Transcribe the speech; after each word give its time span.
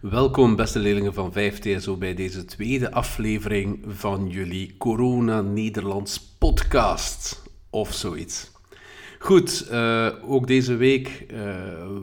Welkom, 0.00 0.56
beste 0.56 0.78
leerlingen 0.78 1.14
van 1.14 1.32
5TSO, 1.32 1.98
bij 1.98 2.14
deze 2.14 2.44
tweede 2.44 2.92
aflevering 2.92 3.84
van 3.86 4.28
jullie 4.28 4.74
Corona 4.78 5.40
Nederlands 5.40 6.20
podcast 6.38 7.42
of 7.70 7.92
zoiets. 7.92 8.50
Goed, 9.18 9.68
uh, 9.72 10.08
ook 10.26 10.46
deze 10.46 10.76
week 10.76 11.26
uh, 11.30 11.38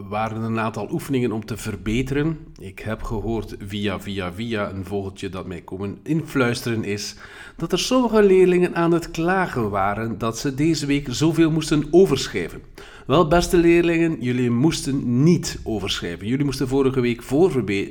waren 0.09 0.37
er 0.37 0.43
een 0.43 0.59
aantal 0.59 0.91
oefeningen 0.91 1.31
om 1.31 1.45
te 1.45 1.57
verbeteren. 1.57 2.37
Ik 2.59 2.79
heb 2.79 3.03
gehoord 3.03 3.55
via, 3.59 3.99
via, 3.99 4.33
via 4.33 4.69
een 4.69 4.85
vogeltje 4.85 5.29
dat 5.29 5.45
mij 5.45 5.61
komen 5.61 5.99
influisteren 6.03 6.83
is 6.83 7.15
dat 7.57 7.71
er 7.71 7.79
sommige 7.79 8.23
leerlingen 8.23 8.75
aan 8.75 8.91
het 8.91 9.11
klagen 9.11 9.69
waren 9.69 10.17
dat 10.17 10.37
ze 10.37 10.55
deze 10.55 10.85
week 10.85 11.07
zoveel 11.09 11.51
moesten 11.51 11.87
overschrijven. 11.91 12.61
Wel, 13.07 13.27
beste 13.27 13.57
leerlingen, 13.57 14.21
jullie 14.21 14.49
moesten 14.49 15.23
niet 15.23 15.59
overschrijven. 15.63 16.27
Jullie 16.27 16.45
moesten 16.45 16.67
vorige 16.67 17.01
week 17.01 17.23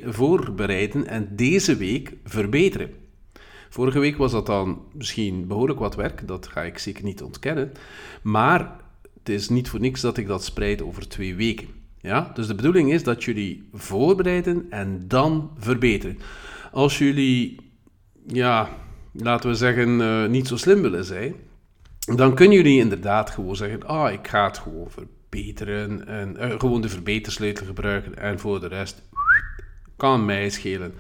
voorbereiden 0.07 1.07
en 1.07 1.29
deze 1.37 1.77
week 1.77 2.13
verbeteren. 2.25 2.91
Vorige 3.69 3.99
week 3.99 4.17
was 4.17 4.33
dat 4.33 4.47
dan 4.47 4.83
misschien 4.93 5.47
behoorlijk 5.47 5.79
wat 5.79 5.95
werk, 5.95 6.29
dat 6.29 6.47
ga 6.47 6.63
ik 6.63 6.79
zeker 6.79 7.05
niet 7.05 7.23
ontkennen. 7.23 7.73
Maar 8.23 8.81
het 9.19 9.29
is 9.29 9.49
niet 9.49 9.69
voor 9.69 9.81
niks 9.81 10.01
dat 10.01 10.17
ik 10.17 10.27
dat 10.27 10.45
spreid 10.45 10.83
over 10.83 11.09
twee 11.09 11.35
weken. 11.35 11.69
Ja? 12.01 12.31
Dus 12.35 12.47
de 12.47 12.55
bedoeling 12.55 12.93
is 12.93 13.03
dat 13.03 13.25
jullie 13.25 13.69
voorbereiden 13.73 14.67
en 14.71 15.05
dan 15.09 15.51
verbeteren. 15.59 16.19
Als 16.73 16.99
jullie, 16.99 17.57
ja, 18.27 18.69
laten 19.13 19.51
we 19.51 19.57
zeggen, 19.57 20.01
uh, 20.01 20.27
niet 20.27 20.49
zo 20.49 20.57
slim 20.57 20.83
willen 20.83 21.05
zijn, 21.05 21.35
dan 22.05 22.35
kunnen 22.35 22.57
jullie 22.57 22.81
inderdaad 22.81 23.31
gewoon 23.31 23.57
zeggen: 23.57 23.87
Ah, 23.87 24.13
ik 24.13 24.29
ga 24.29 24.45
het 24.45 24.59
gewoon 24.59 24.91
verbeteren. 24.91 26.07
En 26.07 26.37
uh, 26.41 26.59
gewoon 26.59 26.81
de 26.81 26.89
verbetersleutel 26.89 27.67
gebruiken. 27.67 28.19
En 28.19 28.39
voor 28.39 28.61
de 28.61 28.67
rest 28.67 29.03
kan 29.97 30.25
mij 30.25 30.51
schelen. 30.51 30.95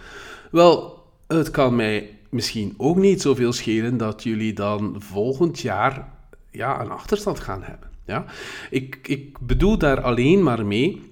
Wel, 0.50 1.02
het 1.26 1.50
kan 1.50 1.76
mij 1.76 2.18
misschien 2.30 2.74
ook 2.76 2.96
niet 2.96 3.22
zoveel 3.22 3.52
schelen 3.52 3.96
dat 3.96 4.22
jullie 4.22 4.52
dan 4.52 4.96
volgend 4.98 5.60
jaar 5.60 6.08
ja, 6.50 6.80
een 6.80 6.90
achterstand 6.90 7.40
gaan 7.40 7.62
hebben. 7.62 7.88
Ja? 8.06 8.24
Ik, 8.70 8.98
ik 9.02 9.38
bedoel 9.38 9.78
daar 9.78 10.00
alleen 10.00 10.42
maar 10.42 10.66
mee. 10.66 11.11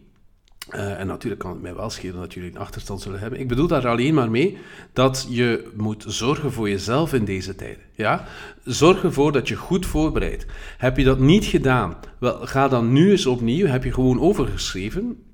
Uh, 0.75 1.01
en 1.01 1.07
natuurlijk 1.07 1.41
kan 1.41 1.51
het 1.51 1.63
mij 1.63 1.75
wel 1.75 1.91
schelen 1.91 2.21
dat 2.21 2.35
jullie 2.35 2.51
een 2.51 2.59
achterstand 2.59 3.01
zullen 3.01 3.21
hebben. 3.21 3.41
Ik 3.41 3.49
bedoel 3.49 3.67
daar 3.67 3.89
alleen 3.89 4.15
maar 4.15 4.31
mee 4.31 4.59
dat 4.93 5.27
je 5.31 5.71
moet 5.77 6.05
zorgen 6.07 6.53
voor 6.53 6.69
jezelf 6.69 7.13
in 7.13 7.25
deze 7.25 7.55
tijden. 7.55 7.83
Ja? 7.95 8.25
Zorg 8.65 9.03
ervoor 9.03 9.33
dat 9.33 9.49
je 9.49 9.57
goed 9.57 9.87
voorbereidt. 9.87 10.47
Heb 10.79 10.97
je 10.97 11.05
dat 11.05 11.19
niet 11.19 11.45
gedaan? 11.45 11.97
Wel, 12.19 12.47
ga 12.47 12.69
dan 12.69 12.93
nu 12.93 13.11
eens 13.11 13.27
opnieuw. 13.27 13.67
Heb 13.67 13.85
je 13.85 13.93
gewoon 13.93 14.21
overgeschreven? 14.21 15.25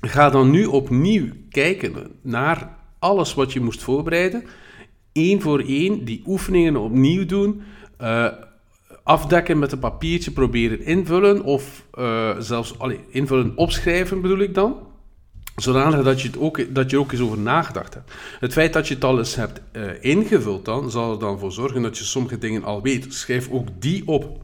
Ga 0.00 0.30
dan 0.30 0.50
nu 0.50 0.64
opnieuw 0.64 1.28
kijken 1.48 1.94
naar 2.22 2.78
alles 2.98 3.34
wat 3.34 3.52
je 3.52 3.60
moest 3.60 3.82
voorbereiden. 3.82 4.44
Eén 5.12 5.40
voor 5.40 5.60
één 5.60 6.04
die 6.04 6.22
oefeningen 6.26 6.76
opnieuw 6.76 7.26
doen. 7.26 7.62
Uh, 8.00 8.26
afdekken 9.02 9.58
met 9.58 9.72
een 9.72 9.78
papiertje, 9.78 10.30
proberen 10.30 10.80
invullen 10.80 11.42
of 11.42 11.86
uh, 11.94 12.30
zelfs 12.38 12.74
invullen, 13.08 13.52
opschrijven 13.56 14.20
bedoel 14.20 14.38
ik 14.38 14.54
dan. 14.54 14.76
Zodanig 15.56 16.02
dat 16.02 16.20
je, 16.20 16.28
het 16.28 16.38
ook, 16.38 16.74
dat 16.74 16.90
je 16.90 16.98
ook 16.98 17.12
eens 17.12 17.20
over 17.20 17.38
nagedacht 17.38 17.94
hebt. 17.94 18.12
Het 18.40 18.52
feit 18.52 18.72
dat 18.72 18.88
je 18.88 18.94
het 18.94 19.04
al 19.04 19.18
eens 19.18 19.34
hebt 19.34 19.60
uh, 19.72 19.90
ingevuld 20.00 20.64
dan, 20.64 20.90
zal 20.90 21.12
er 21.12 21.18
dan 21.18 21.38
voor 21.38 21.52
zorgen 21.52 21.82
dat 21.82 21.98
je 21.98 22.04
sommige 22.04 22.38
dingen 22.38 22.64
al 22.64 22.82
weet. 22.82 23.14
Schrijf 23.14 23.50
ook 23.50 23.68
die 23.78 24.06
op. 24.06 24.40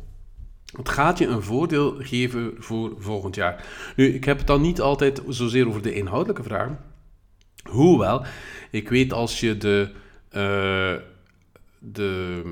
Het 0.76 0.88
gaat 0.88 1.18
je 1.18 1.26
een 1.26 1.42
voordeel 1.42 1.96
geven 1.98 2.54
voor 2.58 2.94
volgend 2.98 3.34
jaar. 3.34 3.64
Nu, 3.96 4.14
ik 4.14 4.24
heb 4.24 4.38
het 4.38 4.46
dan 4.46 4.60
niet 4.60 4.80
altijd 4.80 5.22
zozeer 5.28 5.68
over 5.68 5.82
de 5.82 5.94
inhoudelijke 5.94 6.42
vragen. 6.42 6.78
Hoewel, 7.70 8.24
ik 8.70 8.88
weet 8.88 9.12
als 9.12 9.40
je 9.40 9.56
de... 9.56 9.90
Uh, 10.32 11.07
de, 11.78 12.42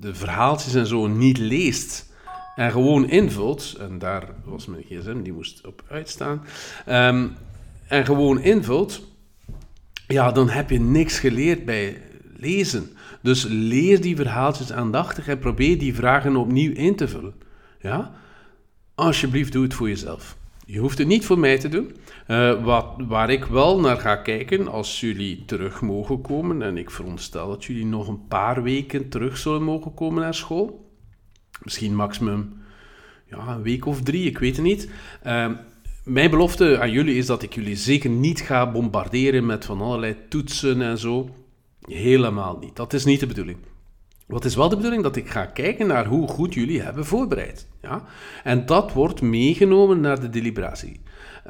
de 0.00 0.14
verhaaltjes 0.14 0.74
en 0.74 0.86
zo 0.86 1.06
niet 1.06 1.38
leest 1.38 2.12
en 2.56 2.70
gewoon 2.70 3.10
invult, 3.10 3.76
en 3.78 3.98
daar 3.98 4.28
was 4.44 4.66
mijn 4.66 4.82
gsm, 4.82 5.22
die 5.22 5.32
moest 5.32 5.66
op 5.66 5.82
uitstaan, 5.88 6.44
um, 6.88 7.36
en 7.86 8.04
gewoon 8.04 8.42
invult, 8.42 9.02
ja, 10.08 10.32
dan 10.32 10.48
heb 10.48 10.70
je 10.70 10.80
niks 10.80 11.18
geleerd 11.18 11.64
bij 11.64 12.02
lezen. 12.36 12.90
Dus 13.22 13.44
lees 13.44 14.00
die 14.00 14.16
verhaaltjes 14.16 14.72
aandachtig 14.72 15.28
en 15.28 15.38
probeer 15.38 15.78
die 15.78 15.94
vragen 15.94 16.36
opnieuw 16.36 16.72
in 16.72 16.96
te 16.96 17.08
vullen. 17.08 17.34
Ja? 17.80 18.12
Alsjeblieft, 18.94 19.52
doe 19.52 19.62
het 19.62 19.74
voor 19.74 19.88
jezelf. 19.88 20.37
Je 20.70 20.78
hoeft 20.78 20.98
het 20.98 21.06
niet 21.06 21.26
voor 21.26 21.38
mij 21.38 21.58
te 21.58 21.68
doen. 21.68 21.96
Uh, 22.28 22.64
wat, 22.64 22.86
waar 22.98 23.30
ik 23.30 23.44
wel 23.44 23.80
naar 23.80 23.96
ga 23.96 24.16
kijken 24.16 24.68
als 24.68 25.00
jullie 25.00 25.44
terug 25.44 25.80
mogen 25.80 26.20
komen, 26.20 26.62
en 26.62 26.76
ik 26.76 26.90
veronderstel 26.90 27.48
dat 27.48 27.64
jullie 27.64 27.86
nog 27.86 28.08
een 28.08 28.26
paar 28.26 28.62
weken 28.62 29.08
terug 29.08 29.38
zullen 29.38 29.62
mogen 29.62 29.94
komen 29.94 30.22
naar 30.22 30.34
school. 30.34 30.90
Misschien 31.62 31.94
maximum 31.94 32.52
ja, 33.26 33.48
een 33.48 33.62
week 33.62 33.86
of 33.86 34.02
drie, 34.02 34.26
ik 34.26 34.38
weet 34.38 34.56
het 34.56 34.64
niet. 34.64 34.90
Uh, 35.26 35.50
mijn 36.04 36.30
belofte 36.30 36.80
aan 36.80 36.90
jullie 36.90 37.16
is 37.16 37.26
dat 37.26 37.42
ik 37.42 37.54
jullie 37.54 37.76
zeker 37.76 38.10
niet 38.10 38.40
ga 38.40 38.70
bombarderen 38.70 39.46
met 39.46 39.64
van 39.64 39.80
allerlei 39.80 40.16
toetsen 40.28 40.82
en 40.82 40.98
zo. 40.98 41.30
Helemaal 41.80 42.58
niet. 42.60 42.76
Dat 42.76 42.92
is 42.92 43.04
niet 43.04 43.20
de 43.20 43.26
bedoeling. 43.26 43.58
Wat 44.28 44.44
is 44.44 44.54
wel 44.54 44.68
de 44.68 44.76
bedoeling? 44.76 45.02
Dat 45.02 45.16
ik 45.16 45.28
ga 45.28 45.44
kijken 45.44 45.86
naar 45.86 46.06
hoe 46.06 46.28
goed 46.28 46.54
jullie 46.54 46.82
hebben 46.82 47.06
voorbereid. 47.06 47.68
Ja? 47.82 48.04
En 48.44 48.66
dat 48.66 48.92
wordt 48.92 49.20
meegenomen 49.20 50.00
naar 50.00 50.20
de 50.20 50.28
deliberatie. 50.28 51.00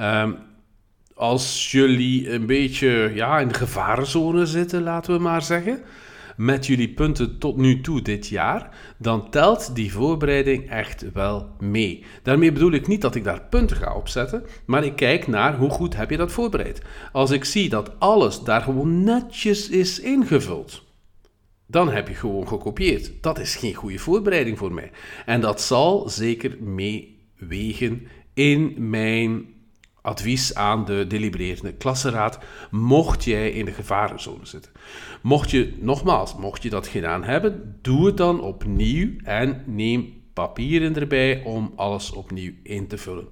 Um, 0.01 0.37
als 1.15 1.71
jullie 1.71 2.33
een 2.33 2.47
beetje 2.47 3.11
ja, 3.15 3.39
in 3.39 3.49
de 3.49 3.55
gevarenzone 3.55 4.47
zitten, 4.47 4.83
laten 4.83 5.15
we 5.15 5.23
maar 5.23 5.43
zeggen, 5.43 5.81
met 6.37 6.67
jullie 6.67 6.89
punten 6.89 7.39
tot 7.39 7.57
nu 7.57 7.81
toe 7.81 8.03
dit 8.03 8.29
jaar, 8.29 8.71
dan 8.99 9.31
telt 9.31 9.75
die 9.75 9.93
voorbereiding 9.93 10.71
echt 10.71 11.13
wel 11.13 11.49
mee. 11.59 12.05
Daarmee 12.23 12.53
bedoel 12.53 12.73
ik 12.73 12.87
niet 12.87 13.01
dat 13.01 13.15
ik 13.15 13.25
daar 13.25 13.43
punten 13.51 13.77
ga 13.77 13.95
opzetten, 13.95 14.45
maar 14.67 14.85
ik 14.85 14.97
kijk 14.97 15.27
naar 15.27 15.57
hoe 15.57 15.71
goed 15.71 15.97
heb 15.97 16.11
je 16.11 16.17
dat 16.17 16.33
voorbereid. 16.33 16.83
Als 17.13 17.31
ik 17.31 17.45
zie 17.45 17.69
dat 17.69 18.01
alles 18.01 18.43
daar 18.43 18.63
gewoon 18.63 19.05
netjes 19.05 19.69
is 19.69 20.01
ingevuld, 20.01 20.87
dan 21.71 21.91
heb 21.91 22.09
je 22.09 22.15
gewoon 22.15 22.49
gekopieerd. 22.49 23.13
Dat 23.21 23.39
is 23.39 23.57
geen 23.57 23.75
goede 23.75 23.99
voorbereiding 23.99 24.59
voor 24.59 24.73
mij. 24.73 24.91
En 25.27 25.41
dat 25.41 25.61
zal 25.61 26.09
zeker 26.09 26.57
meewegen 26.63 28.07
in 28.35 28.91
mijn 28.91 29.47
advies 30.03 30.55
aan 30.55 30.85
de 30.85 31.05
delibererende 31.09 31.73
klassenraad, 31.73 32.39
mocht 32.71 33.25
jij 33.25 33.51
in 33.51 33.65
de 33.65 33.73
gevarenzone 33.73 34.47
zitten. 34.47 34.73
Mocht 35.23 35.51
je, 35.51 35.77
nogmaals, 35.81 36.37
mocht 36.37 36.63
je 36.63 36.71
dat 36.71 36.87
gedaan 36.87 37.25
hebben, 37.25 37.79
doe 37.83 38.07
het 38.07 38.17
dan 38.17 38.41
opnieuw 38.41 39.11
en 39.23 39.63
neem 39.67 40.23
papieren 40.33 40.97
erbij 40.97 41.43
om 41.45 41.73
alles 41.77 42.11
opnieuw 42.11 42.53
in 42.63 42.87
te 42.87 42.99
vullen. 42.99 43.29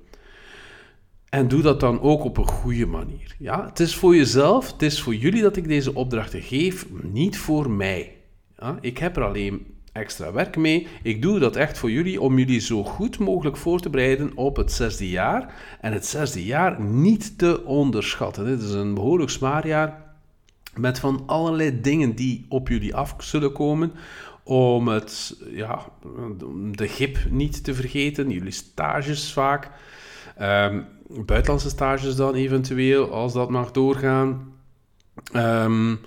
En 1.28 1.48
doe 1.48 1.62
dat 1.62 1.80
dan 1.80 2.00
ook 2.00 2.24
op 2.24 2.36
een 2.36 2.48
goede 2.48 2.86
manier. 2.86 3.34
Ja, 3.38 3.66
het 3.66 3.80
is 3.80 3.94
voor 3.94 4.16
jezelf, 4.16 4.72
het 4.72 4.82
is 4.82 5.00
voor 5.00 5.14
jullie 5.14 5.42
dat 5.42 5.56
ik 5.56 5.68
deze 5.68 5.94
opdrachten 5.94 6.42
geef, 6.42 6.86
niet 7.02 7.38
voor 7.38 7.70
mij. 7.70 8.15
Ja, 8.58 8.78
ik 8.80 8.98
heb 8.98 9.16
er 9.16 9.24
alleen 9.24 9.66
extra 9.92 10.32
werk 10.32 10.56
mee. 10.56 10.86
Ik 11.02 11.22
doe 11.22 11.38
dat 11.38 11.56
echt 11.56 11.78
voor 11.78 11.90
jullie 11.90 12.20
om 12.20 12.38
jullie 12.38 12.60
zo 12.60 12.84
goed 12.84 13.18
mogelijk 13.18 13.56
voor 13.56 13.80
te 13.80 13.90
bereiden 13.90 14.32
op 14.34 14.56
het 14.56 14.72
zesde 14.72 15.08
jaar. 15.08 15.54
En 15.80 15.92
het 15.92 16.06
zesde 16.06 16.44
jaar 16.44 16.80
niet 16.80 17.38
te 17.38 17.64
onderschatten. 17.64 18.44
Dit 18.44 18.62
is 18.62 18.72
een 18.72 18.94
behoorlijk 18.94 19.30
zwaar 19.30 19.66
jaar 19.66 20.04
met 20.74 20.98
van 20.98 21.22
allerlei 21.26 21.80
dingen 21.80 22.14
die 22.14 22.46
op 22.48 22.68
jullie 22.68 22.94
af 22.94 23.14
zullen 23.18 23.52
komen. 23.52 23.92
Om 24.44 24.88
het, 24.88 25.36
ja, 25.50 25.86
de 26.70 26.88
gip 26.88 27.18
niet 27.30 27.64
te 27.64 27.74
vergeten, 27.74 28.30
jullie 28.30 28.50
stages 28.50 29.32
vaak. 29.32 29.70
Um, 30.40 30.86
buitenlandse 31.08 31.68
stages 31.68 32.16
dan 32.16 32.34
eventueel, 32.34 33.12
als 33.12 33.32
dat 33.32 33.50
mag 33.50 33.70
doorgaan. 33.70 34.52
Um, 35.34 36.00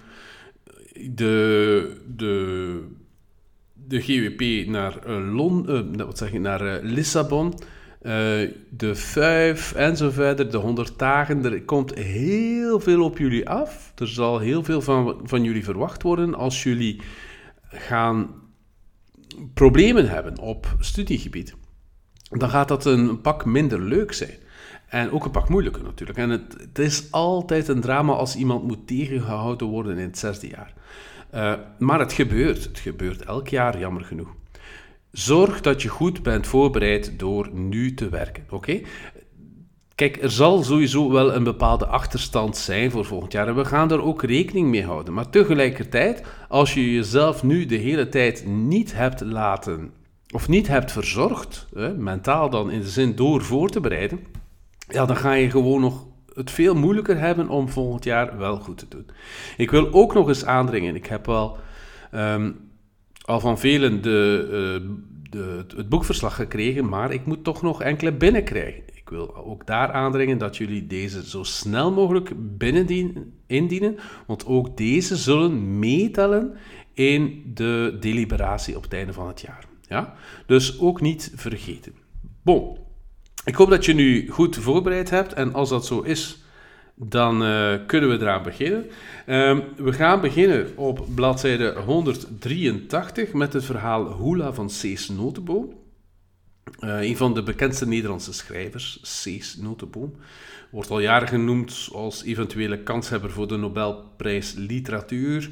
de, 1.16 2.02
de 2.16 2.84
de 3.88 4.02
GWP 4.02 4.68
naar, 4.68 4.98
uh, 5.08 5.34
Lon, 5.36 5.66
uh, 5.70 6.06
wat 6.06 6.18
zeg 6.18 6.34
ik, 6.34 6.40
naar 6.40 6.66
uh, 6.66 6.92
Lissabon. 6.92 7.54
de 8.70 8.96
vijf 8.96 9.74
en 9.74 9.98
zo 9.98 10.10
verder, 10.10 10.52
de 10.52 10.58
100 10.58 11.00
dagen. 11.00 11.46
Er 11.46 11.62
komt 11.64 11.94
heel 11.94 12.80
veel 12.80 13.04
op 13.04 13.18
jullie 13.18 13.50
af. 13.50 13.92
Er 13.96 14.08
zal 14.08 14.40
heel 14.40 14.64
veel 14.64 14.82
van, 14.82 15.20
van 15.24 15.44
jullie 15.44 15.64
verwacht 15.64 16.04
worden 16.04 16.36
als 16.36 16.64
jullie 16.64 17.02
gaan 17.68 18.30
problemen 19.54 20.10
hebben 20.10 20.40
op 20.40 20.76
studiegebied. 20.80 21.56
Dan 22.30 22.50
gaat 22.50 22.68
dat 22.68 22.86
een 22.86 23.22
pak 23.22 23.46
minder 23.46 23.82
leuk 23.82 24.12
zijn. 24.14 24.38
En 24.90 25.12
ook 25.12 25.26
een 25.26 25.32
pak 25.32 25.50
moeilijker 25.50 25.84
natuurlijk. 25.84 26.20
En 26.20 26.30
het, 26.30 26.56
het 26.60 26.80
is 26.80 27.12
altijd 27.12 27.68
een 27.68 27.82
drama 27.82 28.14
als 28.14 28.36
iemand 28.36 28.64
moet 28.64 28.88
tegengehouden 28.88 29.68
worden 29.68 29.98
in 29.98 30.04
het 30.04 30.18
zesde 30.18 30.48
jaar. 30.48 30.74
Uh, 31.34 31.54
maar 31.80 32.00
het 32.00 32.14
gebeurt. 32.14 32.64
Het 32.64 32.80
gebeurt 32.80 33.24
elk 33.24 33.48
jaar, 33.48 33.80
jammer 33.80 34.04
genoeg. 34.04 34.36
Zorg 35.12 35.62
dat 35.62 35.82
je 35.82 35.88
goed 35.88 36.24
bent 36.24 36.48
voorbereid 36.48 37.20
door 37.20 37.50
nu 37.54 37.94
te 37.94 38.10
werken. 38.10 38.44
Oké? 38.50 38.82
Kijk, 39.96 40.24
er 40.24 40.32
zal 40.32 40.64
sowieso 40.64 41.12
wel 41.12 41.34
een 41.34 41.44
bepaalde 41.44 41.86
achterstand 41.86 42.58
zijn 42.58 42.92
voor 42.92 43.06
volgend 43.06 43.32
jaar 43.32 43.48
en 43.48 43.56
we 43.56 43.66
gaan 43.66 43.88
daar 43.88 44.02
ook 44.04 44.24
rekening 44.24 44.70
mee 44.70 44.86
houden. 44.86 45.14
Maar 45.14 45.30
tegelijkertijd, 45.30 46.24
als 46.48 46.74
je 46.74 46.94
jezelf 46.94 47.44
nu 47.44 47.66
de 47.66 47.76
hele 47.76 48.10
tijd 48.10 48.46
niet 48.46 48.94
hebt 48.94 49.22
laten, 49.22 49.92
of 50.34 50.48
niet 50.48 50.68
hebt 50.68 50.92
verzorgd, 50.92 51.68
mentaal 51.98 52.50
dan 52.50 52.72
in 52.72 52.80
de 52.80 52.90
zin 52.90 53.16
door 53.16 53.42
voor 53.42 53.70
te 53.70 53.80
bereiden, 53.80 54.20
ja, 54.90 55.06
dan 55.06 55.18
ga 55.18 55.34
je 55.34 55.50
gewoon 55.50 55.82
nog 55.82 56.06
het 56.34 56.52
veel 56.52 56.76
moeilijker 56.76 57.20
hebben 57.20 57.50
om 57.50 57.70
volgend 57.70 58.04
jaar 58.04 58.38
wel 58.38 58.58
goed 58.58 58.78
te 58.78 58.86
doen. 58.90 59.06
Ik 59.58 59.72
wil 59.72 59.94
ook 59.94 60.14
nog 60.14 60.28
eens 60.28 60.46
aandringen, 60.46 60.96
ik 60.96 61.06
heb 61.06 61.26
wel 61.26 61.58
ehm, 62.12 62.52
al 63.22 63.40
van 63.40 63.60
velen 63.60 64.02
de, 64.02 64.48
uh, 64.82 64.90
de, 65.30 65.66
het 65.76 65.90
boekverslag 65.90 66.36
gekregen, 66.36 66.90
maar 66.90 67.12
ik 67.12 67.26
moet 67.26 67.44
toch 67.44 67.62
nog 67.62 67.82
enkele 67.82 68.12
binnenkrijgen. 68.12 68.84
Ik 68.94 69.10
wil 69.10 69.36
ook 69.36 69.66
daar 69.66 69.92
aandringen 69.92 70.38
dat 70.38 70.58
jullie 70.58 70.88
deze 70.88 71.30
zo 71.30 71.44
snel 71.44 71.92
mogelijk 71.92 72.32
binnen 72.58 72.88
indienen, 73.48 73.98
want 74.28 74.46
ook 74.46 74.78
deze 74.78 75.16
zullen 75.16 75.80
meetellen 75.80 76.58
in 76.94 77.52
de 77.54 77.98
deliberatie 78.00 78.76
op 78.76 78.84
het 78.84 78.94
einde 78.94 79.14
van 79.14 79.28
het 79.28 79.42
jaar. 79.42 79.66
Ja? 79.82 80.14
Dus 80.46 80.80
ook 80.80 81.02
niet 81.02 81.32
vergeten. 81.36 81.94
Bon, 82.42 82.78
ik 83.46 83.56
hoop 83.56 83.70
dat 83.70 83.86
je 83.86 83.94
nu 83.94 84.28
goed 84.30 84.56
voorbereid 84.56 85.10
hebt 85.10 85.34
en 85.34 85.54
als 85.54 85.70
dat 85.70 85.86
zo 85.86 86.02
is, 86.02 86.38
dan 86.96 87.44
uh, 87.44 87.74
kunnen 87.86 88.10
we 88.10 88.16
eraan 88.20 88.44
beginnen. 88.44 88.86
Um, 89.28 89.64
we 89.76 89.94
gaan 89.94 90.22
beginnen 90.22 90.78
op 90.78 91.06
bladzijde 91.16 91.74
183 91.86 93.34
met 93.34 93.54
het 93.54 93.66
verhaal 93.66 94.18
Hula 94.18 94.54
van 94.54 94.70
Cees 94.70 95.10
Notenboom. 95.10 95.74
Uh, 96.80 97.02
een 97.02 97.18
van 97.18 97.34
de 97.34 97.44
bekendste 97.44 97.88
Nederlandse 97.88 98.34
schrijvers, 98.34 99.00
Cees 99.02 99.56
Notenboom, 99.56 100.16
wordt 100.70 100.90
al 100.90 101.00
jaren 101.00 101.28
genoemd 101.28 101.90
als 101.94 102.24
eventuele 102.24 102.80
kanshebber 102.80 103.32
voor 103.32 103.48
de 103.48 103.58
Nobelprijs 103.58 104.54
Literatuur. 104.54 105.50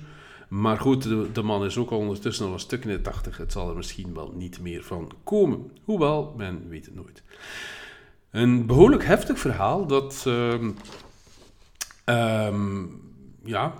Maar 0.48 0.80
goed, 0.80 1.04
de, 1.34 1.42
man 1.44 1.66
is 1.66 1.78
ook 1.78 1.90
al 1.90 1.98
ondertussen 1.98 2.46
al 2.46 2.54
een 2.54 2.60
stuk 2.60 2.84
in 2.84 2.90
de 2.90 3.02
tachtig. 3.02 3.38
Het 3.38 3.52
zal 3.52 3.70
er 3.70 3.76
misschien 3.76 4.14
wel 4.14 4.34
niet 4.36 4.60
meer 4.60 4.84
van 4.84 5.12
komen. 5.24 5.72
Hoewel, 5.84 6.34
men 6.38 6.70
weet 6.70 6.86
het 6.86 6.96
nooit. 6.96 7.24
Een 8.32 8.66
behoorlijk 8.66 9.06
heftig 9.06 9.40
verhaal 9.40 9.88
dat, 9.88 10.24
uh, 10.28 10.54
um, 12.06 13.02
ja, 13.44 13.74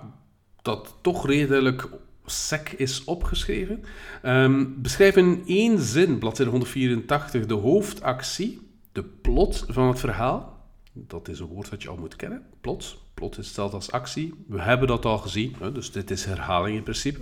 dat 0.62 0.94
toch 1.00 1.26
redelijk 1.26 1.88
sec 2.26 2.70
is 2.70 3.04
opgeschreven. 3.04 3.84
Um, 4.22 4.82
beschrijf 4.82 5.16
in 5.16 5.42
één 5.46 5.78
zin, 5.78 6.18
bladzijde 6.18 6.50
184, 6.50 7.46
de 7.46 7.54
hoofdactie, 7.54 8.68
de 8.92 9.04
plot 9.04 9.64
van 9.68 9.88
het 9.88 10.00
verhaal. 10.00 10.57
Dat 11.06 11.28
is 11.28 11.40
een 11.40 11.46
woord 11.46 11.70
dat 11.70 11.82
je 11.82 11.88
al 11.88 11.96
moet 11.96 12.16
kennen. 12.16 12.42
Plot. 12.60 12.98
Plot 13.14 13.38
is 13.38 13.46
hetzelfde 13.46 13.76
als 13.76 13.90
actie. 13.90 14.34
We 14.48 14.60
hebben 14.60 14.88
dat 14.88 15.04
al 15.04 15.18
gezien, 15.18 15.56
dus 15.72 15.92
dit 15.92 16.10
is 16.10 16.24
herhaling 16.24 16.76
in 16.76 16.82
principe. 16.82 17.20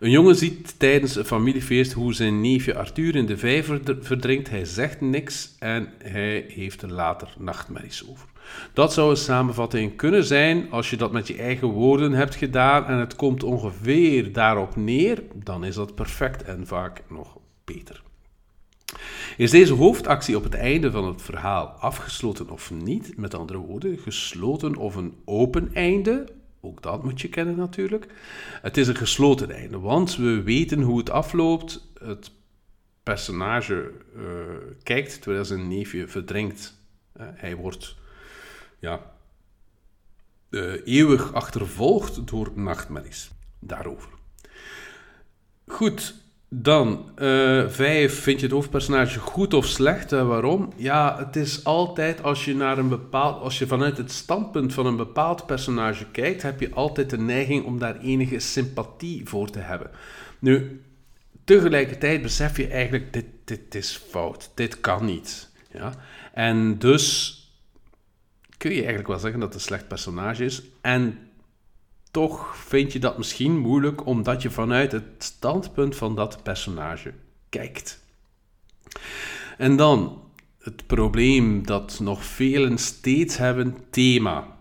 Een 0.00 0.10
jongen 0.10 0.34
ziet 0.34 0.78
tijdens 0.78 1.16
een 1.16 1.24
familiefeest 1.24 1.92
hoe 1.92 2.14
zijn 2.14 2.40
neefje 2.40 2.74
Arthur 2.74 3.16
in 3.16 3.26
de 3.26 3.36
vijver 3.36 3.80
verdrinkt. 4.00 4.50
Hij 4.50 4.64
zegt 4.64 5.00
niks 5.00 5.56
en 5.58 5.92
hij 5.98 6.44
heeft 6.48 6.82
er 6.82 6.92
later 6.92 7.34
nachtmerries 7.38 8.08
over. 8.08 8.28
Dat 8.72 8.92
zou 8.92 9.10
een 9.10 9.16
samenvatting 9.16 9.96
kunnen 9.96 10.24
zijn. 10.24 10.70
Als 10.70 10.90
je 10.90 10.96
dat 10.96 11.12
met 11.12 11.26
je 11.26 11.36
eigen 11.36 11.68
woorden 11.68 12.12
hebt 12.12 12.34
gedaan 12.34 12.86
en 12.86 12.98
het 12.98 13.16
komt 13.16 13.42
ongeveer 13.42 14.32
daarop 14.32 14.76
neer, 14.76 15.22
dan 15.34 15.64
is 15.64 15.74
dat 15.74 15.94
perfect 15.94 16.42
en 16.42 16.66
vaak 16.66 17.02
nog 17.08 17.38
beter. 17.64 18.02
Is 19.36 19.50
deze 19.50 19.72
hoofdactie 19.72 20.36
op 20.36 20.44
het 20.44 20.54
einde 20.54 20.90
van 20.90 21.04
het 21.04 21.22
verhaal 21.22 21.66
afgesloten 21.66 22.50
of 22.50 22.70
niet? 22.70 23.16
Met 23.16 23.34
andere 23.34 23.58
woorden, 23.58 23.98
gesloten 23.98 24.76
of 24.76 24.94
een 24.94 25.14
open 25.24 25.74
einde? 25.74 26.26
Ook 26.60 26.82
dat 26.82 27.04
moet 27.04 27.20
je 27.20 27.28
kennen 27.28 27.56
natuurlijk. 27.56 28.06
Het 28.62 28.76
is 28.76 28.88
een 28.88 28.96
gesloten 28.96 29.50
einde, 29.50 29.78
want 29.78 30.16
we 30.16 30.42
weten 30.42 30.80
hoe 30.80 30.98
het 30.98 31.10
afloopt. 31.10 31.88
Het 31.98 32.30
personage 33.02 33.92
uh, 34.16 34.22
kijkt 34.82 35.22
terwijl 35.22 35.44
zijn 35.44 35.68
neefje 35.68 36.08
verdrinkt. 36.08 36.78
Uh, 37.16 37.26
hij 37.34 37.56
wordt 37.56 37.96
ja, 38.78 39.12
uh, 40.50 40.86
eeuwig 40.86 41.32
achtervolgd 41.32 42.28
door 42.28 42.52
nachtmerries. 42.54 43.30
Daarover. 43.58 44.08
Goed, 45.66 46.14
dan, 46.52 47.10
uh, 47.18 47.68
vijf, 47.68 48.20
vind 48.22 48.40
je 48.40 48.46
het 48.46 48.54
hoofdpersonage 48.54 49.18
goed 49.18 49.54
of 49.54 49.66
slecht? 49.66 50.12
Uh, 50.12 50.28
waarom? 50.28 50.72
Ja, 50.76 51.18
het 51.18 51.36
is 51.36 51.64
altijd 51.64 52.22
als 52.22 52.44
je 52.44 52.54
naar 52.54 52.78
een 52.78 52.88
bepaald, 52.88 53.42
als 53.42 53.58
je 53.58 53.66
vanuit 53.66 53.96
het 53.96 54.12
standpunt 54.12 54.74
van 54.74 54.86
een 54.86 54.96
bepaald 54.96 55.46
personage 55.46 56.06
kijkt, 56.10 56.42
heb 56.42 56.60
je 56.60 56.74
altijd 56.74 57.10
de 57.10 57.18
neiging 57.18 57.64
om 57.64 57.78
daar 57.78 58.00
enige 58.00 58.38
sympathie 58.38 59.28
voor 59.28 59.50
te 59.50 59.58
hebben. 59.58 59.90
Nu, 60.38 60.82
tegelijkertijd 61.44 62.22
besef 62.22 62.56
je 62.56 62.68
eigenlijk, 62.68 63.12
dit, 63.12 63.26
dit 63.44 63.74
is 63.74 64.02
fout, 64.08 64.50
dit 64.54 64.80
kan 64.80 65.04
niet. 65.04 65.50
Ja? 65.72 65.92
En 66.32 66.78
dus 66.78 67.34
kun 68.56 68.70
je 68.70 68.76
eigenlijk 68.76 69.08
wel 69.08 69.18
zeggen 69.18 69.40
dat 69.40 69.48
het 69.48 69.58
een 69.58 69.66
slecht 69.66 69.88
personage 69.88 70.44
is. 70.44 70.62
En 70.80 71.18
toch 72.10 72.56
vind 72.56 72.92
je 72.92 72.98
dat 72.98 73.18
misschien 73.18 73.58
moeilijk 73.58 74.06
omdat 74.06 74.42
je 74.42 74.50
vanuit 74.50 74.92
het 74.92 75.04
standpunt 75.18 75.96
van 75.96 76.14
dat 76.16 76.42
personage 76.42 77.12
kijkt. 77.48 78.04
En 79.58 79.76
dan 79.76 80.22
het 80.58 80.86
probleem 80.86 81.66
dat 81.66 82.00
nog 82.02 82.24
velen 82.24 82.78
steeds 82.78 83.36
hebben: 83.36 83.76
thema. 83.90 84.56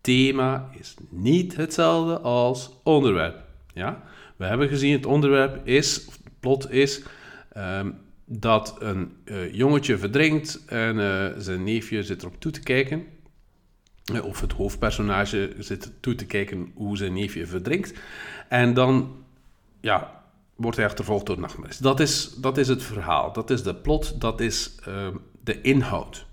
Thema 0.00 0.70
is 0.78 0.94
niet 1.08 1.56
hetzelfde 1.56 2.18
als 2.18 2.70
onderwerp. 2.82 3.44
Ja? 3.74 4.02
We 4.36 4.44
hebben 4.44 4.68
gezien, 4.68 4.92
het 4.92 5.06
onderwerp 5.06 5.66
is, 5.66 6.04
of 6.06 6.14
het 6.24 6.40
plot 6.40 6.70
is, 6.70 7.02
ehm, 7.52 7.90
dat 8.24 8.76
een 8.78 9.12
uh, 9.24 9.54
jongetje 9.54 9.98
verdrinkt 9.98 10.64
en 10.66 10.96
uh, 10.96 11.26
zijn 11.38 11.64
neefje 11.64 12.02
zit 12.02 12.22
erop 12.22 12.40
toe 12.40 12.52
te 12.52 12.60
kijken. 12.60 13.06
Uh, 14.12 14.24
of 14.24 14.40
het 14.40 14.52
hoofdpersonage 14.52 15.54
zit 15.58 15.92
toe 16.00 16.14
te 16.14 16.26
kijken 16.26 16.72
hoe 16.74 16.96
zijn 16.96 17.12
neefje 17.12 17.46
verdrinkt. 17.46 17.92
En 18.48 18.74
dan 18.74 19.16
ja, 19.80 20.24
wordt 20.54 20.76
hij 20.76 20.86
achtervolgd 20.86 21.26
door 21.26 21.40
nachtmerries. 21.40 21.78
Dat 21.78 22.00
is, 22.00 22.34
dat 22.36 22.58
is 22.58 22.68
het 22.68 22.82
verhaal, 22.82 23.32
dat 23.32 23.50
is 23.50 23.62
de 23.62 23.74
plot, 23.74 24.20
dat 24.20 24.40
is 24.40 24.74
de 25.44 25.60
inhoud. 25.60 26.26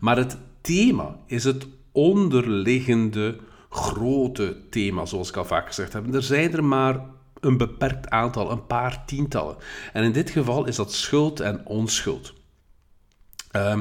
Maar 0.00 0.16
het 0.16 0.36
thema 0.60 1.16
is 1.26 1.44
het 1.44 1.66
onderliggende 1.92 3.38
grote 3.70 4.56
thema, 4.70 5.04
zoals 5.06 5.28
ik 5.28 5.36
al 5.36 5.44
vaak 5.44 5.66
gezegd 5.66 5.92
heb. 5.92 6.14
Er 6.14 6.22
zijn 6.22 6.52
er 6.52 6.64
maar 6.64 7.00
een 7.40 7.56
beperkt 7.56 8.10
aantal, 8.10 8.50
een 8.50 8.66
paar 8.66 9.04
tientallen. 9.06 9.56
En 9.92 10.04
in 10.04 10.12
dit 10.12 10.30
geval 10.30 10.66
is 10.66 10.76
dat 10.76 10.92
schuld 10.92 11.40
en 11.40 11.66
onschuld. 11.66 12.34
Um, 13.52 13.80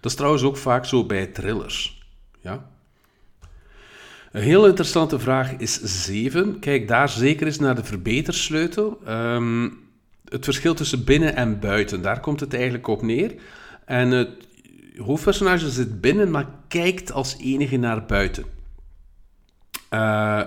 dat 0.00 0.10
is 0.10 0.14
trouwens 0.14 0.42
ook 0.42 0.56
vaak 0.56 0.84
zo 0.84 1.06
bij 1.06 1.26
thrillers. 1.26 1.99
Ja? 2.40 2.70
Een 4.32 4.42
heel 4.42 4.66
interessante 4.66 5.18
vraag 5.18 5.52
is 5.52 5.80
7. 5.82 6.58
Kijk 6.58 6.88
daar 6.88 7.08
zeker 7.08 7.46
eens 7.46 7.58
naar 7.58 7.74
de 7.74 7.84
verbetersleutel. 7.84 9.00
Um, 9.08 9.88
het 10.24 10.44
verschil 10.44 10.74
tussen 10.74 11.04
binnen 11.04 11.36
en 11.36 11.58
buiten, 11.60 12.02
daar 12.02 12.20
komt 12.20 12.40
het 12.40 12.54
eigenlijk 12.54 12.86
op 12.86 13.02
neer. 13.02 13.34
En 13.84 14.10
het 14.10 14.30
hoofdpersonage 14.96 15.70
zit 15.70 16.00
binnen, 16.00 16.30
maar 16.30 16.46
kijkt 16.68 17.12
als 17.12 17.36
enige 17.38 17.76
naar 17.76 18.06
buiten. 18.06 18.44
Uh, 19.90 20.42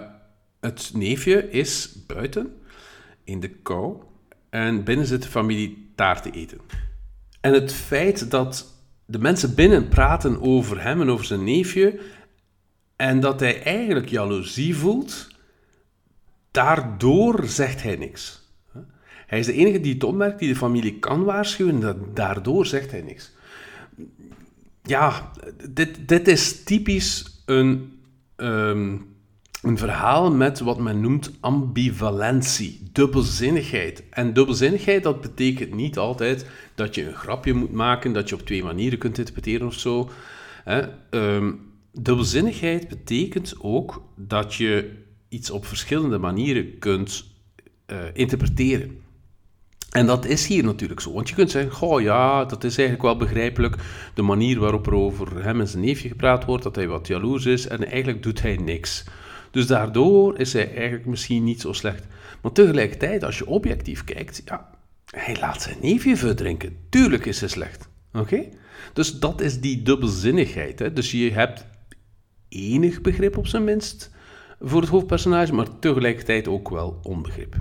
het 0.59 0.91
neefje 0.93 1.49
is 1.49 1.95
buiten, 2.07 2.55
in 3.23 3.39
de 3.39 3.49
kou, 3.49 3.95
en 4.49 4.83
binnen 4.83 5.05
zit 5.05 5.21
de 5.21 5.29
familie 5.29 5.91
taart 5.95 6.23
te 6.23 6.31
eten. 6.31 6.57
En 7.41 7.53
het 7.53 7.73
feit 7.73 8.31
dat 8.31 8.72
de 9.13 9.19
mensen 9.19 9.55
binnen 9.55 9.87
praten 9.87 10.41
over 10.41 10.83
hem 10.83 11.01
en 11.01 11.09
over 11.09 11.25
zijn 11.25 11.43
neefje, 11.43 11.99
en 12.95 13.19
dat 13.19 13.39
hij 13.39 13.63
eigenlijk 13.63 14.09
jaloezie 14.09 14.75
voelt, 14.75 15.27
daardoor 16.51 17.45
zegt 17.45 17.83
hij 17.83 17.95
niks. 17.95 18.41
Hij 19.27 19.39
is 19.39 19.45
de 19.45 19.53
enige 19.53 19.79
die 19.79 19.93
het 19.93 20.03
opmerkt, 20.03 20.39
die 20.39 20.47
de 20.47 20.55
familie 20.55 20.99
kan 20.99 21.23
waarschuwen, 21.23 21.83
en 21.83 21.97
daardoor 22.13 22.65
zegt 22.65 22.91
hij 22.91 23.01
niks. 23.01 23.31
Ja, 24.83 25.31
dit, 25.69 26.07
dit 26.07 26.27
is 26.27 26.63
typisch 26.63 27.43
een 27.45 27.99
um, 28.35 29.12
een 29.63 29.77
verhaal 29.77 30.31
met 30.31 30.59
wat 30.59 30.79
men 30.79 31.01
noemt 31.01 31.31
ambivalentie, 31.39 32.81
dubbelzinnigheid. 32.91 34.03
En 34.09 34.33
dubbelzinnigheid, 34.33 35.03
dat 35.03 35.21
betekent 35.21 35.73
niet 35.73 35.97
altijd 35.97 36.45
dat 36.75 36.95
je 36.95 37.07
een 37.07 37.15
grapje 37.15 37.53
moet 37.53 37.71
maken, 37.71 38.13
dat 38.13 38.29
je 38.29 38.35
op 38.35 38.45
twee 38.45 38.63
manieren 38.63 38.99
kunt 38.99 39.17
interpreteren 39.17 39.67
of 39.67 39.73
zo. 39.73 40.09
Ehm, 40.65 41.51
dubbelzinnigheid 41.91 42.87
betekent 42.87 43.55
ook 43.59 44.03
dat 44.15 44.53
je 44.53 44.91
iets 45.29 45.49
op 45.49 45.65
verschillende 45.65 46.17
manieren 46.17 46.79
kunt 46.79 47.25
uh, 47.87 47.97
interpreteren. 48.13 49.01
En 49.91 50.05
dat 50.05 50.25
is 50.25 50.47
hier 50.47 50.63
natuurlijk 50.63 50.99
zo. 50.99 51.13
Want 51.13 51.29
je 51.29 51.35
kunt 51.35 51.51
zeggen, 51.51 51.71
goh 51.71 52.01
ja, 52.01 52.45
dat 52.45 52.63
is 52.63 52.77
eigenlijk 52.77 53.07
wel 53.07 53.17
begrijpelijk. 53.17 53.75
De 54.13 54.21
manier 54.21 54.59
waarop 54.59 54.87
er 54.87 54.93
over 54.93 55.43
hem 55.43 55.59
en 55.59 55.67
zijn 55.67 55.83
neefje 55.83 56.07
gepraat 56.07 56.45
wordt, 56.45 56.63
dat 56.63 56.75
hij 56.75 56.87
wat 56.87 57.07
jaloers 57.07 57.45
is 57.45 57.67
en 57.67 57.87
eigenlijk 57.87 58.23
doet 58.23 58.41
hij 58.41 58.55
niks. 58.55 59.05
Dus 59.53 59.67
daardoor 59.67 60.39
is 60.39 60.53
hij 60.53 60.73
eigenlijk 60.75 61.05
misschien 61.05 61.43
niet 61.43 61.61
zo 61.61 61.73
slecht. 61.73 62.05
Maar 62.41 62.51
tegelijkertijd, 62.51 63.23
als 63.23 63.37
je 63.37 63.47
objectief 63.47 64.03
kijkt, 64.03 64.41
ja, 64.45 64.69
hij 65.05 65.37
laat 65.39 65.61
zijn 65.61 65.77
neefje 65.81 66.17
verdrinken. 66.17 66.77
Tuurlijk 66.89 67.25
is 67.25 67.39
hij 67.39 67.49
slecht. 67.49 67.89
Oké? 68.13 68.49
Dus 68.93 69.19
dat 69.19 69.41
is 69.41 69.59
die 69.59 69.81
dubbelzinnigheid. 69.81 70.79
Hè? 70.79 70.93
Dus 70.93 71.11
je 71.11 71.31
hebt 71.31 71.65
enig 72.49 73.01
begrip 73.01 73.37
op 73.37 73.47
zijn 73.47 73.63
minst 73.63 74.11
voor 74.59 74.81
het 74.81 74.89
hoofdpersonage, 74.89 75.53
maar 75.53 75.79
tegelijkertijd 75.79 76.47
ook 76.47 76.69
wel 76.69 76.99
onbegrip. 77.03 77.55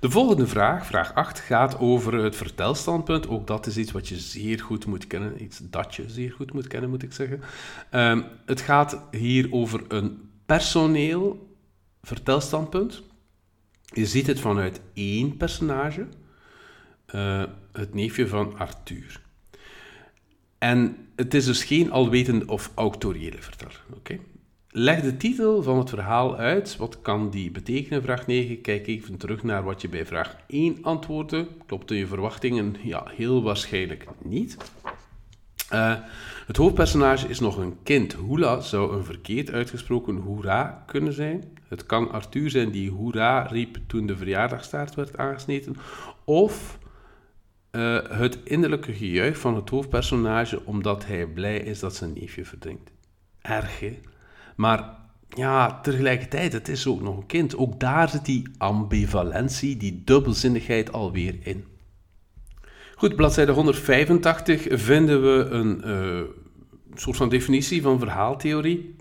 De 0.00 0.10
volgende 0.10 0.46
vraag, 0.46 0.86
vraag 0.86 1.14
8, 1.14 1.38
gaat 1.38 1.78
over 1.78 2.14
het 2.14 2.36
vertelstandpunt. 2.36 3.28
Ook 3.28 3.46
dat 3.46 3.66
is 3.66 3.76
iets 3.76 3.92
wat 3.92 4.08
je 4.08 4.16
zeer 4.16 4.60
goed 4.60 4.86
moet 4.86 5.06
kennen. 5.06 5.42
Iets 5.42 5.60
dat 5.62 5.94
je 5.94 6.04
zeer 6.06 6.32
goed 6.32 6.52
moet 6.52 6.66
kennen, 6.66 6.90
moet 6.90 7.02
ik 7.02 7.12
zeggen. 7.12 7.40
Um, 7.90 8.24
het 8.46 8.60
gaat 8.60 9.00
hier 9.10 9.48
over 9.50 9.84
een 9.88 10.30
personeel 10.52 11.56
vertelstandpunt. 12.02 13.02
Je 13.84 14.06
ziet 14.06 14.26
het 14.26 14.40
vanuit 14.40 14.80
één 14.94 15.36
personage, 15.36 16.06
uh, 17.14 17.42
het 17.72 17.94
neefje 17.94 18.28
van 18.28 18.58
Arthur. 18.58 19.20
En 20.58 20.96
het 21.16 21.34
is 21.34 21.44
dus 21.44 21.64
geen 21.64 21.90
alwetende 21.90 22.46
of 22.46 22.70
autoriële 22.74 23.42
verteller. 23.42 23.84
Oké? 23.94 24.18
Leg 24.68 25.00
de 25.00 25.16
titel 25.16 25.62
van 25.62 25.78
het 25.78 25.88
verhaal 25.88 26.36
uit. 26.36 26.76
Wat 26.76 27.02
kan 27.02 27.30
die 27.30 27.50
betekenen? 27.50 28.02
Vraag 28.02 28.26
9. 28.26 28.60
Kijk 28.60 28.86
even 28.86 29.16
terug 29.16 29.42
naar 29.42 29.62
wat 29.62 29.80
je 29.80 29.88
bij 29.88 30.06
vraag 30.06 30.36
1 30.46 30.78
antwoordde. 30.82 31.48
Klopten 31.66 31.96
je 31.96 32.06
verwachtingen? 32.06 32.76
Ja, 32.82 33.04
heel 33.14 33.42
waarschijnlijk 33.42 34.06
niet. 34.22 34.56
Uh, 35.72 35.94
het 36.46 36.56
hoofdpersonage 36.56 37.28
is 37.28 37.40
nog 37.40 37.56
een 37.56 37.76
kind. 37.82 38.16
Hula 38.16 38.60
zou 38.60 38.96
een 38.96 39.04
verkeerd 39.04 39.50
uitgesproken 39.50 40.16
hoera 40.16 40.84
kunnen 40.86 41.12
zijn. 41.12 41.44
Het 41.68 41.86
kan 41.86 42.10
Arthur 42.10 42.50
zijn 42.50 42.70
die 42.70 42.90
hoera 42.90 43.42
riep 43.42 43.78
toen 43.86 44.06
de 44.06 44.16
verjaardagstaart 44.16 44.94
werd 44.94 45.18
aangesneden. 45.18 45.76
Of 46.24 46.78
uh, 47.72 47.98
het 48.08 48.38
innerlijke 48.44 48.92
gejuich 48.92 49.38
van 49.38 49.54
het 49.54 49.68
hoofdpersonage 49.68 50.64
omdat 50.64 51.06
hij 51.06 51.26
blij 51.26 51.58
is 51.58 51.78
dat 51.78 51.94
zijn 51.94 52.12
neefje 52.12 52.44
verdrinkt. 52.44 52.90
Erg, 53.40 53.80
hè? 53.80 53.98
Maar 54.56 54.96
ja, 55.28 55.80
tegelijkertijd, 55.80 56.52
het 56.52 56.68
is 56.68 56.86
ook 56.86 57.00
nog 57.00 57.16
een 57.16 57.26
kind. 57.26 57.56
Ook 57.56 57.80
daar 57.80 58.08
zit 58.08 58.24
die 58.24 58.48
ambivalentie, 58.58 59.76
die 59.76 60.02
dubbelzinnigheid 60.04 60.92
alweer 60.92 61.34
in. 61.42 61.64
Goed, 63.02 63.16
bladzijde 63.16 63.52
185 63.52 64.66
vinden 64.70 65.22
we 65.22 65.44
een 65.44 65.82
uh, 65.84 66.20
soort 66.94 67.16
van 67.16 67.28
definitie 67.28 67.82
van 67.82 67.98
verhaaltheorie. 67.98 68.96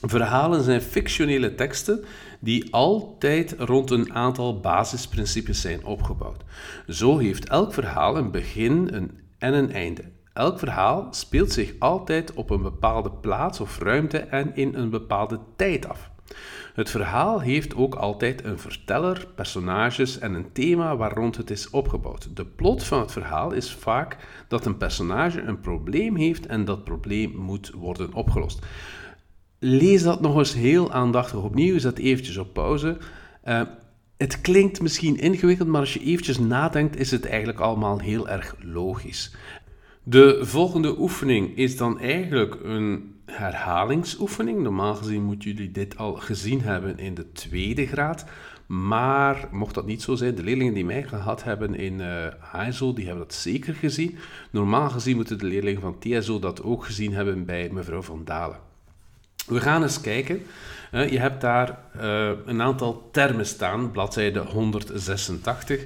Verhalen 0.00 0.62
zijn 0.62 0.80
fictionele 0.80 1.54
teksten 1.54 2.04
die 2.40 2.72
altijd 2.74 3.54
rond 3.58 3.90
een 3.90 4.14
aantal 4.14 4.60
basisprincipes 4.60 5.60
zijn 5.60 5.84
opgebouwd. 5.84 6.44
Zo 6.88 7.18
heeft 7.18 7.48
elk 7.48 7.72
verhaal 7.72 8.16
een 8.16 8.30
begin 8.30 8.90
en 9.38 9.54
een 9.54 9.72
einde. 9.72 10.02
Elk 10.32 10.58
verhaal 10.58 11.08
speelt 11.10 11.52
zich 11.52 11.72
altijd 11.78 12.34
op 12.34 12.50
een 12.50 12.62
bepaalde 12.62 13.10
plaats 13.10 13.60
of 13.60 13.78
ruimte 13.78 14.18
en 14.18 14.56
in 14.56 14.74
een 14.74 14.90
bepaalde 14.90 15.38
tijd 15.56 15.88
af. 15.88 16.10
Het 16.74 16.90
verhaal 16.90 17.40
heeft 17.40 17.74
ook 17.74 17.94
altijd 17.94 18.44
een 18.44 18.58
verteller, 18.58 19.26
personages 19.34 20.18
en 20.18 20.34
een 20.34 20.52
thema 20.52 20.96
waar 20.96 21.12
rond 21.12 21.36
het 21.36 21.50
is 21.50 21.70
opgebouwd. 21.70 22.36
De 22.36 22.44
plot 22.44 22.84
van 22.84 23.00
het 23.00 23.12
verhaal 23.12 23.52
is 23.52 23.72
vaak 23.72 24.16
dat 24.48 24.66
een 24.66 24.76
personage 24.76 25.40
een 25.40 25.60
probleem 25.60 26.16
heeft 26.16 26.46
en 26.46 26.64
dat 26.64 26.84
probleem 26.84 27.36
moet 27.36 27.70
worden 27.70 28.12
opgelost. 28.12 28.66
Lees 29.58 30.02
dat 30.02 30.20
nog 30.20 30.38
eens 30.38 30.54
heel 30.54 30.92
aandachtig 30.92 31.42
opnieuw, 31.42 31.78
zet 31.78 31.98
eventjes 31.98 32.36
op 32.36 32.52
pauze. 32.52 32.96
Uh, 33.44 33.60
het 34.16 34.40
klinkt 34.40 34.80
misschien 34.80 35.18
ingewikkeld, 35.18 35.68
maar 35.68 35.80
als 35.80 35.94
je 35.94 36.00
eventjes 36.00 36.38
nadenkt, 36.38 36.96
is 36.96 37.10
het 37.10 37.26
eigenlijk 37.26 37.58
allemaal 37.58 37.98
heel 37.98 38.28
erg 38.28 38.56
logisch. 38.60 39.34
De 40.02 40.38
volgende 40.42 40.98
oefening 40.98 41.56
is 41.56 41.76
dan 41.76 42.00
eigenlijk 42.00 42.58
een 42.62 43.13
herhalingsoefening. 43.26 44.62
Normaal 44.62 44.94
gezien 44.94 45.22
moeten 45.22 45.50
jullie 45.50 45.70
dit 45.70 45.96
al 45.96 46.14
gezien 46.14 46.60
hebben 46.60 46.98
in 46.98 47.14
de 47.14 47.32
tweede 47.32 47.86
graad. 47.86 48.24
Maar 48.66 49.48
mocht 49.50 49.74
dat 49.74 49.86
niet 49.86 50.02
zo 50.02 50.14
zijn, 50.14 50.34
de 50.34 50.42
leerlingen 50.42 50.74
die 50.74 50.84
mij 50.84 51.02
gehad 51.02 51.44
hebben 51.44 51.74
in 51.74 52.00
uh, 52.00 52.94
die 52.94 53.06
hebben 53.06 53.24
dat 53.24 53.34
zeker 53.34 53.74
gezien. 53.74 54.18
Normaal 54.50 54.90
gezien 54.90 55.16
moeten 55.16 55.38
de 55.38 55.46
leerlingen 55.46 55.80
van 55.80 55.98
TSO 55.98 56.38
dat 56.38 56.62
ook 56.62 56.84
gezien 56.84 57.12
hebben 57.12 57.44
bij 57.44 57.70
mevrouw 57.72 58.02
Van 58.02 58.22
Dalen. 58.24 58.58
We 59.46 59.60
gaan 59.60 59.82
eens 59.82 60.00
kijken. 60.00 60.42
Uh, 60.92 61.10
je 61.10 61.18
hebt 61.18 61.40
daar 61.40 61.78
uh, 61.96 62.30
een 62.44 62.62
aantal 62.62 63.08
termen 63.12 63.46
staan, 63.46 63.90
bladzijde 63.90 64.40
186. 64.40 65.84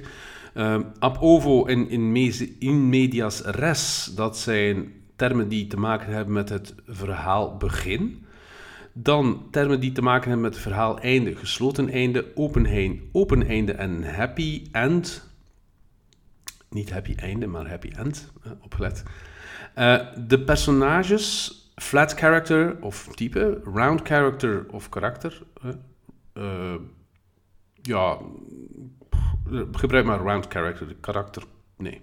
Uh, 0.53 0.79
ab 0.99 1.17
ovo 1.19 1.65
en 1.65 1.89
in, 1.89 2.33
in 2.59 2.89
medias 2.89 3.41
res, 3.41 4.11
dat 4.15 4.37
zijn 4.37 4.91
termen 5.19 5.47
die 5.47 5.67
te 5.67 5.77
maken 5.77 6.13
hebben 6.13 6.33
met 6.33 6.49
het 6.49 6.75
verhaal 6.87 7.57
begin. 7.57 8.25
Dan 8.93 9.47
termen 9.51 9.79
die 9.79 9.91
te 9.91 10.01
maken 10.01 10.27
hebben 10.27 10.45
met 10.45 10.53
het 10.53 10.63
verhaal 10.63 10.99
einde, 10.99 11.35
gesloten 11.35 11.89
einde, 11.89 12.31
open, 12.35 12.99
open 13.11 13.47
einde 13.47 13.71
en 13.71 14.15
happy 14.15 14.67
end. 14.71 15.27
Niet 16.69 16.91
happy 16.91 17.15
einde, 17.15 17.47
maar 17.47 17.69
happy 17.69 17.91
end, 17.95 18.31
opgelet. 18.61 19.03
Uh, 19.77 19.99
de 20.27 20.39
personages, 20.39 21.53
flat 21.75 22.13
character 22.13 22.81
of 22.81 23.07
type, 23.15 23.61
round 23.63 24.01
character 24.03 24.65
of 24.71 24.89
karakter. 24.89 25.41
Uh, 26.33 26.75
ja, 27.81 28.17
gebruik 29.71 30.05
maar 30.05 30.19
round 30.19 30.45
character, 30.49 30.87
de 30.87 30.95
karakter, 30.95 31.43
nee. 31.77 32.01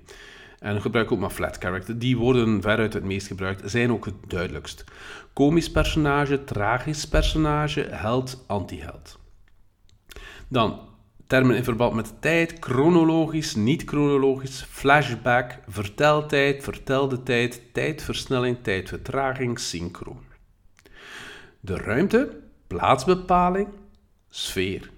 En 0.66 0.80
gebruik 0.80 1.12
ook 1.12 1.18
maar 1.18 1.30
flat 1.30 1.56
character. 1.58 1.98
Die 1.98 2.16
worden 2.16 2.62
veruit 2.62 2.92
het 2.92 3.04
meest 3.04 3.26
gebruikt, 3.26 3.70
zijn 3.70 3.92
ook 3.92 4.04
het 4.04 4.14
duidelijkst. 4.26 4.84
Komisch 5.32 5.70
personage, 5.70 6.44
tragisch 6.44 7.08
personage, 7.08 7.80
held, 7.80 8.44
antiheld. 8.46 9.18
Dan 10.48 10.80
termen 11.26 11.56
in 11.56 11.64
verband 11.64 11.94
met 11.94 12.14
tijd, 12.20 12.56
chronologisch, 12.60 13.54
niet 13.54 13.82
chronologisch, 13.84 14.66
flashback, 14.68 15.58
verteltijd, 15.68 16.62
vertelde 16.62 17.22
tijd, 17.22 17.62
tijdversnelling, 17.72 18.56
tijdvertraging, 18.62 19.58
synchroon. 19.58 20.24
De 21.60 21.76
ruimte, 21.76 22.40
plaatsbepaling, 22.66 23.68
sfeer. 24.28 24.90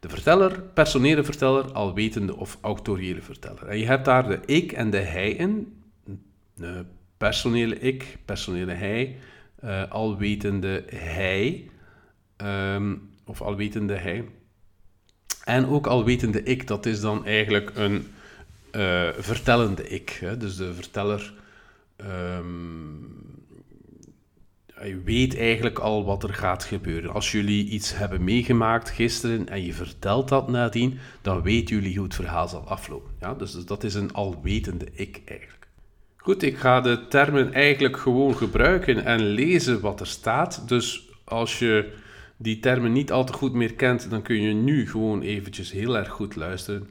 De 0.00 0.08
verteller, 0.08 0.60
personele 0.60 1.24
verteller, 1.24 1.72
alwetende 1.72 2.36
of 2.36 2.58
autoriële 2.60 3.22
verteller. 3.22 3.66
En 3.66 3.78
je 3.78 3.86
hebt 3.86 4.04
daar 4.04 4.28
de 4.28 4.40
ik 4.46 4.72
en 4.72 4.90
de 4.90 4.98
hij 4.98 5.30
in. 5.30 5.82
De 6.54 6.84
personele 7.16 7.78
ik, 7.78 8.18
personele 8.24 8.72
hij, 8.72 9.18
uh, 9.64 9.90
alwetende 9.90 10.84
hij, 10.94 11.70
um, 12.36 13.10
of 13.24 13.42
alwetende 13.42 13.94
hij. 13.94 14.24
En 15.44 15.66
ook 15.66 15.86
alwetende 15.86 16.42
ik, 16.42 16.66
dat 16.66 16.86
is 16.86 17.00
dan 17.00 17.26
eigenlijk 17.26 17.70
een 17.74 18.06
uh, 18.76 19.08
vertellende 19.18 19.88
ik. 19.88 20.10
Hè? 20.10 20.36
Dus 20.36 20.56
de 20.56 20.74
verteller 20.74 21.34
um, 21.96 23.29
je 24.84 25.00
weet 25.04 25.38
eigenlijk 25.38 25.78
al 25.78 26.04
wat 26.04 26.22
er 26.22 26.34
gaat 26.34 26.64
gebeuren. 26.64 27.12
Als 27.12 27.32
jullie 27.32 27.68
iets 27.68 27.96
hebben 27.96 28.24
meegemaakt 28.24 28.90
gisteren 28.90 29.48
en 29.48 29.64
je 29.64 29.72
vertelt 29.72 30.28
dat 30.28 30.48
nadien, 30.48 30.98
dan 31.22 31.42
weten 31.42 31.76
jullie 31.76 31.94
hoe 31.94 32.04
het 32.04 32.14
verhaal 32.14 32.48
zal 32.48 32.68
aflopen. 32.68 33.10
Ja? 33.20 33.34
Dus, 33.34 33.52
dus 33.52 33.64
dat 33.64 33.84
is 33.84 33.94
een 33.94 34.12
alwetende 34.12 34.86
ik 34.92 35.20
eigenlijk. 35.24 35.66
Goed, 36.16 36.42
ik 36.42 36.56
ga 36.56 36.80
de 36.80 37.06
termen 37.08 37.52
eigenlijk 37.52 37.96
gewoon 37.96 38.36
gebruiken 38.36 39.04
en 39.04 39.20
lezen 39.20 39.80
wat 39.80 40.00
er 40.00 40.06
staat. 40.06 40.68
Dus 40.68 41.08
als 41.24 41.58
je 41.58 41.92
die 42.36 42.60
termen 42.60 42.92
niet 42.92 43.12
al 43.12 43.24
te 43.24 43.32
goed 43.32 43.52
meer 43.52 43.74
kent, 43.74 44.10
dan 44.10 44.22
kun 44.22 44.40
je 44.40 44.52
nu 44.52 44.88
gewoon 44.88 45.22
eventjes 45.22 45.72
heel 45.72 45.96
erg 45.96 46.08
goed 46.08 46.36
luisteren. 46.36 46.88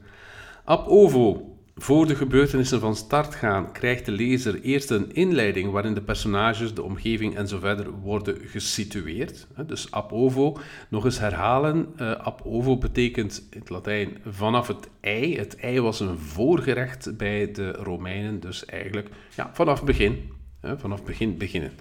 Ab 0.64 0.86
ovo 0.88 1.49
voor 1.82 2.06
de 2.06 2.14
gebeurtenissen 2.14 2.80
van 2.80 2.96
start 2.96 3.34
gaan, 3.34 3.72
krijgt 3.72 4.04
de 4.04 4.12
lezer 4.12 4.60
eerst 4.60 4.90
een 4.90 5.14
inleiding 5.14 5.70
waarin 5.70 5.94
de 5.94 6.02
personages, 6.02 6.74
de 6.74 6.82
omgeving 6.82 7.36
en 7.36 7.48
zo 7.48 7.58
verder 7.58 7.90
worden 7.90 8.36
gesitueerd. 8.46 9.46
Dus 9.66 9.90
ab 9.90 10.12
ovo, 10.12 10.58
nog 10.88 11.04
eens 11.04 11.18
herhalen. 11.18 11.88
Uh, 12.00 12.16
ab 12.16 12.40
ovo 12.44 12.78
betekent 12.78 13.46
in 13.50 13.58
het 13.58 13.70
Latijn 13.70 14.18
vanaf 14.26 14.66
het 14.66 14.88
ei. 15.00 15.36
Het 15.36 15.56
ei 15.56 15.80
was 15.80 16.00
een 16.00 16.18
voorgerecht 16.18 17.16
bij 17.16 17.52
de 17.52 17.70
Romeinen, 17.70 18.40
dus 18.40 18.64
eigenlijk 18.64 19.08
ja, 19.36 19.50
vanaf 19.52 19.84
begin. 19.84 20.32
Vanaf 20.62 21.04
begin 21.04 21.38
beginnen. 21.38 21.72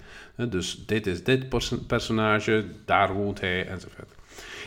Dus 0.50 0.84
dit 0.86 1.08
is 1.08 1.24
dit 1.24 1.46
personage, 1.88 2.66
daar 2.86 3.14
woont 3.14 3.40
hij 3.40 3.68
enzovoort. 3.68 4.19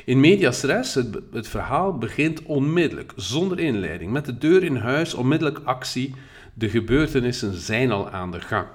In 0.04 0.20
medias 0.20 0.62
res, 0.62 0.94
het, 0.94 1.18
het 1.32 1.48
verhaal 1.48 1.98
begint 1.98 2.42
onmiddellijk, 2.42 3.12
zonder 3.16 3.58
inleiding, 3.58 4.12
met 4.12 4.24
de 4.24 4.38
deur 4.38 4.62
in 4.62 4.76
huis, 4.76 5.14
onmiddellijk 5.14 5.60
actie. 5.64 6.14
De 6.54 6.68
gebeurtenissen 6.68 7.54
zijn 7.54 7.90
al 7.90 8.10
aan 8.10 8.30
de 8.30 8.40
gang. 8.40 8.66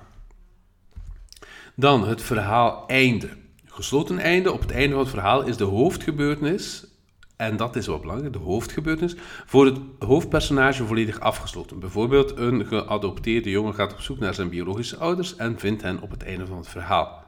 Dan 1.75 2.07
het 2.07 2.21
verhaal 2.21 2.87
einde. 2.87 3.29
Gesloten 3.65 4.19
einde. 4.19 4.51
Op 4.51 4.61
het 4.61 4.71
einde 4.71 4.91
van 4.91 4.99
het 4.99 5.09
verhaal 5.09 5.41
is 5.41 5.57
de 5.57 5.63
hoofdgebeurtenis, 5.63 6.87
en 7.35 7.57
dat 7.57 7.75
is 7.75 7.87
wel 7.87 7.99
belangrijk, 7.99 8.33
de 8.33 8.39
hoofdgebeurtenis, 8.39 9.15
voor 9.45 9.65
het 9.65 9.77
hoofdpersonage 9.99 10.85
volledig 10.85 11.19
afgesloten. 11.19 11.79
Bijvoorbeeld 11.79 12.37
een 12.37 12.65
geadopteerde 12.65 13.49
jongen 13.49 13.73
gaat 13.73 13.93
op 13.93 14.01
zoek 14.01 14.19
naar 14.19 14.33
zijn 14.33 14.49
biologische 14.49 14.97
ouders 14.97 15.35
en 15.35 15.59
vindt 15.59 15.81
hen 15.81 16.01
op 16.01 16.11
het 16.11 16.23
einde 16.23 16.45
van 16.45 16.57
het 16.57 16.67
verhaal. 16.67 17.23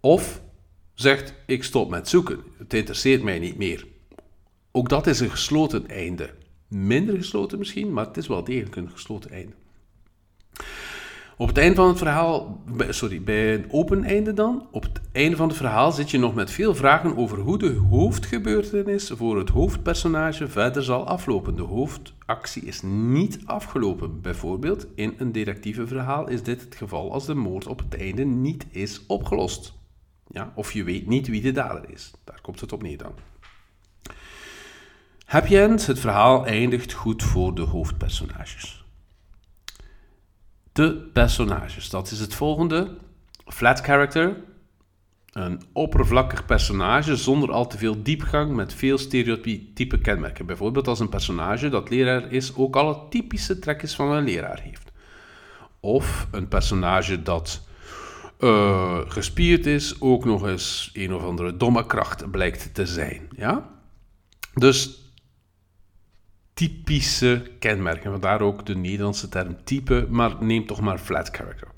Of 0.00 0.40
zegt, 0.94 1.34
ik 1.46 1.64
stop 1.64 1.90
met 1.90 2.08
zoeken, 2.08 2.40
het 2.58 2.74
interesseert 2.74 3.22
mij 3.22 3.38
niet 3.38 3.56
meer. 3.56 3.86
Ook 4.72 4.88
dat 4.88 5.06
is 5.06 5.20
een 5.20 5.30
gesloten 5.30 5.88
einde. 5.88 6.30
Minder 6.68 7.16
gesloten 7.16 7.58
misschien, 7.58 7.92
maar 7.92 8.06
het 8.06 8.16
is 8.16 8.26
wel 8.26 8.44
degelijk 8.44 8.76
een 8.76 8.90
gesloten 8.90 9.30
einde. 9.30 9.52
Op 11.36 11.48
het 11.48 11.58
einde 11.58 11.74
van 11.74 11.88
het 11.88 11.98
verhaal, 11.98 12.60
sorry, 12.88 13.22
bij 13.22 13.54
een 13.54 13.64
open 13.70 14.04
einde 14.04 14.32
dan, 14.32 14.66
op 14.70 14.82
het 14.82 15.00
einde 15.12 15.36
van 15.36 15.48
het 15.48 15.56
verhaal 15.56 15.92
zit 15.92 16.10
je 16.10 16.18
nog 16.18 16.34
met 16.34 16.50
veel 16.50 16.74
vragen 16.74 17.16
over 17.16 17.38
hoe 17.38 17.58
de 17.58 17.72
hoofdgebeurtenis 17.90 19.10
voor 19.14 19.38
het 19.38 19.48
hoofdpersonage 19.48 20.48
verder 20.48 20.82
zal 20.82 21.06
aflopen. 21.06 21.56
De 21.56 21.62
hoofdactie 21.62 22.62
is 22.62 22.82
niet 22.82 23.38
afgelopen. 23.44 24.20
Bijvoorbeeld 24.20 24.86
in 24.94 25.14
een 25.18 25.32
detectieve 25.32 25.86
verhaal 25.86 26.28
is 26.28 26.42
dit 26.42 26.60
het 26.60 26.74
geval 26.74 27.12
als 27.12 27.26
de 27.26 27.34
moord 27.34 27.66
op 27.66 27.78
het 27.78 28.00
einde 28.00 28.24
niet 28.24 28.66
is 28.70 29.06
opgelost. 29.06 29.83
Ja, 30.34 30.52
of 30.54 30.72
je 30.72 30.84
weet 30.84 31.06
niet 31.06 31.28
wie 31.28 31.42
de 31.42 31.52
dader 31.52 31.90
is. 31.90 32.12
Daar 32.24 32.40
komt 32.40 32.60
het 32.60 32.72
op 32.72 32.82
neer 32.82 32.98
dan. 32.98 33.14
Happy 35.24 35.56
End, 35.56 35.86
het 35.86 35.98
verhaal 35.98 36.46
eindigt 36.46 36.92
goed 36.92 37.22
voor 37.22 37.54
de 37.54 37.62
hoofdpersonages. 37.62 38.84
De 40.72 41.10
personages, 41.12 41.90
dat 41.90 42.10
is 42.10 42.20
het 42.20 42.34
volgende. 42.34 42.96
Flat 43.46 43.80
character, 43.80 44.36
een 45.32 45.62
oppervlakkig 45.72 46.46
personage 46.46 47.16
zonder 47.16 47.52
al 47.52 47.66
te 47.66 47.78
veel 47.78 48.02
diepgang 48.02 48.54
met 48.54 48.74
veel 48.74 48.98
stereotype 48.98 49.98
kenmerken. 49.98 50.46
Bijvoorbeeld 50.46 50.88
als 50.88 51.00
een 51.00 51.08
personage 51.08 51.68
dat 51.68 51.90
leraar 51.90 52.32
is 52.32 52.54
ook 52.56 52.76
alle 52.76 53.08
typische 53.10 53.58
trekjes 53.58 53.94
van 53.94 54.10
een 54.10 54.24
leraar 54.24 54.60
heeft. 54.60 54.92
Of 55.80 56.28
een 56.30 56.48
personage 56.48 57.22
dat 57.22 57.62
uh, 58.38 58.98
gespierd 59.06 59.66
is, 59.66 60.00
ook 60.00 60.24
nog 60.24 60.46
eens 60.46 60.90
een 60.92 61.14
of 61.14 61.22
andere 61.22 61.56
domme 61.56 61.86
kracht 61.86 62.30
blijkt 62.30 62.74
te 62.74 62.86
zijn. 62.86 63.28
Ja? 63.36 63.70
Dus 64.54 65.04
typische 66.54 67.42
kenmerken. 67.58 68.10
Vandaar 68.10 68.40
ook 68.40 68.66
de 68.66 68.76
Nederlandse 68.76 69.28
term 69.28 69.56
type, 69.64 70.06
maar 70.10 70.36
neem 70.40 70.66
toch 70.66 70.80
maar 70.80 70.98
flat 70.98 71.28
character. 71.32 71.68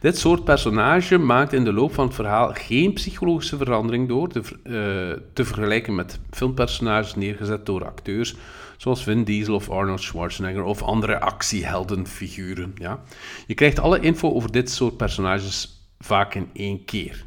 Dit 0.00 0.18
soort 0.18 0.44
personage 0.44 1.18
maakt 1.18 1.52
in 1.52 1.64
de 1.64 1.72
loop 1.72 1.94
van 1.94 2.06
het 2.06 2.14
verhaal 2.14 2.52
geen 2.52 2.92
psychologische 2.92 3.56
verandering 3.56 4.08
door, 4.08 4.28
te, 4.28 4.38
uh, 4.38 5.22
te 5.32 5.44
vergelijken 5.44 5.94
met 5.94 6.18
filmpersonages 6.30 7.14
neergezet 7.14 7.66
door 7.66 7.84
acteurs 7.84 8.36
zoals 8.76 9.02
Vin 9.02 9.24
Diesel 9.24 9.54
of 9.54 9.70
Arnold 9.70 10.00
Schwarzenegger 10.00 10.62
of 10.62 10.82
andere 10.82 11.20
actieheldenfiguren. 11.20 12.72
Ja. 12.74 13.00
Je 13.46 13.54
krijgt 13.54 13.78
alle 13.78 14.00
info 14.00 14.32
over 14.32 14.52
dit 14.52 14.70
soort 14.70 14.96
personages 14.96 15.79
vaak 16.04 16.34
in 16.34 16.50
één 16.52 16.84
keer. 16.84 17.24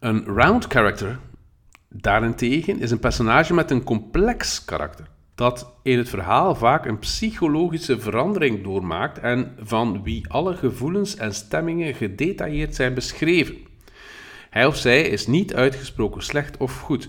Een 0.00 0.24
round 0.24 0.64
character, 0.64 1.18
daarentegen, 1.88 2.80
is 2.80 2.90
een 2.90 2.98
personage 2.98 3.54
met 3.54 3.70
een 3.70 3.84
complex 3.84 4.64
karakter 4.64 5.06
dat 5.40 5.72
in 5.82 5.98
het 5.98 6.08
verhaal 6.08 6.54
vaak 6.54 6.86
een 6.86 6.98
psychologische 6.98 8.00
verandering 8.00 8.62
doormaakt 8.62 9.18
en 9.18 9.56
van 9.58 10.02
wie 10.02 10.28
alle 10.28 10.56
gevoelens 10.56 11.16
en 11.16 11.34
stemmingen 11.34 11.94
gedetailleerd 11.94 12.74
zijn 12.74 12.94
beschreven. 12.94 13.56
Hij 14.50 14.66
of 14.66 14.76
zij 14.76 15.02
is 15.02 15.26
niet 15.26 15.54
uitgesproken 15.54 16.22
slecht 16.22 16.56
of 16.56 16.80
goed. 16.80 17.08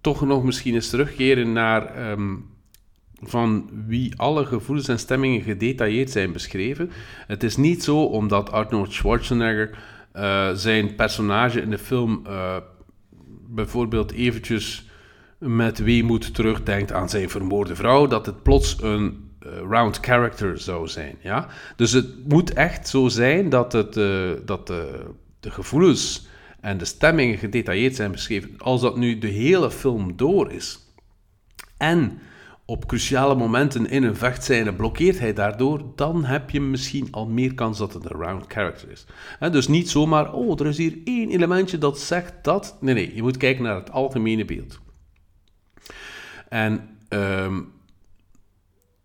Toch 0.00 0.26
nog 0.26 0.44
misschien 0.44 0.74
eens 0.74 0.90
terugkeren 0.90 1.52
naar 1.52 2.10
um, 2.10 2.53
van 3.30 3.70
wie 3.86 4.12
alle 4.16 4.46
gevoelens 4.46 4.88
en 4.88 4.98
stemmingen 4.98 5.42
gedetailleerd 5.42 6.10
zijn 6.10 6.32
beschreven. 6.32 6.90
Het 7.26 7.42
is 7.42 7.56
niet 7.56 7.82
zo 7.82 8.04
omdat 8.04 8.52
Arnold 8.52 8.92
Schwarzenegger 8.92 9.78
uh, 10.14 10.50
zijn 10.54 10.94
personage 10.94 11.60
in 11.60 11.70
de 11.70 11.78
film 11.78 12.22
uh, 12.26 12.56
bijvoorbeeld 13.48 14.12
eventjes 14.12 14.88
met 15.38 15.78
weemoed 15.78 16.34
terugdenkt 16.34 16.92
aan 16.92 17.08
zijn 17.08 17.30
vermoorde 17.30 17.74
vrouw, 17.74 18.06
dat 18.06 18.26
het 18.26 18.42
plots 18.42 18.82
een 18.82 19.30
uh, 19.46 19.52
round 19.68 19.98
character 20.00 20.58
zou 20.58 20.88
zijn. 20.88 21.16
Ja? 21.20 21.48
Dus 21.76 21.92
het 21.92 22.28
moet 22.28 22.52
echt 22.52 22.88
zo 22.88 23.08
zijn 23.08 23.48
dat, 23.48 23.72
het, 23.72 23.94
dat 24.46 24.66
de, 24.66 25.04
de 25.40 25.50
gevoelens 25.50 26.26
en 26.60 26.78
de 26.78 26.84
stemmingen 26.84 27.38
gedetailleerd 27.38 27.94
zijn 27.94 28.12
beschreven. 28.12 28.54
Als 28.58 28.80
dat 28.80 28.96
nu 28.96 29.18
de 29.18 29.26
hele 29.26 29.70
film 29.70 30.16
door 30.16 30.52
is. 30.52 30.78
En 31.76 32.18
op 32.66 32.86
cruciale 32.86 33.34
momenten 33.34 33.88
in 33.90 34.02
een 34.02 34.16
vechtscène 34.16 34.74
blokkeert 34.74 35.18
hij 35.18 35.32
daardoor, 35.32 35.82
dan 35.94 36.24
heb 36.24 36.50
je 36.50 36.60
misschien 36.60 37.08
al 37.10 37.26
meer 37.26 37.54
kans 37.54 37.78
dat 37.78 37.92
het 37.92 38.04
een 38.04 38.20
round 38.20 38.44
character 38.48 38.90
is. 38.90 39.06
dus 39.52 39.68
niet 39.68 39.90
zomaar, 39.90 40.32
oh, 40.32 40.60
er 40.60 40.66
is 40.66 40.76
hier 40.76 40.98
één 41.04 41.30
elementje 41.30 41.78
dat 41.78 42.00
zegt 42.00 42.34
dat. 42.42 42.76
Nee, 42.80 42.94
nee, 42.94 43.14
je 43.14 43.22
moet 43.22 43.36
kijken 43.36 43.62
naar 43.64 43.76
het 43.76 43.90
algemene 43.90 44.44
beeld. 44.44 44.80
En 46.48 46.98
um, 47.08 47.72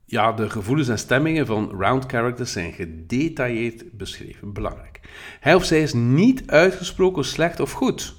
ja, 0.05 0.31
de 0.31 0.49
gevoelens 0.49 0.87
en 0.87 0.99
stemmingen 0.99 1.45
van 1.45 1.69
round 1.79 2.05
characters 2.05 2.51
zijn 2.51 2.73
gedetailleerd 2.73 3.91
beschreven. 3.91 4.53
Belangrijk. 4.53 4.99
Hij 5.39 5.55
of 5.55 5.65
zij 5.65 5.81
is 5.81 5.93
niet 5.93 6.47
uitgesproken 6.47 7.25
slecht 7.25 7.59
of 7.59 7.71
goed. 7.71 8.15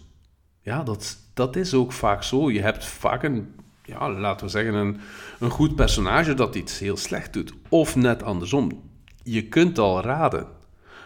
Ja, 0.63 0.83
dat, 0.83 1.17
dat 1.35 1.57
is 1.57 1.75
ook 1.75 1.93
vaak 1.93 2.23
zo. 2.23 2.51
Je 2.51 2.61
hebt 2.61 2.85
vaak 2.87 3.23
een, 3.23 3.55
ja, 3.91 4.11
laten 4.11 4.47
we 4.47 4.53
zeggen, 4.53 4.75
een, 4.75 5.01
een 5.39 5.51
goed 5.51 5.75
personage 5.75 6.35
dat 6.35 6.55
iets 6.55 6.79
heel 6.79 6.97
slecht 6.97 7.33
doet. 7.33 7.53
Of 7.69 7.97
net 7.97 8.23
andersom. 8.23 8.83
Je 9.23 9.49
kunt 9.49 9.79
al 9.79 10.03
raden. 10.03 10.47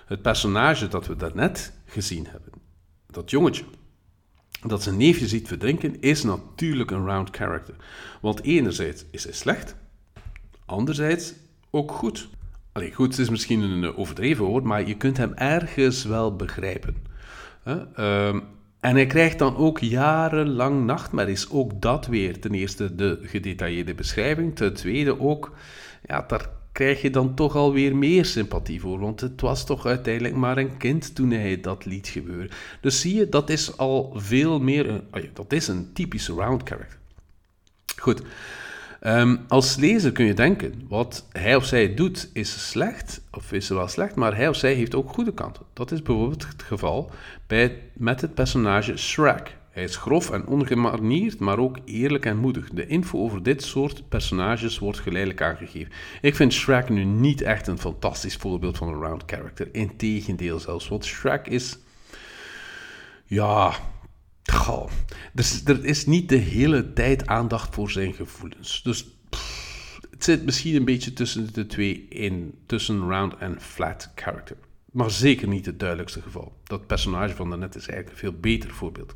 Het 0.07 0.23
personage 0.23 0.89
dat 0.89 1.07
we 1.07 1.17
daarnet 1.17 1.73
gezien 1.87 2.27
hebben, 2.31 2.53
dat 3.07 3.31
jongetje, 3.31 3.65
dat 4.67 4.83
zijn 4.83 4.97
neefje 4.97 5.29
ziet 5.29 5.49
verdrinken, 5.49 6.01
is 6.01 6.23
natuurlijk 6.23 6.91
een 6.91 7.05
round 7.05 7.37
character. 7.37 7.75
Want 8.21 8.43
enerzijds 8.43 9.05
is 9.11 9.25
hij 9.25 9.33
slecht, 9.33 9.77
anderzijds 10.65 11.35
ook 11.71 11.93
goed. 11.93 12.29
Allee, 12.73 12.93
goed 12.93 13.19
is 13.19 13.29
misschien 13.29 13.61
een 13.61 13.97
overdreven 13.97 14.45
woord, 14.45 14.65
maar 14.65 14.89
je 14.89 14.97
kunt 14.97 15.17
hem 15.17 15.33
ergens 15.33 16.05
wel 16.05 16.37
begrijpen. 16.37 16.97
Um, 17.99 18.43
en 18.85 18.95
hij 18.95 19.07
krijgt 19.07 19.39
dan 19.39 19.57
ook 19.57 19.79
jarenlang 19.79 20.85
nachtmerries. 20.85 21.51
Ook 21.51 21.81
dat 21.81 22.07
weer. 22.07 22.41
Ten 22.41 22.55
eerste 22.55 22.95
de 22.95 23.19
gedetailleerde 23.23 23.95
beschrijving. 23.95 24.57
Ten 24.57 24.75
tweede 24.75 25.21
ook, 25.21 25.53
ja, 26.07 26.25
daar 26.29 26.49
krijg 26.73 27.03
je 27.03 27.11
dan 27.11 27.35
toch 27.35 27.57
alweer 27.57 27.97
meer 27.97 28.25
sympathie 28.25 28.81
voor. 28.81 28.99
Want 28.99 29.21
het 29.21 29.41
was 29.41 29.67
toch 29.67 29.87
uiteindelijk 29.87 30.35
maar 30.35 30.59
een 30.59 30.77
kind 30.77 31.15
toen 31.15 31.31
hij 31.31 31.61
dat 31.61 31.85
liet 31.85 32.09
gebeuren. 32.09 32.51
Dus 32.81 33.01
zie 33.01 33.15
je, 33.15 33.29
dat 33.29 33.51
is 33.51 33.77
al 33.77 34.13
veel 34.17 34.61
meer. 34.61 34.89
Een, 34.89 35.03
oh 35.13 35.23
dat 35.33 35.53
is 35.53 35.69
een 35.69 35.93
typische 35.93 36.33
round 36.33 36.69
character. 36.69 36.99
Goed. 37.97 38.23
Um, 39.07 39.41
als 39.49 39.77
lezer 39.77 40.13
kun 40.13 40.25
je 40.25 40.35
denken, 40.35 40.85
wat 40.89 41.27
hij 41.33 41.57
of 41.57 41.65
zij 41.65 41.95
doet 41.95 42.31
is 42.33 42.69
slecht, 42.69 43.21
of 43.31 43.53
is 43.53 43.69
wel 43.69 43.89
slecht, 43.89 44.15
maar 44.15 44.37
hij 44.37 44.49
of 44.49 44.57
zij 44.57 44.75
heeft 44.75 44.95
ook 44.95 45.13
goede 45.13 45.35
kanten. 45.35 45.63
Dat 45.73 45.91
is 45.91 46.03
bijvoorbeeld 46.03 46.47
het 46.49 46.63
geval 46.63 47.11
bij, 47.47 47.79
met 47.93 48.21
het 48.21 48.35
personage 48.35 48.97
Shrek. 48.97 49.57
Hij 49.71 49.83
is 49.83 49.97
grof 49.97 50.31
en 50.31 50.47
ongemanierd, 50.47 51.39
maar 51.39 51.59
ook 51.59 51.79
eerlijk 51.85 52.27
en 52.27 52.37
moedig. 52.37 52.71
De 52.71 52.87
info 52.87 53.19
over 53.19 53.43
dit 53.43 53.63
soort 53.63 54.09
personages 54.09 54.79
wordt 54.79 54.99
geleidelijk 54.99 55.43
aangegeven. 55.43 55.93
Ik 56.21 56.35
vind 56.35 56.53
Shrek 56.53 56.89
nu 56.89 57.05
niet 57.05 57.43
echt 57.43 57.67
een 57.67 57.79
fantastisch 57.79 58.37
voorbeeld 58.37 58.77
van 58.77 58.89
een 58.89 59.01
round 59.01 59.23
character. 59.27 59.69
Integendeel 59.73 60.59
zelfs, 60.59 60.89
want 60.89 61.05
Shrek 61.05 61.47
is... 61.47 61.79
Ja... 63.25 63.75
Goh, 64.55 64.91
dus 65.33 65.65
er 65.65 65.85
is 65.85 66.07
niet 66.07 66.29
de 66.29 66.37
hele 66.37 66.93
tijd 66.93 67.27
aandacht 67.27 67.75
voor 67.75 67.91
zijn 67.91 68.15
gevoelens. 68.15 68.83
Dus 68.83 69.07
het 70.11 70.25
zit 70.25 70.45
misschien 70.45 70.75
een 70.75 70.85
beetje 70.85 71.13
tussen 71.13 71.53
de 71.53 71.67
twee 71.67 72.07
in, 72.09 72.55
tussen 72.67 73.09
round 73.09 73.37
en 73.37 73.61
flat 73.61 74.13
character. 74.15 74.57
Maar 74.93 75.11
zeker 75.11 75.49
niet 75.49 75.67
het 75.67 75.79
duidelijkste 75.79 76.23
geval. 76.23 76.57
Dat 76.65 76.87
personage 76.87 77.35
van 77.35 77.49
daarnet 77.49 77.75
is 77.75 77.89
eigenlijk 77.89 78.11
een 78.11 78.31
veel 78.31 78.41
beter 78.41 78.71
voorbeeld. 78.71 79.15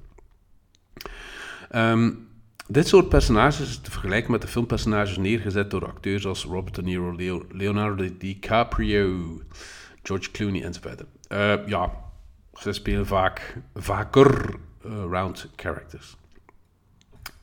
Um, 1.74 2.28
dit 2.66 2.88
soort 2.88 3.08
personages 3.08 3.68
is 3.68 3.78
te 3.80 3.90
vergelijken 3.90 4.30
met 4.30 4.42
de 4.42 4.48
filmpersonages 4.48 5.16
neergezet 5.16 5.70
door 5.70 5.86
acteurs 5.86 6.26
als 6.26 6.44
Robert 6.44 6.74
De 6.74 6.82
Niro, 6.82 7.16
Leo, 7.16 7.46
Leonardo 7.50 8.08
DiCaprio, 8.18 9.40
George 10.02 10.30
Clooney 10.30 10.64
enzovoort. 10.64 11.04
Uh, 11.28 11.66
ja, 11.66 11.92
ze 12.54 12.72
spelen 12.72 13.06
vaak 13.06 13.56
vaker 13.74 14.54
round 14.88 15.48
characters. 15.56 16.16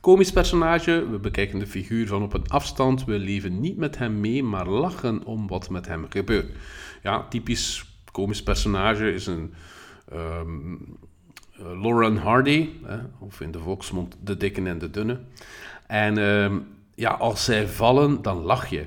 Komisch 0.00 0.32
personage, 0.32 1.08
we 1.10 1.18
bekijken 1.18 1.58
de 1.58 1.66
figuur 1.66 2.06
van 2.06 2.22
op 2.22 2.34
een 2.34 2.48
afstand, 2.48 3.04
we 3.04 3.18
leven 3.18 3.60
niet 3.60 3.76
met 3.76 3.98
hem 3.98 4.20
mee, 4.20 4.42
maar 4.42 4.68
lachen 4.68 5.24
om 5.24 5.48
wat 5.48 5.70
met 5.70 5.86
hem 5.86 6.06
gebeurt. 6.08 6.46
Ja, 7.02 7.26
typisch 7.28 7.84
komisch 8.12 8.42
personage 8.42 9.12
is 9.12 9.26
een 9.26 9.54
um, 10.12 10.98
Lauren 11.58 12.16
Hardy, 12.16 12.68
hè, 12.84 12.98
of 13.18 13.40
in 13.40 13.50
de 13.50 13.58
volksmond 13.58 14.16
de 14.22 14.36
dikke 14.36 14.62
en 14.62 14.78
de 14.78 14.90
dunne. 14.90 15.20
En 15.86 16.18
ehm, 16.18 16.58
ja, 16.94 17.10
als 17.10 17.44
zij 17.44 17.68
vallen, 17.68 18.22
dan 18.22 18.36
lach 18.36 18.66
je. 18.66 18.86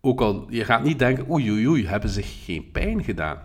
Ook 0.00 0.20
al, 0.20 0.46
je 0.50 0.64
gaat 0.64 0.82
niet 0.82 0.98
denken, 0.98 1.30
oei 1.30 1.50
oei 1.50 1.68
oei, 1.68 1.86
hebben 1.86 2.10
ze 2.10 2.22
geen 2.22 2.70
pijn 2.70 3.04
gedaan. 3.04 3.38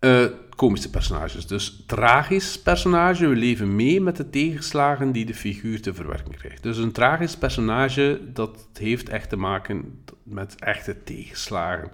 Uh, 0.00 0.26
komische 0.56 0.90
personages. 0.90 1.46
Dus 1.46 1.82
tragisch 1.86 2.62
personage, 2.62 3.26
we 3.26 3.36
leven 3.36 3.76
mee 3.76 4.00
met 4.00 4.16
de 4.16 4.30
tegenslagen 4.30 5.12
die 5.12 5.24
de 5.24 5.34
figuur 5.34 5.82
te 5.82 5.94
verwerken 5.94 6.34
krijgt. 6.34 6.62
Dus 6.62 6.76
een 6.76 6.92
tragisch 6.92 7.36
personage, 7.36 8.20
dat 8.32 8.68
heeft 8.72 9.08
echt 9.08 9.28
te 9.28 9.36
maken 9.36 10.02
met 10.22 10.54
echte 10.58 11.02
tegenslagen. 11.04 11.90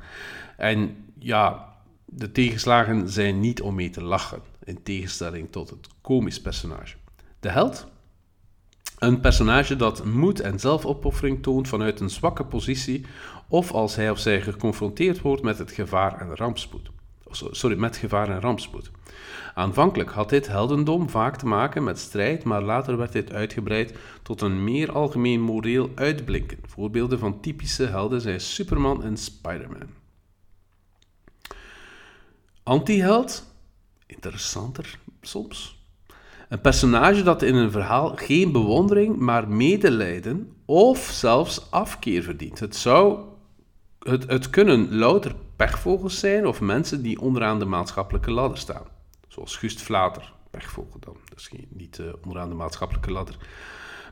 En 0.56 0.96
ja, 1.18 1.74
de 2.04 2.32
tegenslagen 2.32 3.08
zijn 3.08 3.40
niet 3.40 3.60
om 3.60 3.74
mee 3.74 3.90
te 3.90 4.02
lachen, 4.02 4.40
in 4.64 4.82
tegenstelling 4.82 5.50
tot 5.50 5.70
het 5.70 5.88
komisch 6.00 6.40
personage. 6.40 6.96
De 7.40 7.48
held? 7.48 7.86
Een 8.98 9.20
personage 9.20 9.76
dat 9.76 10.04
moed 10.04 10.40
en 10.40 10.60
zelfopoffering 10.60 11.42
toont 11.42 11.68
vanuit 11.68 12.00
een 12.00 12.10
zwakke 12.10 12.44
positie 12.44 13.06
of 13.48 13.72
als 13.72 13.96
hij 13.96 14.10
of 14.10 14.18
zij 14.18 14.40
geconfronteerd 14.40 15.20
wordt 15.20 15.42
met 15.42 15.58
het 15.58 15.70
gevaar 15.70 16.20
en 16.20 16.36
rampspoed 16.36 16.90
sorry, 17.30 17.76
met 17.76 17.96
gevaar 17.96 18.28
en 18.28 18.40
rampspoed. 18.40 18.90
Aanvankelijk 19.54 20.10
had 20.10 20.28
dit 20.28 20.46
heldendom 20.46 21.10
vaak 21.10 21.36
te 21.36 21.46
maken 21.46 21.84
met 21.84 21.98
strijd, 21.98 22.44
maar 22.44 22.62
later 22.62 22.96
werd 22.96 23.12
dit 23.12 23.32
uitgebreid 23.32 23.98
tot 24.22 24.40
een 24.40 24.64
meer 24.64 24.92
algemeen 24.92 25.40
moreel 25.40 25.90
uitblinken. 25.94 26.58
Voorbeelden 26.66 27.18
van 27.18 27.40
typische 27.40 27.86
helden 27.86 28.20
zijn 28.20 28.40
Superman 28.40 29.04
en 29.04 29.16
Spider-Man. 29.16 29.88
Antiheld? 32.62 33.54
Interessanter 34.06 34.98
soms. 35.20 35.78
Een 36.48 36.60
personage 36.60 37.22
dat 37.22 37.42
in 37.42 37.54
een 37.54 37.70
verhaal 37.70 38.16
geen 38.16 38.52
bewondering, 38.52 39.16
maar 39.16 39.48
medelijden 39.48 40.56
of 40.64 40.98
zelfs 40.98 41.70
afkeer 41.70 42.22
verdient. 42.22 42.58
Het 42.58 42.76
zou 42.76 43.29
het, 44.00 44.26
het 44.26 44.50
kunnen 44.50 44.94
louter 44.94 45.34
pechvogels 45.56 46.18
zijn 46.18 46.46
of 46.46 46.60
mensen 46.60 47.02
die 47.02 47.20
onderaan 47.20 47.58
de 47.58 47.64
maatschappelijke 47.64 48.30
ladder 48.30 48.58
staan. 48.58 48.84
Zoals 49.28 49.56
Gust 49.56 49.82
Vlater, 49.82 50.32
pechvogel 50.50 51.00
dan. 51.00 51.16
Is 51.36 51.50
niet 51.68 51.98
uh, 51.98 52.12
onderaan 52.22 52.48
de 52.48 52.54
maatschappelijke 52.54 53.12
ladder. 53.12 53.36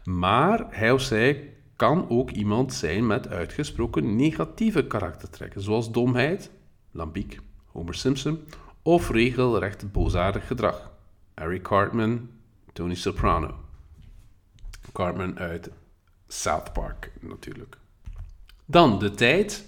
Maar 0.05 0.66
hij 0.70 0.92
of 0.92 1.01
zij 1.01 1.55
kan 1.77 2.09
ook 2.09 2.31
iemand 2.31 2.72
zijn 2.74 3.07
met 3.07 3.29
uitgesproken 3.29 4.16
negatieve 4.16 4.87
karaktertrekken, 4.87 5.61
zoals 5.61 5.92
domheid, 5.92 6.51
lambiek, 6.90 7.40
Homer 7.66 7.94
Simpson, 7.94 8.44
of 8.83 9.11
regelrecht 9.11 9.92
boosaardig 9.92 10.46
gedrag. 10.46 10.90
Harry 11.35 11.61
Cartman, 11.61 12.29
Tony 12.72 12.94
Soprano. 12.94 13.55
Cartman 14.92 15.38
uit 15.38 15.70
South 16.29 16.72
Park 16.72 17.12
natuurlijk. 17.20 17.79
Dan 18.64 18.98
de 18.98 19.11
tijd. 19.11 19.68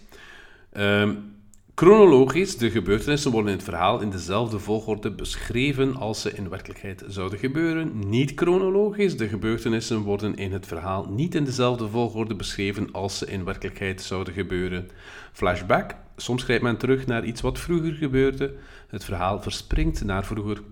Um, 0.76 1.34
chronologisch, 1.74 2.56
de 2.56 2.70
gebeurtenissen 2.70 3.30
worden 3.30 3.50
in 3.50 3.56
het 3.56 3.66
verhaal 3.66 4.00
in 4.00 4.10
dezelfde 4.10 4.58
volgorde 4.58 5.10
beschreven 5.10 5.96
als 5.96 6.20
ze 6.20 6.32
in 6.32 6.48
werkelijkheid 6.48 7.04
zouden 7.08 7.38
gebeuren. 7.38 8.08
Niet 8.08 8.32
chronologisch, 8.34 9.16
de 9.16 9.28
gebeurtenissen 9.28 10.00
worden 10.00 10.36
in 10.36 10.52
het 10.52 10.66
verhaal 10.66 11.06
niet 11.08 11.34
in 11.34 11.44
dezelfde 11.44 11.88
volgorde 11.88 12.34
beschreven 12.34 12.92
als 12.92 13.18
ze 13.18 13.26
in 13.26 13.44
werkelijkheid 13.44 14.02
zouden 14.02 14.34
gebeuren. 14.34 14.88
Flashback, 15.32 15.94
soms 16.16 16.42
grijpt 16.42 16.62
men 16.62 16.76
terug 16.76 17.06
naar 17.06 17.24
iets 17.24 17.40
wat 17.40 17.58
vroeger 17.58 17.92
gebeurde. 17.92 18.54
Het 18.88 19.04
verhaal 19.04 19.42
verspringt 19.42 20.04
naar 20.04 20.24
vroeger. 20.24 20.62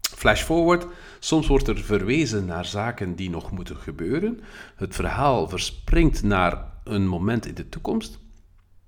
Flash 0.00 0.42
forward, 0.42 0.86
soms 1.18 1.46
wordt 1.46 1.68
er 1.68 1.78
verwezen 1.78 2.44
naar 2.44 2.64
zaken 2.64 3.14
die 3.14 3.30
nog 3.30 3.50
moeten 3.50 3.76
gebeuren. 3.76 4.40
Het 4.76 4.94
verhaal 4.94 5.48
verspringt 5.48 6.22
naar 6.22 6.64
een 6.84 7.06
moment 7.06 7.46
in 7.46 7.54
de 7.54 7.68
toekomst. 7.68 8.18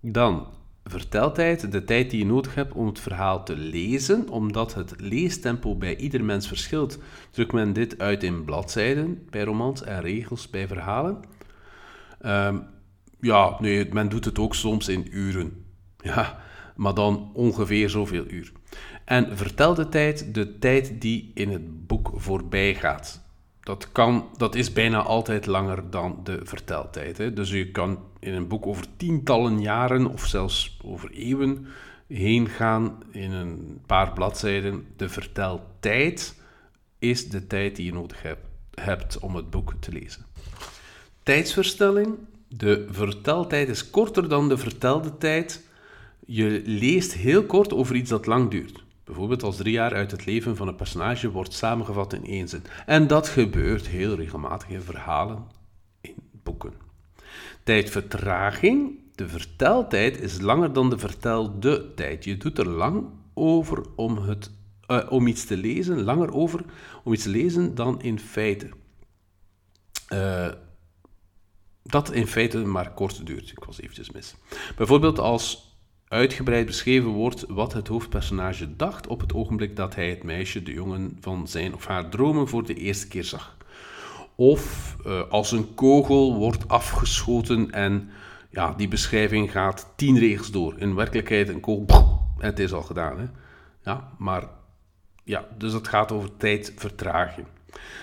Dan 0.00 0.46
verteltijd, 0.84 1.72
de 1.72 1.84
tijd 1.84 2.10
die 2.10 2.18
je 2.18 2.26
nodig 2.26 2.54
hebt 2.54 2.72
om 2.72 2.86
het 2.86 3.00
verhaal 3.00 3.44
te 3.44 3.56
lezen. 3.56 4.28
Omdat 4.28 4.74
het 4.74 4.94
leestempo 4.96 5.74
bij 5.76 5.96
ieder 5.96 6.24
mens 6.24 6.48
verschilt, 6.48 6.98
drukt 7.30 7.52
men 7.52 7.72
dit 7.72 7.98
uit 7.98 8.22
in 8.22 8.44
bladzijden 8.44 9.26
bij 9.30 9.42
romans 9.42 9.82
en 9.82 10.00
regels 10.00 10.50
bij 10.50 10.66
verhalen. 10.66 11.20
Ehm, 12.20 12.58
ja, 13.20 13.56
nee, 13.60 13.88
men 13.92 14.08
doet 14.08 14.24
het 14.24 14.38
ook 14.38 14.54
soms 14.54 14.88
in 14.88 15.06
uren. 15.10 15.52
Ja, 16.02 16.38
maar 16.76 16.94
dan 16.94 17.30
ongeveer 17.34 17.90
zoveel 17.90 18.24
uur. 18.28 18.52
En 19.04 19.36
vertelde 19.36 19.88
tijd, 19.88 20.34
de 20.34 20.58
tijd 20.58 21.00
die 21.00 21.30
in 21.34 21.50
het 21.50 21.86
boek 21.86 22.10
voorbij 22.14 22.74
gaat. 22.74 23.29
Dat, 23.70 23.92
kan, 23.92 24.28
dat 24.36 24.54
is 24.54 24.72
bijna 24.72 25.02
altijd 25.02 25.46
langer 25.46 25.90
dan 25.90 26.20
de 26.24 26.40
verteltijd. 26.42 27.18
Hè. 27.18 27.32
Dus 27.32 27.50
je 27.50 27.70
kan 27.70 27.98
in 28.18 28.34
een 28.34 28.48
boek 28.48 28.66
over 28.66 28.86
tientallen 28.96 29.60
jaren 29.60 30.06
of 30.06 30.26
zelfs 30.26 30.78
over 30.84 31.10
eeuwen 31.10 31.66
heen 32.06 32.48
gaan 32.48 33.02
in 33.10 33.32
een 33.32 33.80
paar 33.86 34.12
bladzijden. 34.12 34.86
De 34.96 35.08
verteltijd 35.08 36.34
is 36.98 37.28
de 37.28 37.46
tijd 37.46 37.76
die 37.76 37.84
je 37.84 37.92
nodig 37.92 38.22
hebt, 38.22 38.46
hebt 38.74 39.18
om 39.18 39.36
het 39.36 39.50
boek 39.50 39.74
te 39.80 39.92
lezen. 39.92 40.24
Tijdsverstelling. 41.22 42.14
De 42.48 42.86
verteltijd 42.90 43.68
is 43.68 43.90
korter 43.90 44.28
dan 44.28 44.48
de 44.48 44.58
vertelde 44.58 45.18
tijd. 45.18 45.64
Je 46.26 46.62
leest 46.64 47.12
heel 47.12 47.44
kort 47.44 47.72
over 47.72 47.96
iets 47.96 48.10
dat 48.10 48.26
lang 48.26 48.50
duurt. 48.50 48.82
Bijvoorbeeld 49.10 49.42
als 49.42 49.56
drie 49.56 49.72
jaar 49.72 49.94
uit 49.94 50.10
het 50.10 50.26
leven 50.26 50.56
van 50.56 50.68
een 50.68 50.76
personage 50.76 51.30
wordt 51.30 51.52
samengevat 51.52 52.12
in 52.12 52.24
één 52.24 52.48
zin. 52.48 52.62
En 52.86 53.06
dat 53.06 53.28
gebeurt 53.28 53.86
heel 53.86 54.14
regelmatig 54.14 54.68
in 54.68 54.80
verhalen, 54.80 55.46
in 56.00 56.14
boeken. 56.42 56.72
Tijdvertraging. 57.62 58.98
De 59.14 59.28
verteltijd 59.28 60.20
is 60.20 60.40
langer 60.40 60.72
dan 60.72 60.90
de 60.90 60.98
vertelde 60.98 61.94
tijd. 61.94 62.24
Je 62.24 62.36
doet 62.36 62.58
er 62.58 62.68
lang 62.68 63.06
over 63.34 63.82
om, 63.96 64.16
het, 64.16 64.50
uh, 64.88 65.06
om 65.08 65.26
iets 65.26 65.44
te 65.44 65.56
lezen, 65.56 66.02
langer 66.02 66.32
over 66.32 66.64
om 67.04 67.12
iets 67.12 67.22
te 67.22 67.28
lezen 67.28 67.74
dan 67.74 68.02
in 68.02 68.18
feite. 68.18 68.68
Uh, 70.12 70.48
dat 71.82 72.12
in 72.12 72.26
feite 72.26 72.58
maar 72.58 72.94
kort 72.94 73.26
duurt. 73.26 73.50
Ik 73.50 73.64
was 73.64 73.80
eventjes 73.80 74.10
mis. 74.10 74.34
Bijvoorbeeld 74.76 75.18
als 75.18 75.69
uitgebreid 76.10 76.66
beschreven 76.66 77.08
wordt 77.08 77.44
wat 77.48 77.72
het 77.72 77.88
hoofdpersonage 77.88 78.76
dacht 78.76 79.06
op 79.06 79.20
het 79.20 79.34
ogenblik 79.34 79.76
dat 79.76 79.94
hij 79.94 80.10
het 80.10 80.22
meisje, 80.22 80.62
de 80.62 80.72
jongen 80.72 81.16
van 81.20 81.48
zijn 81.48 81.74
of 81.74 81.86
haar 81.86 82.08
dromen 82.08 82.48
voor 82.48 82.66
de 82.66 82.74
eerste 82.74 83.08
keer 83.08 83.24
zag. 83.24 83.56
Of 84.34 84.96
uh, 85.06 85.22
als 85.28 85.52
een 85.52 85.74
kogel 85.74 86.36
wordt 86.36 86.68
afgeschoten 86.68 87.70
en 87.70 88.10
ja, 88.50 88.74
die 88.76 88.88
beschrijving 88.88 89.50
gaat 89.50 89.92
tien 89.96 90.18
regels 90.18 90.50
door. 90.50 90.74
In 90.78 90.94
werkelijkheid 90.94 91.48
een 91.48 91.60
kogel, 91.60 92.20
het 92.38 92.58
is 92.58 92.72
al 92.72 92.82
gedaan. 92.82 93.18
Hè? 93.18 93.26
Ja, 93.84 94.12
maar 94.18 94.48
ja, 95.24 95.48
dus 95.58 95.72
het 95.72 95.88
gaat 95.88 96.12
over 96.12 96.36
tijdvertraging. 96.36 97.46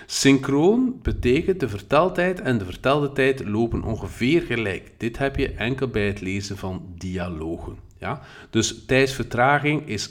Synchroon 0.06 1.00
betekent 1.02 1.60
de 1.60 1.70
verteltijd 1.70 2.42
en 2.42 2.58
de 2.58 2.66
vertelde 2.66 3.12
tijd 3.12 3.46
lopen 3.46 3.84
ongeveer 3.84 4.42
gelijk. 4.42 4.92
Dit 4.98 5.18
heb 5.18 5.36
je 5.36 5.52
enkel 5.52 5.88
bij 5.88 6.08
het 6.08 6.22
lezen 6.22 6.58
van 6.58 6.94
dialogen. 6.98 7.87
Ja? 8.00 8.22
Dus 8.50 8.86
tijdsvertraging 8.86 9.88
is 9.88 10.10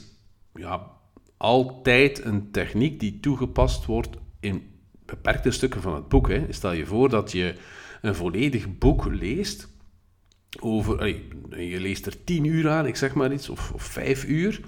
ja, 0.54 0.90
altijd 1.36 2.24
een 2.24 2.50
techniek 2.50 3.00
die 3.00 3.20
toegepast 3.20 3.84
wordt 3.84 4.16
in 4.40 4.70
beperkte 5.06 5.50
stukken 5.50 5.80
van 5.80 5.94
het 5.94 6.08
boek. 6.08 6.28
Hè. 6.28 6.52
Stel 6.52 6.72
je 6.72 6.86
voor 6.86 7.08
dat 7.08 7.32
je 7.32 7.54
een 8.02 8.14
volledig 8.14 8.78
boek 8.78 9.04
leest. 9.04 9.68
Over, 10.60 11.06
je 11.60 11.80
leest 11.80 12.06
er 12.06 12.24
tien 12.24 12.44
uur 12.44 12.70
aan, 12.70 12.86
ik 12.86 12.96
zeg 12.96 13.14
maar 13.14 13.32
iets, 13.32 13.48
of, 13.48 13.72
of 13.72 13.82
vijf 13.82 14.24
uur. 14.24 14.60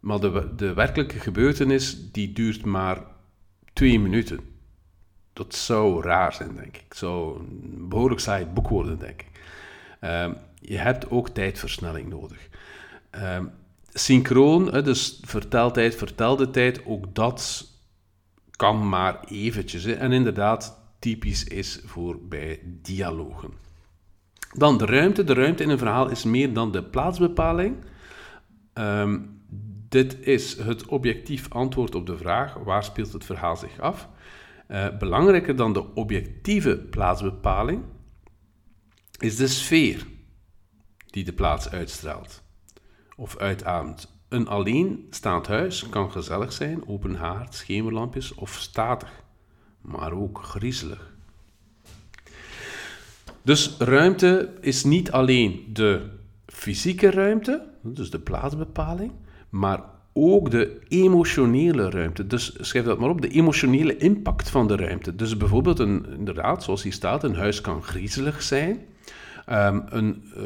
Maar 0.00 0.20
de, 0.20 0.52
de 0.56 0.74
werkelijke 0.74 1.18
gebeurtenis 1.18 2.10
die 2.12 2.32
duurt 2.32 2.64
maar 2.64 3.02
twee 3.72 4.00
minuten. 4.00 4.40
Dat 5.32 5.54
zou 5.54 6.02
raar 6.02 6.32
zijn, 6.32 6.54
denk 6.54 6.76
ik. 6.76 6.84
Het 6.88 6.96
zou 6.96 7.38
een 7.38 7.88
behoorlijk 7.88 8.20
saai 8.20 8.46
boek 8.46 8.68
worden, 8.68 8.98
denk 8.98 9.20
ik. 9.20 9.28
Um, 10.00 10.36
je 10.60 10.76
hebt 10.76 11.10
ook 11.10 11.28
tijdversnelling 11.28 12.08
nodig. 12.08 12.48
Uh, 13.14 13.38
synchroon, 13.92 14.82
dus 14.84 15.20
verteltijd, 15.22 15.94
vertelde 15.94 16.50
tijd, 16.50 16.86
ook 16.86 17.14
dat 17.14 17.68
kan 18.50 18.88
maar 18.88 19.24
eventjes. 19.24 19.84
Hè, 19.84 19.92
en 19.92 20.12
inderdaad, 20.12 20.80
typisch 20.98 21.44
is 21.44 21.80
voor 21.84 22.18
bij 22.28 22.60
dialogen. 22.64 23.50
Dan 24.52 24.78
de 24.78 24.84
ruimte. 24.84 25.24
De 25.24 25.34
ruimte 25.34 25.62
in 25.62 25.68
een 25.68 25.78
verhaal 25.78 26.10
is 26.10 26.24
meer 26.24 26.52
dan 26.52 26.72
de 26.72 26.84
plaatsbepaling. 26.84 27.76
Um, 28.74 29.42
dit 29.88 30.26
is 30.26 30.58
het 30.58 30.86
objectief 30.86 31.52
antwoord 31.52 31.94
op 31.94 32.06
de 32.06 32.16
vraag 32.16 32.54
waar 32.54 32.84
speelt 32.84 33.12
het 33.12 33.24
verhaal 33.24 33.56
zich 33.56 33.80
af. 33.80 34.08
Uh, 34.68 34.98
belangrijker 34.98 35.56
dan 35.56 35.72
de 35.72 35.94
objectieve 35.94 36.76
plaatsbepaling 36.76 37.82
is 39.18 39.36
de 39.36 39.46
sfeer 39.46 40.06
die 41.06 41.24
de 41.24 41.32
plaats 41.32 41.70
uitstraalt 41.70 42.42
of 43.20 43.36
uitademt. 43.36 44.12
Een 44.28 44.48
alleenstaand 44.48 45.46
huis 45.46 45.88
kan 45.88 46.10
gezellig 46.10 46.52
zijn, 46.52 46.88
open 46.88 47.14
haard, 47.14 47.54
schemerlampjes 47.54 48.34
of 48.34 48.52
statig, 48.52 49.22
maar 49.80 50.12
ook 50.12 50.42
griezelig. 50.42 51.12
Dus 53.42 53.76
ruimte 53.78 54.52
is 54.60 54.84
niet 54.84 55.10
alleen 55.10 55.64
de 55.72 56.10
fysieke 56.46 57.10
ruimte, 57.10 57.66
dus 57.82 58.10
de 58.10 58.18
plaatsbepaling, 58.18 59.12
maar 59.48 59.82
ook 60.12 60.50
de 60.50 60.80
emotionele 60.88 61.90
ruimte. 61.90 62.26
Dus 62.26 62.56
schrijf 62.60 62.84
dat 62.84 62.98
maar 62.98 63.08
op, 63.10 63.20
de 63.20 63.28
emotionele 63.28 63.96
impact 63.96 64.50
van 64.50 64.66
de 64.68 64.76
ruimte. 64.76 65.16
Dus 65.16 65.36
bijvoorbeeld, 65.36 65.78
een, 65.78 66.06
inderdaad, 66.18 66.62
zoals 66.62 66.82
hier 66.82 66.92
staat, 66.92 67.24
een 67.24 67.36
huis 67.36 67.60
kan 67.60 67.82
griezelig 67.82 68.42
zijn. 68.42 68.80
Um, 69.48 69.84
een, 69.88 70.32
uh, 70.36 70.42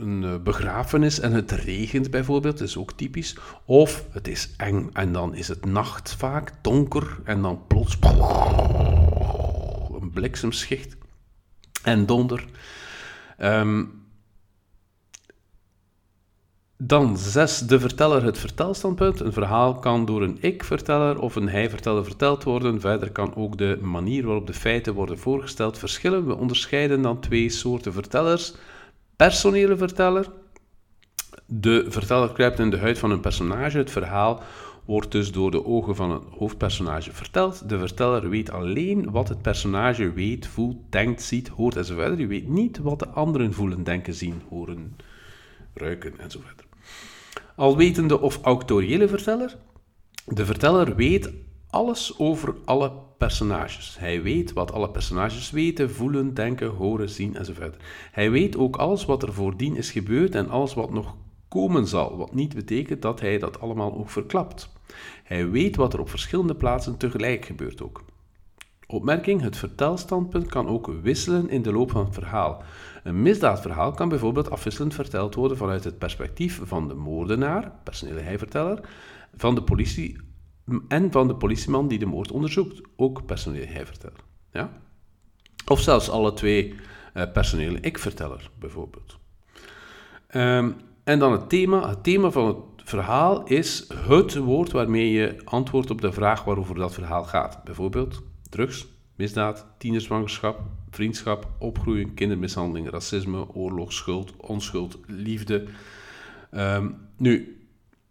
een 0.00 0.24
eh, 0.24 0.36
begrafenis 0.42 1.20
en 1.20 1.32
het 1.32 1.50
regent 1.50 2.10
bijvoorbeeld, 2.10 2.60
is 2.60 2.76
ook 2.76 2.92
typisch. 2.92 3.36
Of 3.64 4.04
het 4.10 4.28
is 4.28 4.54
eng 4.56 4.90
en 4.92 5.12
dan 5.12 5.34
is 5.34 5.48
het 5.48 5.64
nacht 5.64 6.14
vaak, 6.14 6.52
donker 6.60 7.18
en 7.24 7.42
dan 7.42 7.66
plots 7.66 7.98
een 10.00 10.10
bliksemschicht 10.10 10.96
en 11.82 12.06
donder. 12.06 12.44
Um, 13.38 14.00
dan 16.82 17.18
zes, 17.18 17.58
de 17.58 17.80
verteller 17.80 18.24
het 18.24 18.38
vertelstandpunt. 18.38 19.20
Een 19.20 19.32
verhaal 19.32 19.74
kan 19.74 20.04
door 20.04 20.22
een 20.22 20.38
ik-verteller 20.40 21.18
of 21.18 21.36
een 21.36 21.48
hij-verteller 21.48 22.04
verteld 22.04 22.44
worden. 22.44 22.80
Verder 22.80 23.10
kan 23.10 23.34
ook 23.34 23.58
de 23.58 23.78
manier 23.82 24.24
waarop 24.24 24.46
de 24.46 24.54
feiten 24.54 24.94
worden 24.94 25.18
voorgesteld 25.18 25.78
verschillen. 25.78 26.26
We 26.26 26.36
onderscheiden 26.36 27.02
dan 27.02 27.20
twee 27.20 27.48
soorten 27.48 27.92
vertellers 27.92 28.54
personele 29.26 29.76
verteller. 29.76 30.30
De 31.46 31.86
verteller 31.88 32.32
kruipt 32.32 32.58
in 32.58 32.70
de 32.70 32.78
huid 32.78 32.98
van 32.98 33.10
een 33.10 33.20
personage. 33.20 33.78
Het 33.78 33.90
verhaal 33.90 34.42
wordt 34.84 35.12
dus 35.12 35.32
door 35.32 35.50
de 35.50 35.64
ogen 35.64 35.96
van 35.96 36.10
het 36.10 36.22
hoofdpersonage 36.38 37.12
verteld. 37.12 37.68
De 37.68 37.78
verteller 37.78 38.28
weet 38.28 38.50
alleen 38.50 39.10
wat 39.10 39.28
het 39.28 39.42
personage 39.42 40.12
weet, 40.12 40.46
voelt, 40.46 40.76
denkt, 40.90 41.22
ziet, 41.22 41.48
hoort 41.48 41.76
enzovoort. 41.76 42.18
Je 42.18 42.26
weet 42.26 42.48
niet 42.48 42.78
wat 42.78 42.98
de 42.98 43.08
anderen 43.08 43.52
voelen, 43.52 43.84
denken, 43.84 44.14
zien, 44.14 44.42
horen, 44.48 44.96
ruiken 45.74 46.18
enzovoort. 46.18 46.64
Alwetende 47.56 48.20
of 48.20 48.38
autoriële 48.42 49.08
verteller. 49.08 49.56
De 50.26 50.44
verteller 50.44 50.96
weet 50.96 51.30
alles 51.70 52.18
over 52.18 52.54
alle 52.64 52.92
personages. 53.18 53.96
Hij 53.98 54.22
weet 54.22 54.52
wat 54.52 54.72
alle 54.72 54.90
personages 54.90 55.50
weten, 55.50 55.90
voelen, 55.90 56.34
denken, 56.34 56.68
horen, 56.68 57.08
zien 57.08 57.36
enzovoort. 57.36 57.76
Hij 58.12 58.30
weet 58.30 58.56
ook 58.56 58.76
alles 58.76 59.04
wat 59.04 59.22
er 59.22 59.32
voordien 59.32 59.76
is 59.76 59.90
gebeurd 59.90 60.34
en 60.34 60.48
alles 60.48 60.74
wat 60.74 60.92
nog 60.92 61.14
komen 61.48 61.86
zal, 61.86 62.16
wat 62.16 62.34
niet 62.34 62.54
betekent 62.54 63.02
dat 63.02 63.20
hij 63.20 63.38
dat 63.38 63.60
allemaal 63.60 63.94
ook 63.94 64.10
verklapt. 64.10 64.72
Hij 65.24 65.50
weet 65.50 65.76
wat 65.76 65.92
er 65.92 66.00
op 66.00 66.10
verschillende 66.10 66.54
plaatsen 66.54 66.96
tegelijk 66.96 67.44
gebeurt 67.44 67.82
ook. 67.82 68.04
Opmerking: 68.86 69.40
het 69.40 69.56
vertelstandpunt 69.56 70.46
kan 70.46 70.68
ook 70.68 70.86
wisselen 71.02 71.50
in 71.50 71.62
de 71.62 71.72
loop 71.72 71.90
van 71.90 72.04
het 72.04 72.14
verhaal. 72.14 72.62
Een 73.02 73.22
misdaadverhaal 73.22 73.92
kan 73.92 74.08
bijvoorbeeld 74.08 74.50
afwisselend 74.50 74.94
verteld 74.94 75.34
worden 75.34 75.56
vanuit 75.56 75.84
het 75.84 75.98
perspectief 75.98 76.60
van 76.64 76.88
de 76.88 76.94
moordenaar, 76.94 77.72
personele 77.84 78.20
hijverteller, 78.20 78.80
van 79.36 79.54
de 79.54 79.62
politie 79.62 80.16
en 80.88 81.12
van 81.12 81.28
de 81.28 81.34
politieman 81.34 81.88
die 81.88 81.98
de 81.98 82.06
moord 82.06 82.30
onderzoekt, 82.30 82.80
ook 82.96 83.26
personele 83.26 83.66
hij-verteller. 83.66 84.20
Ja? 84.52 84.72
Of 85.66 85.80
zelfs 85.80 86.10
alle 86.10 86.32
twee 86.32 86.74
personele 87.32 87.80
ik-verteller, 87.80 88.50
bijvoorbeeld. 88.58 89.18
Um, 90.34 90.76
en 91.04 91.18
dan 91.18 91.32
het 91.32 91.48
thema. 91.48 91.88
Het 91.88 92.04
thema 92.04 92.30
van 92.30 92.46
het 92.46 92.88
verhaal 92.88 93.44
is 93.44 93.88
het 93.94 94.36
woord 94.36 94.72
waarmee 94.72 95.10
je 95.10 95.36
antwoordt 95.44 95.90
op 95.90 96.00
de 96.00 96.12
vraag 96.12 96.44
waarover 96.44 96.74
dat 96.74 96.94
verhaal 96.94 97.24
gaat. 97.24 97.64
Bijvoorbeeld 97.64 98.22
drugs, 98.48 98.86
misdaad, 99.16 99.66
tienerzwangerschap, 99.78 100.60
vriendschap, 100.90 101.48
opgroeien, 101.58 102.14
kindermishandeling, 102.14 102.90
racisme, 102.90 103.54
oorlog, 103.54 103.92
schuld, 103.92 104.36
onschuld, 104.36 104.98
liefde. 105.06 105.64
Um, 106.50 106.96
nu, 107.16 107.60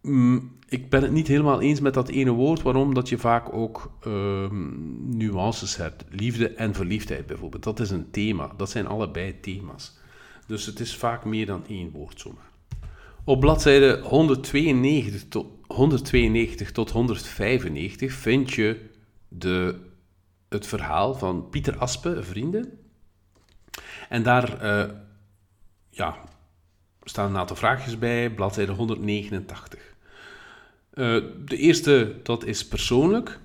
mm, 0.01 0.51
ik 0.69 0.89
ben 0.89 1.01
het 1.01 1.11
niet 1.11 1.27
helemaal 1.27 1.61
eens 1.61 1.79
met 1.79 1.93
dat 1.93 2.09
ene 2.09 2.31
woord. 2.31 2.61
Waarom? 2.61 2.93
Dat 2.93 3.09
je 3.09 3.17
vaak 3.17 3.53
ook 3.53 3.91
um, 4.05 5.17
nuances 5.17 5.75
hebt. 5.75 6.05
Liefde 6.09 6.49
en 6.49 6.73
verliefdheid 6.73 7.25
bijvoorbeeld. 7.25 7.63
Dat 7.63 7.79
is 7.79 7.89
een 7.89 8.11
thema. 8.11 8.53
Dat 8.57 8.69
zijn 8.69 8.87
allebei 8.87 9.39
thema's. 9.39 9.97
Dus 10.47 10.65
het 10.65 10.79
is 10.79 10.95
vaak 10.95 11.25
meer 11.25 11.45
dan 11.45 11.67
één 11.67 11.91
woord 11.91 12.19
zomaar. 12.19 12.49
Op 13.23 13.39
bladzijde 13.39 13.99
192 14.03 15.27
tot, 15.27 15.47
192 15.67 16.71
tot 16.71 16.91
195 16.91 18.13
vind 18.13 18.53
je 18.53 18.89
de, 19.27 19.79
het 20.49 20.67
verhaal 20.67 21.13
van 21.13 21.49
Pieter 21.49 21.77
Aspe, 21.77 22.23
vrienden. 22.23 22.79
En 24.09 24.23
daar 24.23 24.63
uh, 24.63 24.95
ja, 25.89 26.17
staan 27.03 27.29
een 27.29 27.37
aantal 27.37 27.55
vraagjes 27.55 27.97
bij, 27.97 28.33
bladzijde 28.33 28.71
189. 28.71 29.88
Uh, 30.93 31.23
de 31.45 31.57
eerste, 31.57 32.19
dat 32.23 32.45
is 32.45 32.67
persoonlijk. 32.67 33.39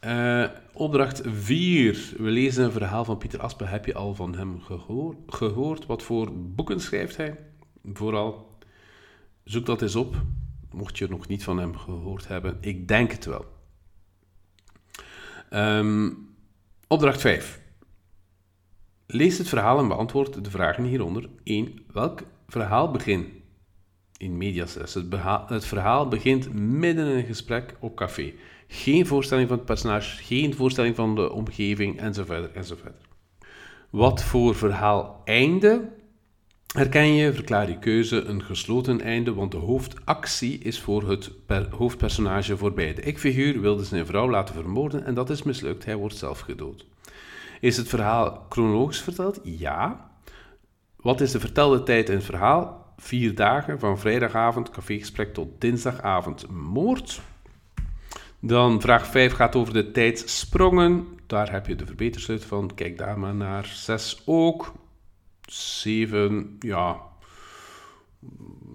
Uh, 0.00 0.46
opdracht 0.72 1.22
4. 1.24 2.14
We 2.16 2.30
lezen 2.30 2.64
een 2.64 2.72
verhaal 2.72 3.04
van 3.04 3.18
Pieter 3.18 3.40
Aspe. 3.40 3.64
Heb 3.64 3.86
je 3.86 3.94
al 3.94 4.14
van 4.14 4.34
hem 4.34 4.60
gehoor, 4.60 5.16
gehoord? 5.26 5.86
Wat 5.86 6.02
voor 6.02 6.30
boeken 6.32 6.80
schrijft 6.80 7.16
hij? 7.16 7.38
Vooral, 7.92 8.58
zoek 9.44 9.66
dat 9.66 9.82
eens 9.82 9.96
op. 9.96 10.14
Mocht 10.70 10.98
je 10.98 11.08
nog 11.08 11.28
niet 11.28 11.44
van 11.44 11.58
hem 11.58 11.76
gehoord 11.76 12.28
hebben. 12.28 12.56
Ik 12.60 12.88
denk 12.88 13.10
het 13.10 13.24
wel. 13.24 13.44
Um, 15.50 16.28
opdracht 16.88 17.20
5. 17.20 17.60
Lees 19.06 19.38
het 19.38 19.48
verhaal 19.48 19.78
en 19.78 19.88
beantwoord 19.88 20.44
de 20.44 20.50
vragen 20.50 20.84
hieronder. 20.84 21.28
1. 21.42 21.78
Welk 21.92 22.22
verhaal 22.48 22.90
begint 22.90 23.26
in 24.18 24.36
mediastress. 24.36 24.94
Het, 24.94 25.06
het 25.48 25.66
verhaal 25.66 26.08
begint 26.08 26.52
midden 26.54 27.06
in 27.06 27.16
een 27.16 27.24
gesprek 27.24 27.74
op 27.80 27.96
café. 27.96 28.32
Geen 28.68 29.06
voorstelling 29.06 29.48
van 29.48 29.56
het 29.56 29.66
personage, 29.66 30.22
geen 30.22 30.54
voorstelling 30.54 30.96
van 30.96 31.14
de 31.14 31.32
omgeving, 31.32 31.98
enzovoort, 31.98 32.52
enzovoort. 32.52 33.00
Wat 33.90 34.22
voor 34.22 34.54
verhaal 34.54 35.22
einde 35.24 35.88
herken 36.74 37.14
je, 37.14 37.32
verklaar 37.32 37.68
je 37.68 37.78
keuze 37.78 38.24
een 38.24 38.42
gesloten 38.42 39.00
einde, 39.00 39.34
want 39.34 39.50
de 39.50 39.56
hoofdactie 39.56 40.58
is 40.58 40.80
voor 40.80 41.08
het 41.08 41.30
hoofdpersonage 41.70 42.56
voorbij. 42.56 42.94
De 42.94 43.02
ik-figuur 43.02 43.60
wilde 43.60 43.84
zijn 43.84 44.06
vrouw 44.06 44.30
laten 44.30 44.54
vermoorden 44.54 45.04
en 45.04 45.14
dat 45.14 45.30
is 45.30 45.42
mislukt, 45.42 45.84
hij 45.84 45.96
wordt 45.96 46.16
zelf 46.16 46.40
gedood. 46.40 46.86
Is 47.60 47.76
het 47.76 47.88
verhaal 47.88 48.46
chronologisch 48.48 49.00
verteld? 49.00 49.40
Ja. 49.42 50.10
Wat 50.96 51.20
is 51.20 51.30
de 51.30 51.40
vertelde 51.40 51.82
tijd 51.82 52.08
in 52.08 52.14
het 52.14 52.24
verhaal? 52.24 52.83
Vier 52.96 53.34
dagen, 53.34 53.78
van 53.78 53.98
vrijdagavond 53.98 54.70
cafégesprek 54.70 55.34
tot 55.34 55.60
dinsdagavond 55.60 56.50
moord. 56.50 57.20
Dan 58.40 58.80
vraag 58.80 59.06
5 59.06 59.32
gaat 59.32 59.56
over 59.56 59.72
de 59.72 59.90
tijdsprongen. 59.90 61.06
Daar 61.26 61.52
heb 61.52 61.66
je 61.66 61.76
de 61.76 61.86
verbetersluit 61.86 62.44
van. 62.44 62.74
Kijk 62.74 62.98
daar 62.98 63.18
maar 63.18 63.34
naar. 63.34 63.64
6 63.64 64.22
ook. 64.24 64.72
7, 65.46 66.56
ja. 66.58 67.00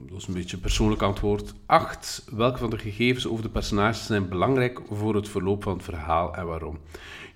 Dat 0.07 0.17
is 0.17 0.27
een 0.27 0.33
beetje 0.33 0.55
een 0.55 0.61
persoonlijk 0.61 1.01
antwoord. 1.01 1.53
8. 1.65 2.25
Welke 2.31 2.57
van 2.57 2.69
de 2.69 2.77
gegevens 2.77 3.27
over 3.27 3.43
de 3.43 3.49
personages 3.49 4.05
zijn 4.05 4.29
belangrijk 4.29 4.81
voor 4.91 5.15
het 5.15 5.29
verloop 5.29 5.63
van 5.63 5.73
het 5.73 5.83
verhaal 5.83 6.35
en 6.35 6.45
waarom? 6.45 6.79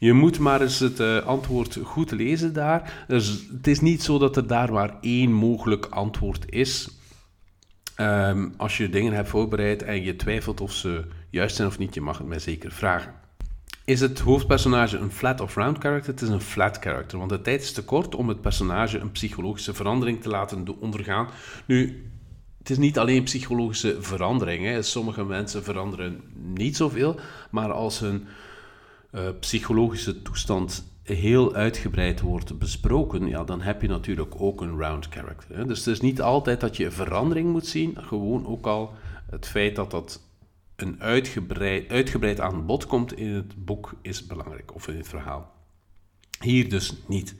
Je 0.03 0.13
moet 0.13 0.39
maar 0.39 0.61
eens 0.61 0.79
het 0.79 0.99
uh, 0.99 1.25
antwoord 1.25 1.79
goed 1.83 2.11
lezen 2.11 2.53
daar. 2.53 3.05
Dus 3.07 3.47
het 3.51 3.67
is 3.67 3.79
niet 3.79 4.03
zo 4.03 4.17
dat 4.17 4.35
er 4.35 4.47
daar 4.47 4.73
maar 4.73 4.97
één 5.01 5.31
mogelijk 5.31 5.85
antwoord 5.85 6.51
is. 6.51 6.89
Um, 7.97 8.53
als 8.57 8.77
je 8.77 8.89
dingen 8.89 9.13
hebt 9.13 9.29
voorbereid 9.29 9.83
en 9.83 10.03
je 10.03 10.15
twijfelt 10.15 10.61
of 10.61 10.71
ze 10.71 11.05
juist 11.29 11.55
zijn 11.55 11.67
of 11.67 11.77
niet, 11.77 11.93
je 11.93 12.01
mag 12.01 12.17
het 12.17 12.27
mij 12.27 12.39
zeker 12.39 12.71
vragen. 12.71 13.13
Is 13.85 13.99
het 13.99 14.19
hoofdpersonage 14.19 14.97
een 14.97 15.11
flat 15.11 15.41
of 15.41 15.55
round 15.55 15.77
character? 15.77 16.11
Het 16.11 16.21
is 16.21 16.29
een 16.29 16.41
flat 16.41 16.77
character, 16.77 17.17
want 17.17 17.29
de 17.29 17.41
tijd 17.41 17.61
is 17.61 17.71
te 17.71 17.83
kort 17.83 18.15
om 18.15 18.27
het 18.27 18.41
personage 18.41 18.99
een 18.99 19.11
psychologische 19.11 19.73
verandering 19.73 20.21
te 20.21 20.29
laten 20.29 20.67
ondergaan. 20.79 21.27
Nu, 21.65 22.09
het 22.57 22.69
is 22.69 22.77
niet 22.77 22.99
alleen 22.99 23.23
psychologische 23.23 23.97
verandering. 23.99 24.65
Hè. 24.65 24.81
Sommige 24.81 25.23
mensen 25.23 25.63
veranderen 25.63 26.21
niet 26.33 26.77
zoveel, 26.77 27.19
maar 27.51 27.71
als 27.71 27.99
hun 27.99 28.27
psychologische 29.39 30.21
toestand 30.21 30.91
heel 31.03 31.53
uitgebreid 31.53 32.21
wordt 32.21 32.59
besproken, 32.59 33.27
ja, 33.27 33.43
dan 33.43 33.61
heb 33.61 33.81
je 33.81 33.87
natuurlijk 33.87 34.33
ook 34.37 34.61
een 34.61 34.77
round 34.77 35.07
character. 35.09 35.67
Dus 35.67 35.77
het 35.77 35.87
is 35.87 36.01
niet 36.01 36.21
altijd 36.21 36.59
dat 36.59 36.77
je 36.77 36.91
verandering 36.91 37.51
moet 37.51 37.67
zien, 37.67 37.97
gewoon 38.01 38.47
ook 38.47 38.65
al 38.65 38.93
het 39.29 39.47
feit 39.47 39.75
dat 39.75 39.91
dat 39.91 40.21
een 40.75 41.01
uitgebreid, 41.01 41.89
uitgebreid 41.89 42.39
aan 42.39 42.65
bod 42.65 42.85
komt 42.85 43.17
in 43.17 43.29
het 43.29 43.65
boek 43.65 43.93
is 44.01 44.27
belangrijk, 44.27 44.75
of 44.75 44.87
in 44.87 44.97
het 44.97 45.07
verhaal. 45.07 45.51
Hier 46.39 46.69
dus 46.69 46.93
niet. 47.07 47.35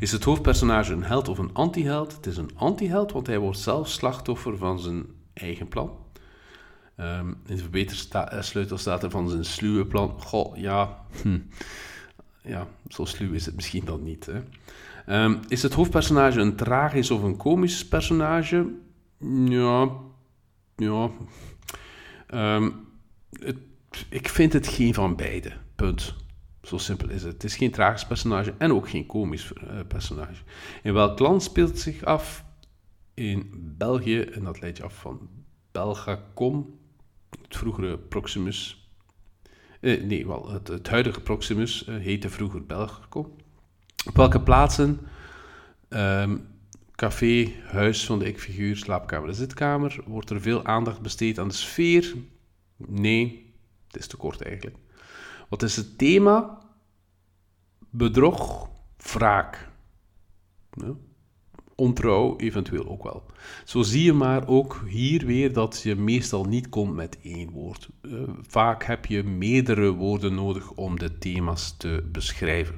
Is 0.00 0.12
het 0.12 0.24
hoofdpersonage 0.24 0.92
een 0.92 1.04
held 1.04 1.28
of 1.28 1.38
een 1.38 1.54
antiheld? 1.54 2.12
Het 2.12 2.26
is 2.26 2.36
een 2.36 2.50
antiheld, 2.54 3.12
want 3.12 3.26
hij 3.26 3.38
wordt 3.38 3.58
zelf 3.58 3.88
slachtoffer 3.88 4.56
van 4.56 4.80
zijn 4.80 5.06
eigen 5.32 5.68
plan. 5.68 6.01
Um, 6.96 7.28
in 7.46 7.56
de 7.56 7.62
verbetersleutel 7.62 8.78
staat 8.78 9.02
er 9.02 9.10
van 9.10 9.28
zijn 9.28 9.44
sluwe 9.44 9.86
plan. 9.86 10.20
Goh, 10.20 10.56
ja, 10.56 11.04
hm. 11.22 11.38
ja, 12.42 12.66
zo 12.88 13.04
sluw 13.04 13.32
is 13.32 13.46
het 13.46 13.54
misschien 13.54 13.84
dan 13.84 14.02
niet. 14.02 14.26
Hè. 14.26 14.40
Um, 15.24 15.40
is 15.48 15.62
het 15.62 15.72
hoofdpersonage 15.72 16.40
een 16.40 16.56
tragisch 16.56 17.10
of 17.10 17.22
een 17.22 17.36
komisch 17.36 17.88
personage? 17.88 18.72
Ja, 19.44 19.90
ja. 20.76 21.10
Um, 22.34 22.86
het, 23.30 23.56
ik 24.08 24.28
vind 24.28 24.52
het 24.52 24.66
geen 24.66 24.94
van 24.94 25.16
beide. 25.16 25.52
Punt. 25.76 26.14
Zo 26.62 26.78
simpel 26.78 27.08
is 27.08 27.22
het. 27.22 27.32
Het 27.32 27.44
is 27.44 27.56
geen 27.56 27.70
tragisch 27.70 28.06
personage 28.06 28.54
en 28.58 28.72
ook 28.72 28.88
geen 28.88 29.06
komisch 29.06 29.52
uh, 29.52 29.80
personage. 29.88 30.42
In 30.82 30.92
welk 30.92 31.18
land 31.18 31.42
speelt 31.42 31.68
het 31.68 31.80
zich 31.80 32.04
af? 32.04 32.44
In 33.14 33.50
België, 33.78 34.20
en 34.20 34.44
dat 34.44 34.60
leidt 34.60 34.76
je 34.76 34.84
af 34.84 34.94
van 34.94 35.28
Belgacom, 35.72 36.80
het 37.42 37.56
vroegere 37.56 37.98
Proximus. 37.98 38.90
Uh, 39.80 40.04
nee, 40.04 40.26
wel, 40.26 40.50
het, 40.50 40.88
huidige 40.88 41.20
Proximus 41.20 41.88
uh, 41.88 41.96
heette 41.96 42.28
vroeger 42.28 42.66
Belgacom. 42.66 43.36
Op 44.06 44.16
welke 44.16 44.40
plaatsen? 44.40 45.00
Um, 45.88 46.48
café, 46.94 47.52
huis 47.64 48.06
van 48.06 48.18
de 48.18 48.24
ik-figuur, 48.24 48.76
slaapkamer 48.76 49.34
zitkamer. 49.34 50.02
Wordt 50.06 50.30
er 50.30 50.40
veel 50.40 50.64
aandacht 50.64 51.00
besteed 51.00 51.38
aan 51.38 51.48
de 51.48 51.54
sfeer? 51.54 52.14
Nee, 52.76 53.54
het 53.86 53.96
is 53.96 54.06
te 54.06 54.16
kort 54.16 54.42
eigenlijk. 54.42 54.76
Wat 55.48 55.62
is 55.62 55.76
het 55.76 55.98
thema? 55.98 56.60
Bedrog, 57.90 58.70
wraak. 58.96 59.68
Ja. 60.70 60.94
Ontrouw 61.76 62.36
eventueel 62.36 62.88
ook 62.88 63.02
wel. 63.02 63.22
Zo 63.64 63.82
zie 63.82 64.04
je 64.04 64.12
maar 64.12 64.48
ook 64.48 64.82
hier 64.88 65.26
weer 65.26 65.52
dat 65.52 65.80
je 65.82 65.96
meestal 65.96 66.44
niet 66.44 66.68
komt 66.68 66.94
met 66.94 67.18
één 67.22 67.50
woord. 67.50 67.88
Uh, 68.02 68.22
vaak 68.48 68.84
heb 68.84 69.06
je 69.06 69.22
meerdere 69.22 69.90
woorden 69.90 70.34
nodig 70.34 70.70
om 70.70 70.98
de 70.98 71.18
thema's 71.18 71.76
te 71.76 72.08
beschrijven. 72.12 72.74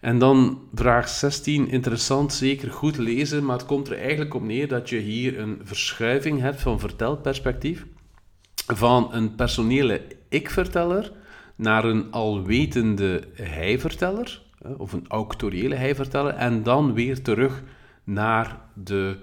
En 0.00 0.18
dan 0.18 0.60
vraag 0.74 1.08
16, 1.08 1.68
interessant, 1.68 2.32
zeker 2.32 2.70
goed 2.72 2.96
lezen, 2.96 3.44
maar 3.44 3.56
het 3.56 3.66
komt 3.66 3.88
er 3.88 3.98
eigenlijk 3.98 4.34
op 4.34 4.42
neer 4.42 4.68
dat 4.68 4.88
je 4.88 4.98
hier 4.98 5.38
een 5.38 5.60
verschuiving 5.62 6.40
hebt 6.40 6.60
van 6.60 6.80
vertelperspectief. 6.80 7.86
Van 8.66 9.08
een 9.14 9.34
personele 9.34 10.02
ik-verteller 10.28 11.12
naar 11.56 11.84
een 11.84 12.10
alwetende 12.10 13.22
hij-verteller, 13.34 14.42
of 14.76 14.92
een 14.92 15.04
auctoriële 15.08 15.74
hij-verteller, 15.74 16.34
en 16.34 16.62
dan 16.62 16.94
weer 16.94 17.22
terug 17.22 17.62
naar 18.06 18.60
de 18.74 19.18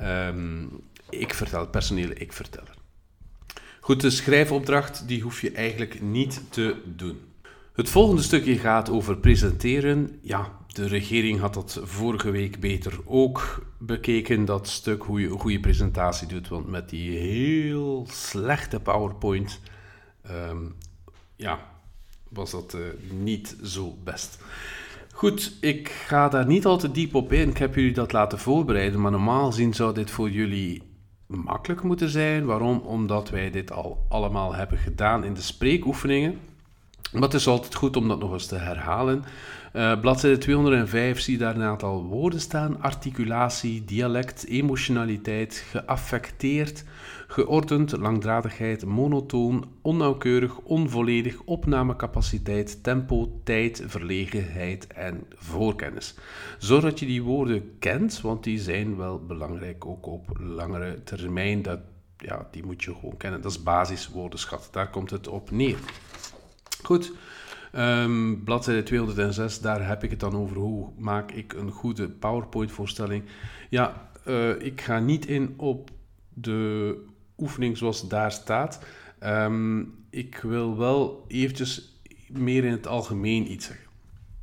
um, 0.00 0.80
ik-verteller, 1.10 1.68
personele 1.68 2.14
ik-verteller. 2.14 2.74
Goed, 3.80 4.00
de 4.00 4.10
schrijfopdracht 4.10 5.08
die 5.08 5.22
hoef 5.22 5.40
je 5.40 5.52
eigenlijk 5.52 6.00
niet 6.02 6.42
te 6.50 6.76
doen. 6.84 7.20
Het 7.72 7.88
volgende 7.88 8.22
stukje 8.22 8.58
gaat 8.58 8.90
over 8.90 9.16
presenteren. 9.16 10.18
Ja, 10.22 10.58
de 10.66 10.86
regering 10.86 11.40
had 11.40 11.54
dat 11.54 11.80
vorige 11.82 12.30
week 12.30 12.60
beter 12.60 12.98
ook 13.04 13.66
bekeken, 13.78 14.44
dat 14.44 14.68
stuk 14.68 15.02
hoe 15.02 15.20
je 15.20 15.28
een 15.28 15.38
goede 15.38 15.60
presentatie 15.60 16.26
doet. 16.26 16.48
Want 16.48 16.68
met 16.68 16.88
die 16.88 17.18
heel 17.18 18.06
slechte 18.10 18.80
PowerPoint 18.80 19.60
um, 20.30 20.74
ja, 21.36 21.70
was 22.28 22.50
dat 22.50 22.74
uh, 22.74 22.80
niet 23.10 23.56
zo 23.62 23.96
best. 24.04 24.38
Goed, 25.14 25.52
ik 25.60 25.88
ga 25.88 26.28
daar 26.28 26.46
niet 26.46 26.66
al 26.66 26.78
te 26.78 26.90
diep 26.90 27.14
op 27.14 27.32
in. 27.32 27.48
Ik 27.48 27.58
heb 27.58 27.74
jullie 27.74 27.92
dat 27.92 28.12
laten 28.12 28.38
voorbereiden, 28.38 29.00
maar 29.00 29.10
normaal 29.10 29.46
gezien 29.46 29.74
zou 29.74 29.94
dit 29.94 30.10
voor 30.10 30.30
jullie 30.30 30.82
makkelijk 31.26 31.82
moeten 31.82 32.08
zijn. 32.08 32.44
Waarom? 32.44 32.78
Omdat 32.78 33.30
wij 33.30 33.50
dit 33.50 33.72
al 33.72 34.06
allemaal 34.08 34.54
hebben 34.54 34.78
gedaan 34.78 35.24
in 35.24 35.34
de 35.34 35.42
spreekoefeningen. 35.42 36.38
Maar 37.12 37.22
het 37.22 37.34
is 37.34 37.46
altijd 37.46 37.74
goed 37.74 37.96
om 37.96 38.08
dat 38.08 38.18
nog 38.18 38.32
eens 38.32 38.46
te 38.46 38.56
herhalen. 38.56 39.24
Uh, 39.72 40.00
bladzijde 40.00 40.38
205 40.38 41.20
zie 41.20 41.38
daar 41.38 41.54
een 41.54 41.62
aantal 41.62 42.04
woorden 42.04 42.40
staan: 42.40 42.82
articulatie, 42.82 43.84
dialect, 43.84 44.46
emotionaliteit, 44.46 45.64
geaffecteerd, 45.70 46.84
geordend, 47.26 47.96
langdradigheid, 47.96 48.84
monotoon, 48.84 49.64
onnauwkeurig, 49.82 50.58
onvolledig, 50.58 51.40
opnamecapaciteit, 51.44 52.82
tempo, 52.82 53.40
tijd, 53.44 53.82
verlegenheid 53.86 54.86
en 54.86 55.26
voorkennis. 55.36 56.14
Zorg 56.58 56.82
dat 56.82 56.98
je 56.98 57.06
die 57.06 57.22
woorden 57.22 57.78
kent, 57.78 58.20
want 58.20 58.44
die 58.44 58.58
zijn 58.58 58.96
wel 58.96 59.26
belangrijk 59.26 59.86
ook 59.86 60.06
op 60.06 60.36
langere 60.38 61.02
termijn. 61.04 61.62
Dat, 61.62 61.80
ja, 62.16 62.48
die 62.50 62.64
moet 62.64 62.84
je 62.84 62.94
gewoon 62.94 63.16
kennen. 63.16 63.42
Dat 63.42 63.50
is 63.50 63.62
basiswoordenschat. 63.62 64.68
Daar 64.72 64.90
komt 64.90 65.10
het 65.10 65.28
op 65.28 65.50
neer. 65.50 65.78
Goed. 66.82 67.12
Um, 67.76 68.44
bladzijde 68.44 68.82
206, 68.82 69.60
daar 69.60 69.86
heb 69.86 70.04
ik 70.04 70.10
het 70.10 70.20
dan 70.20 70.36
over 70.36 70.56
hoe 70.56 70.88
maak 70.98 71.30
ik 71.30 71.52
een 71.52 71.70
goede 71.70 72.08
PowerPoint-voorstelling. 72.08 73.24
Ja, 73.70 74.10
uh, 74.26 74.60
ik 74.60 74.80
ga 74.80 74.98
niet 74.98 75.26
in 75.26 75.54
op 75.56 75.90
de 76.28 76.96
oefening 77.38 77.76
zoals 77.76 78.08
daar 78.08 78.32
staat. 78.32 78.84
Um, 79.24 79.94
ik 80.10 80.36
wil 80.36 80.76
wel 80.76 81.24
eventjes 81.28 82.00
meer 82.28 82.64
in 82.64 82.72
het 82.72 82.86
algemeen 82.86 83.52
iets 83.52 83.66
zeggen. 83.66 83.86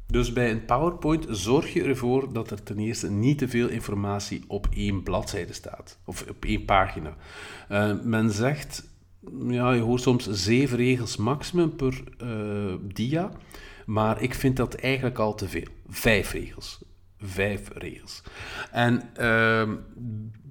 Dus 0.07 0.33
bij 0.33 0.51
een 0.51 0.65
PowerPoint 0.65 1.25
zorg 1.29 1.73
je 1.73 1.83
ervoor 1.83 2.33
dat 2.33 2.51
er 2.51 2.63
ten 2.63 2.79
eerste 2.79 3.11
niet 3.11 3.37
te 3.37 3.47
veel 3.47 3.67
informatie 3.67 4.43
op 4.47 4.67
één 4.73 5.03
bladzijde 5.03 5.53
staat, 5.53 5.99
of 6.05 6.25
op 6.29 6.45
één 6.45 6.65
pagina. 6.65 7.15
Uh, 7.71 8.01
men 8.03 8.31
zegt 8.31 8.88
ja, 9.47 9.71
je 9.73 9.81
hoort 9.81 10.01
soms 10.01 10.29
zeven 10.29 10.77
regels 10.77 11.17
maximum 11.17 11.75
per 11.75 12.03
uh, 12.23 12.73
dia. 12.93 13.31
Maar 13.85 14.21
ik 14.21 14.33
vind 14.33 14.57
dat 14.57 14.73
eigenlijk 14.73 15.17
al 15.17 15.35
te 15.35 15.49
veel. 15.49 15.67
Vijf 15.87 16.31
regels. 16.31 16.79
Vijf 17.19 17.69
regels. 17.73 18.23
En 18.71 19.09
uh, 19.19 19.69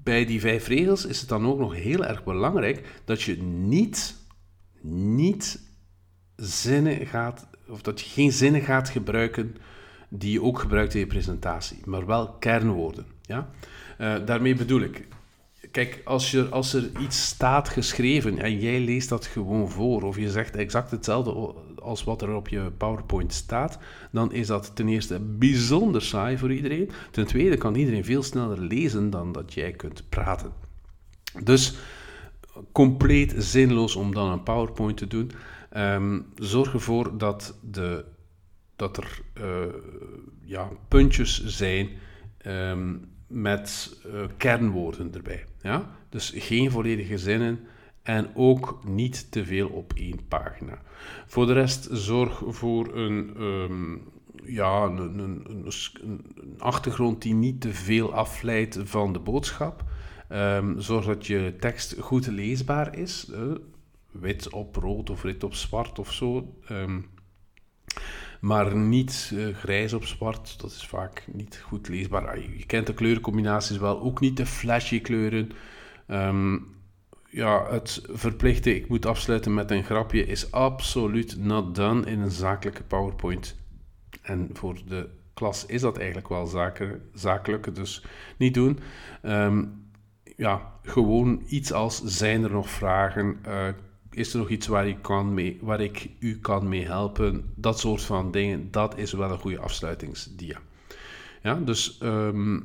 bij 0.02 0.24
die 0.24 0.40
vijf 0.40 0.66
regels 0.66 1.06
is 1.06 1.20
het 1.20 1.28
dan 1.28 1.46
ook 1.46 1.58
nog 1.58 1.74
heel 1.74 2.04
erg 2.04 2.24
belangrijk 2.24 3.00
dat 3.04 3.22
je 3.22 3.42
niet, 3.42 4.16
niet 4.82 5.60
zinnen 6.36 7.06
gaat, 7.06 7.48
of 7.68 7.82
dat 7.82 8.00
je 8.00 8.08
geen 8.08 8.32
zinnen 8.32 8.60
gaat 8.60 8.88
gebruiken 8.88 9.56
die 10.08 10.32
je 10.32 10.42
ook 10.42 10.58
gebruikt 10.58 10.94
in 10.94 11.00
je 11.00 11.06
presentatie, 11.06 11.78
maar 11.84 12.06
wel 12.06 12.28
kernwoorden. 12.28 13.06
Ja? 13.22 13.50
Uh, 14.00 14.14
daarmee 14.26 14.54
bedoel 14.54 14.80
ik, 14.80 15.06
Kijk, 15.78 16.00
als, 16.04 16.30
je, 16.30 16.48
als 16.48 16.74
er 16.74 16.90
iets 17.00 17.26
staat 17.26 17.68
geschreven 17.68 18.38
en 18.38 18.58
jij 18.58 18.80
leest 18.80 19.08
dat 19.08 19.26
gewoon 19.26 19.70
voor, 19.70 20.02
of 20.02 20.16
je 20.16 20.30
zegt 20.30 20.56
exact 20.56 20.90
hetzelfde 20.90 21.54
als 21.76 22.04
wat 22.04 22.22
er 22.22 22.34
op 22.34 22.48
je 22.48 22.70
PowerPoint 22.76 23.32
staat, 23.32 23.78
dan 24.10 24.32
is 24.32 24.46
dat 24.46 24.76
ten 24.76 24.88
eerste 24.88 25.20
bijzonder 25.20 26.02
saai 26.02 26.38
voor 26.38 26.52
iedereen. 26.52 26.90
Ten 27.10 27.26
tweede 27.26 27.56
kan 27.56 27.74
iedereen 27.74 28.04
veel 28.04 28.22
sneller 28.22 28.60
lezen 28.60 29.10
dan 29.10 29.32
dat 29.32 29.54
jij 29.54 29.72
kunt 29.72 30.08
praten. 30.08 30.52
Dus 31.42 31.76
compleet 32.72 33.34
zinloos 33.36 33.96
om 33.96 34.14
dan 34.14 34.30
een 34.30 34.42
PowerPoint 34.42 34.96
te 34.96 35.06
doen. 35.06 35.30
Um, 35.76 36.26
zorg 36.34 36.72
ervoor 36.72 37.18
dat, 37.18 37.58
de, 37.62 38.04
dat 38.76 38.96
er 38.96 39.20
uh, 39.40 39.74
ja, 40.44 40.68
puntjes 40.88 41.44
zijn. 41.46 41.88
Um, 42.46 43.16
met 43.28 43.98
uh, 44.06 44.24
kernwoorden 44.36 45.14
erbij. 45.14 45.44
Ja? 45.62 45.90
Dus 46.08 46.32
geen 46.36 46.70
volledige 46.70 47.18
zinnen 47.18 47.60
en 48.02 48.30
ook 48.34 48.80
niet 48.84 49.32
te 49.32 49.44
veel 49.44 49.68
op 49.68 49.92
één 49.96 50.26
pagina. 50.28 50.78
Voor 51.26 51.46
de 51.46 51.52
rest 51.52 51.88
zorg 51.92 52.42
voor 52.46 52.96
een, 52.96 53.42
um, 53.42 54.02
ja, 54.44 54.82
een, 54.82 55.18
een, 55.18 56.24
achtergrond 56.58 57.22
die 57.22 57.34
niet 57.34 57.60
te 57.60 57.72
veel 57.72 58.14
afleidt 58.14 58.78
van 58.84 59.12
de 59.12 59.18
boodschap. 59.18 59.84
Um, 60.32 60.80
zorg 60.80 61.06
dat 61.06 61.26
je 61.26 61.54
tekst 61.60 61.96
goed 62.00 62.26
leesbaar 62.26 62.98
is. 62.98 63.30
Wit 64.10 64.50
op 64.52 64.76
rood 64.76 65.10
of 65.10 65.22
wit 65.22 65.44
op 65.44 65.54
zwart 65.54 65.98
of 65.98 66.12
zo. 66.12 66.54
Um, 66.70 67.06
maar 68.40 68.76
niet 68.76 69.30
uh, 69.34 69.54
grijs 69.56 69.92
op 69.92 70.04
zwart. 70.04 70.60
Dat 70.60 70.70
is 70.70 70.86
vaak 70.86 71.24
niet 71.32 71.62
goed 71.64 71.88
leesbaar. 71.88 72.28
Ah, 72.28 72.58
je 72.58 72.66
kent 72.66 72.86
de 72.86 72.94
kleurencombinaties 72.94 73.78
wel, 73.78 74.00
ook 74.00 74.20
niet 74.20 74.36
de 74.36 74.46
flashy 74.46 75.00
kleuren. 75.00 75.50
Um, 76.08 76.76
ja, 77.30 77.70
het 77.70 78.02
verplichte, 78.08 78.74
ik 78.74 78.88
moet 78.88 79.06
afsluiten 79.06 79.54
met 79.54 79.70
een 79.70 79.84
grapje, 79.84 80.26
is 80.26 80.52
absoluut 80.52 81.36
not 81.38 81.74
done 81.74 82.06
in 82.06 82.20
een 82.20 82.30
zakelijke 82.30 82.82
PowerPoint. 82.82 83.56
En 84.22 84.50
voor 84.52 84.78
de 84.86 85.08
klas 85.34 85.66
is 85.66 85.80
dat 85.80 85.96
eigenlijk 85.96 86.28
wel 86.28 86.46
zaken, 86.46 87.02
zakelijk, 87.12 87.74
dus 87.74 88.04
niet 88.36 88.54
doen. 88.54 88.78
Um, 89.22 89.86
ja, 90.36 90.72
gewoon 90.82 91.42
iets 91.46 91.72
als, 91.72 92.02
zijn 92.04 92.44
er 92.44 92.50
nog 92.50 92.70
vragen? 92.70 93.38
Uh, 93.46 93.68
is 94.18 94.32
er 94.32 94.38
nog 94.38 94.48
iets 94.48 94.66
waar, 94.66 94.88
ik 94.88 95.02
kan 95.02 95.34
mee, 95.34 95.58
waar 95.60 95.80
ik 95.80 96.08
u 96.18 96.38
kan 96.38 96.68
mee 96.68 96.86
helpen? 96.86 97.52
Dat 97.54 97.78
soort 97.78 98.02
van 98.02 98.30
dingen, 98.30 98.68
dat 98.70 98.98
is 98.98 99.12
wel 99.12 99.30
een 99.30 99.38
goede 99.38 99.58
afsluitingsdia. 99.58 100.58
Ja, 101.42 101.54
dus 101.54 101.98
ehm, 101.98 102.60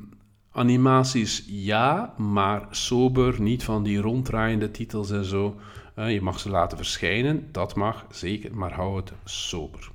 animaties 0.52 1.44
ja, 1.46 2.14
maar 2.16 2.66
sober, 2.70 3.40
niet 3.40 3.64
van 3.64 3.82
die 3.82 4.00
ronddraaiende 4.00 4.70
titels 4.70 5.10
en 5.10 5.24
zo. 5.24 5.56
Uh, 5.98 6.12
je 6.12 6.20
mag 6.20 6.40
ze 6.40 6.50
laten 6.50 6.76
verschijnen, 6.76 7.48
dat 7.52 7.74
mag 7.74 8.06
zeker, 8.10 8.56
maar 8.56 8.72
hou 8.72 8.96
het 8.96 9.12
sober. 9.24 9.92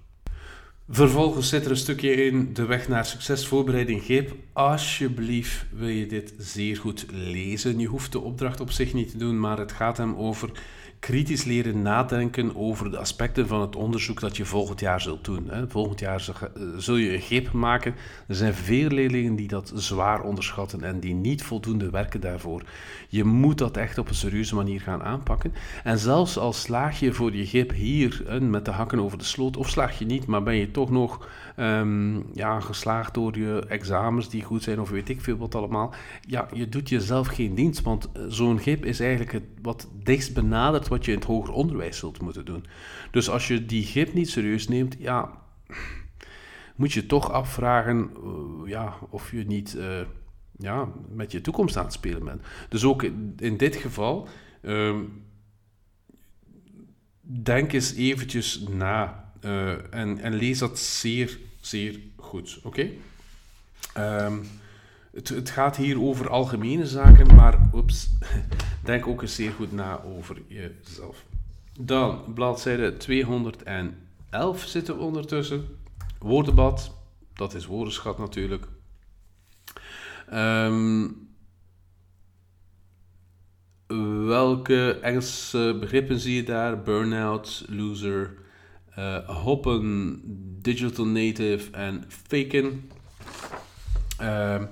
Vervolgens 0.92 1.50
zit 1.50 1.66
er 1.66 1.72
een 1.72 1.78
stukje 1.78 2.26
in 2.26 2.54
de 2.54 2.66
weg 2.66 2.88
naar 2.88 3.06
succesvoorbereiding 3.06 4.04
GIP. 4.04 4.36
Alsjeblieft 4.54 5.66
wil 5.72 5.88
je 5.88 6.06
dit 6.06 6.34
zeer 6.38 6.78
goed 6.78 7.06
lezen. 7.12 7.80
Je 7.80 7.88
hoeft 7.88 8.12
de 8.12 8.20
opdracht 8.20 8.60
op 8.60 8.72
zich 8.72 8.94
niet 8.94 9.12
te 9.12 9.18
doen, 9.18 9.40
maar 9.40 9.58
het 9.58 9.72
gaat 9.72 9.98
hem 9.98 10.16
over 10.16 10.52
kritisch 11.00 11.44
leren 11.44 11.82
nadenken 11.82 12.56
over 12.56 12.92
de 12.92 12.98
aspecten 12.98 13.48
van 13.48 13.62
het 13.62 13.76
onderzoek 13.76 14.20
dat 14.20 14.38
je 14.38 14.46
volgend 14.46 14.80
jaar 14.80 15.02
zult 15.02 15.26
doen. 15.26 15.50
Volgend 15.68 16.00
jaar 16.00 16.30
zul 16.78 16.96
je 16.96 17.14
een 17.14 17.22
GIP 17.22 17.52
maken. 17.52 17.96
Er 18.28 18.36
zijn 18.36 18.54
veel 18.54 18.90
leerlingen 18.90 19.36
die 19.36 19.48
dat 19.48 19.72
zwaar 19.76 20.22
onderschatten 20.22 20.84
en 20.84 21.00
die 21.00 21.14
niet 21.14 21.44
voldoende 21.44 21.90
werken 21.90 22.22
daarvoor. 22.22 22.64
Je 23.10 23.24
moet 23.24 23.58
dat 23.58 23.78
echt 23.78 23.98
op 23.98 24.10
een 24.10 24.16
serieuze 24.16 24.56
manier 24.56 24.82
gaan 24.82 25.04
aanpakken. 25.04 25.54
En 25.84 26.00
zelfs 26.00 26.38
al 26.38 26.54
slaag 26.54 27.00
je 27.00 27.14
voor 27.14 27.36
je 27.36 27.46
GIP 27.46 27.72
hier 27.72 28.24
met 28.42 28.66
de 28.66 28.72
hakken 28.72 29.00
over 29.00 29.18
de 29.18 29.24
sloot, 29.24 29.58
of 29.58 29.70
slaag 29.70 30.00
je 30.00 30.06
niet, 30.06 30.26
maar 30.26 30.44
ben 30.44 30.56
je 30.56 30.72
toch 30.72 30.90
nog 30.90 31.28
um, 31.58 32.26
ja, 32.34 32.60
geslaagd 32.60 33.14
door 33.14 33.38
je 33.38 33.66
examens 33.68 34.30
die 34.30 34.44
goed 34.44 34.64
zijn, 34.64 34.80
of 34.80 34.90
weet 34.90 35.10
ik 35.10 35.22
veel 35.22 35.38
wat 35.38 35.56
allemaal. 35.56 35.94
Ja, 36.22 36.48
je 36.54 36.70
doet 36.70 36.90
jezelf 36.90 37.28
geen 37.28 37.56
dienst, 37.56 37.82
want 37.82 38.12
eh, 38.12 38.22
zo'n 38.28 38.60
GIP 38.60 38.86
is 38.86 39.00
eigenlijk 39.00 39.32
het 39.32 39.44
wat 39.62 39.88
dichtst 40.04 40.34
benaderd 40.34 40.88
wat 40.90 41.06
je 41.06 41.12
in 41.12 41.18
het 41.18 41.28
hoger 41.28 41.54
onderwijs 41.54 41.98
zult 41.98 42.22
moeten 42.22 42.46
doen. 42.46 42.66
Dus 43.12 43.30
als 43.30 43.48
je 43.48 43.66
die 43.66 43.84
GIP 43.84 44.14
niet 44.14 44.30
serieus 44.30 44.68
neemt, 44.68 44.96
ja, 45.00 45.42
moet 46.76 46.94
je 46.94 47.06
toch 47.06 47.32
afvragen 47.32 48.10
uh, 48.24 48.70
ja, 48.70 48.98
of 49.10 49.32
je 49.32 49.46
niet 49.46 49.76
uh, 49.78 50.02
ja, 50.58 50.88
met 51.10 51.32
je 51.32 51.42
toekomst 51.42 51.78
aan 51.78 51.84
het 51.84 51.94
spelen 51.94 52.26
bent. 52.26 52.42
Dus 52.70 52.84
ook 52.84 53.04
in, 53.38 53.58
dit 53.58 53.76
geval, 53.76 54.28
uh, 54.62 54.96
denk 57.22 57.74
eens 57.74 57.94
eventjes 57.94 58.60
na 58.60 59.32
uh, 59.42 59.94
en, 59.94 60.20
en 60.20 60.34
lees 60.34 60.58
dat 60.60 60.80
zeer, 60.80 61.40
zeer 61.62 62.00
goed. 62.16 62.60
Oké? 62.64 62.90
Um, 63.98 64.48
het, 65.12 65.50
gaat 65.50 65.76
hier 65.76 66.02
over 66.02 66.30
algemene 66.30 66.88
zaken, 66.88 67.36
maar 67.36 67.70
oeps, 67.74 68.10
denk 68.84 69.08
ook 69.08 69.22
eens 69.22 69.36
zeer 69.36 69.52
goed 69.52 69.72
na 69.72 70.04
over 70.04 70.42
jezelf. 70.48 71.24
Dan, 71.80 72.34
bladzijde 72.34 72.98
211 72.98 74.64
zitten 74.66 74.98
ondertussen. 74.98 75.66
Woordenbad, 76.20 76.96
dat 77.34 77.54
is 77.54 77.66
woordenschat 77.66 78.18
natuurlijk. 78.18 78.66
Um, 80.34 81.28
welke 84.26 85.00
Engelse 85.02 85.78
begrippen 85.80 86.20
zie 86.20 86.36
je 86.36 86.44
daar? 86.44 86.82
Burnout, 86.82 87.66
loser, 87.70 88.34
uh, 88.98 89.30
hoppen, 89.30 90.22
digital 90.62 91.06
native 91.06 91.72
en 91.72 92.04
faken. 92.08 92.90
Um, 94.22 94.70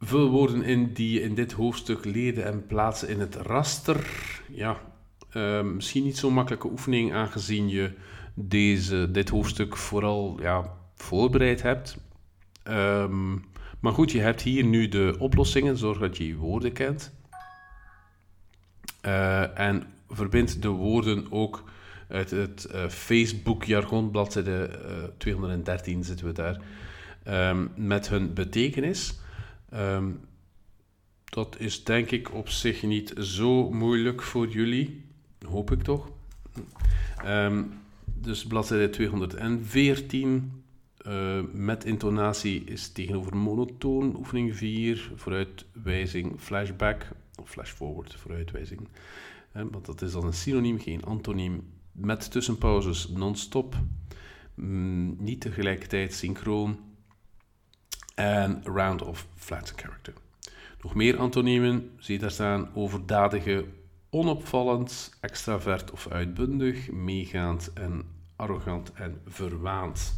Vul 0.00 0.30
woorden 0.30 0.62
in 0.62 0.92
die 0.92 1.12
je 1.12 1.22
in 1.22 1.34
dit 1.34 1.52
hoofdstuk 1.52 2.04
leerde 2.04 2.42
en 2.42 2.66
plaatsen 2.66 3.08
in 3.08 3.20
het 3.20 3.34
raster. 3.34 4.10
Ja, 4.52 4.80
uh, 5.32 5.62
misschien 5.62 6.04
niet 6.04 6.18
zo'n 6.18 6.32
makkelijke 6.32 6.70
oefening, 6.70 7.14
aangezien 7.14 7.68
je 7.68 7.92
deze, 8.34 9.10
dit 9.10 9.28
hoofdstuk 9.28 9.76
vooral 9.76 10.40
ja, 10.40 10.72
voorbereid 10.94 11.62
hebt. 11.62 11.96
Um, 12.68 13.44
maar 13.80 13.92
goed, 13.92 14.10
je 14.10 14.20
hebt 14.20 14.42
hier 14.42 14.64
nu 14.64 14.88
de 14.88 15.16
oplossingen. 15.18 15.76
Zorg 15.76 15.98
dat 15.98 16.16
je 16.16 16.36
woorden 16.36 16.72
kent. 16.72 17.14
Uh, 19.06 19.58
en 19.58 19.82
verbind 20.08 20.62
de 20.62 20.68
woorden 20.68 21.26
ook 21.32 21.64
uit 22.08 22.30
het 22.30 22.68
uh, 22.74 22.88
Facebook-jargon, 22.88 24.10
bladzijde 24.10 24.80
213 25.18 26.04
zitten 26.04 26.26
we 26.26 26.32
daar, 26.32 26.60
um, 27.50 27.70
met 27.76 28.08
hun 28.08 28.34
betekenis. 28.34 29.18
Um, 29.76 30.20
dat 31.24 31.56
is 31.58 31.84
denk 31.84 32.10
ik 32.10 32.34
op 32.34 32.48
zich 32.48 32.82
niet 32.82 33.12
zo 33.18 33.70
moeilijk 33.70 34.22
voor 34.22 34.48
jullie. 34.48 35.04
Hoop 35.48 35.70
ik 35.70 35.82
toch. 35.82 36.10
Um, 37.26 37.72
dus 38.14 38.46
bladzijde 38.46 38.90
214. 38.90 40.62
Uh, 41.06 41.40
met 41.52 41.84
intonatie 41.84 42.64
is 42.64 42.88
tegenover 42.92 43.36
monotoon. 43.36 44.16
Oefening 44.16 44.56
4. 44.56 45.10
Vooruitwijzing 45.14 46.40
flashback. 46.40 47.08
Of 47.40 47.50
flashforward, 47.50 48.14
vooruitwijzing. 48.14 48.88
Want 49.52 49.86
dat 49.86 50.02
is 50.02 50.12
dan 50.12 50.26
een 50.26 50.32
synoniem, 50.32 50.80
geen 50.80 51.04
antoniem. 51.04 51.62
Met 51.92 52.30
tussenpauzes 52.30 53.08
non-stop. 53.08 53.76
Mm, 54.54 55.16
niet 55.18 55.40
tegelijkertijd 55.40 56.14
synchroon 56.14 56.78
en 58.16 58.60
round 58.64 59.02
of 59.02 59.26
flat 59.34 59.72
character. 59.76 60.12
Nog 60.82 60.94
meer 60.94 61.18
antoniemen 61.18 61.90
zie 61.98 62.14
je 62.14 62.20
daar 62.20 62.30
staan: 62.30 62.68
overdadige, 62.74 63.64
onopvallend, 64.10 65.16
extravert 65.20 65.90
of 65.90 66.08
uitbundig, 66.08 66.90
meegaand 66.90 67.70
en 67.74 68.02
arrogant 68.36 68.92
en 68.92 69.20
verwaand. 69.26 70.14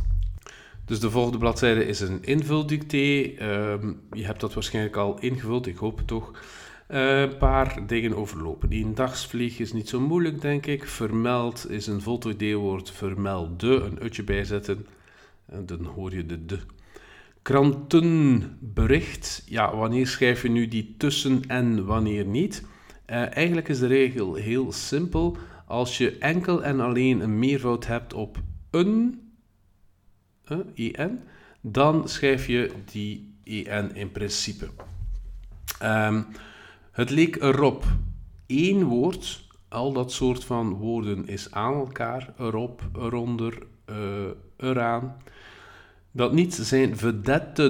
Dus 0.84 1.00
de 1.00 1.10
volgende 1.10 1.38
bladzijde 1.38 1.86
is 1.86 2.00
een 2.00 2.24
invuldicté. 2.24 2.96
Uh, 2.96 3.34
je 4.12 4.24
hebt 4.24 4.40
dat 4.40 4.54
waarschijnlijk 4.54 4.96
al 4.96 5.18
ingevuld, 5.18 5.66
ik 5.66 5.76
hoop 5.76 5.98
het 5.98 6.06
toch. 6.06 6.32
Eh, 6.86 7.20
een 7.20 7.36
paar 7.36 7.86
dingen 7.86 8.16
overlopen. 8.16 8.68
Die 8.68 8.92
dagsvlieg 8.92 9.58
is 9.58 9.72
niet 9.72 9.88
zo 9.88 10.00
moeilijk, 10.00 10.40
denk 10.40 10.66
ik. 10.66 10.86
Vermeld 10.86 11.70
is 11.70 11.86
een 11.86 12.00
voltooid 12.00 12.38
deelwoord. 12.38 12.90
Vermelde, 12.90 13.74
een 13.74 14.04
utje 14.04 14.22
bijzetten. 14.22 14.86
En 15.46 15.66
dan 15.66 15.84
hoor 15.84 16.14
je 16.14 16.26
de 16.26 16.46
de 16.46 16.58
Krantenbericht, 17.42 19.42
ja, 19.46 19.76
wanneer 19.76 20.06
schrijf 20.06 20.42
je 20.42 20.50
nu 20.50 20.68
die 20.68 20.94
tussen 20.98 21.42
en 21.46 21.84
wanneer 21.84 22.24
niet? 22.24 22.64
Uh, 23.06 23.36
eigenlijk 23.36 23.68
is 23.68 23.78
de 23.78 23.86
regel 23.86 24.34
heel 24.34 24.72
simpel. 24.72 25.36
Als 25.66 25.98
je 25.98 26.18
enkel 26.18 26.64
en 26.64 26.80
alleen 26.80 27.20
een 27.20 27.38
meervoud 27.38 27.86
hebt 27.86 28.14
op 28.14 28.38
een, 28.70 29.20
en, 30.92 31.22
dan 31.60 32.08
schrijf 32.08 32.46
je 32.46 32.72
die 32.84 33.36
en 33.68 33.94
in 33.94 34.12
principe. 34.12 34.68
Um, 35.82 36.26
het 36.92 37.10
leek 37.10 37.36
erop. 37.36 37.84
één 38.46 38.84
woord, 38.84 39.46
al 39.68 39.92
dat 39.92 40.12
soort 40.12 40.44
van 40.44 40.74
woorden 40.74 41.26
is 41.26 41.52
aan 41.52 41.74
elkaar, 41.74 42.34
erop, 42.38 42.82
eronder, 42.94 43.58
uh, 43.90 43.96
eraan 44.56 45.16
dat 46.12 46.32
niet 46.32 46.54
zijn 46.54 46.96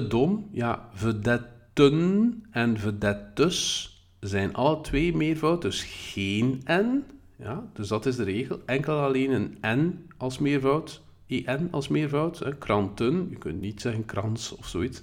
dom, 0.07 0.49
ja, 0.51 0.89
vedetten 0.93 2.43
en 2.51 2.77
vedettes 2.77 3.89
zijn 4.19 4.53
alle 4.53 4.81
twee 4.81 5.15
meervoud, 5.15 5.61
dus 5.61 5.83
geen 5.83 6.61
n. 6.71 7.03
Ja, 7.35 7.69
dus 7.73 7.87
dat 7.87 8.05
is 8.05 8.15
de 8.15 8.23
regel. 8.23 8.61
Enkel 8.65 8.99
alleen 8.99 9.31
een 9.31 9.57
n 9.61 10.07
als 10.17 10.39
meervoud, 10.39 11.01
en 11.27 11.67
als 11.71 11.87
meervoud. 11.87 12.57
Kranten, 12.57 13.27
je 13.29 13.37
kunt 13.37 13.61
niet 13.61 13.81
zeggen 13.81 14.05
krans 14.05 14.55
of 14.55 14.67
zoiets. 14.67 15.01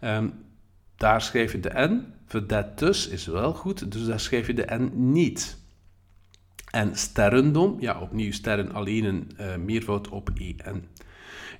Um, 0.00 0.32
daar 0.96 1.22
schrijf 1.22 1.52
je 1.52 1.60
de 1.60 1.88
n. 1.88 2.14
Vedettes 2.26 3.08
is 3.08 3.26
wel 3.26 3.52
goed, 3.52 3.92
dus 3.92 4.06
daar 4.06 4.20
schrijf 4.20 4.46
je 4.46 4.54
de 4.54 4.66
n 4.74 5.12
niet. 5.12 5.58
En 6.70 6.96
sterrendom, 6.96 7.76
ja, 7.80 8.00
opnieuw 8.00 8.32
sterren 8.32 8.72
alleen 8.72 9.04
een 9.04 9.30
uh, 9.40 9.56
meervoud 9.56 10.08
op 10.08 10.30
en 10.56 10.84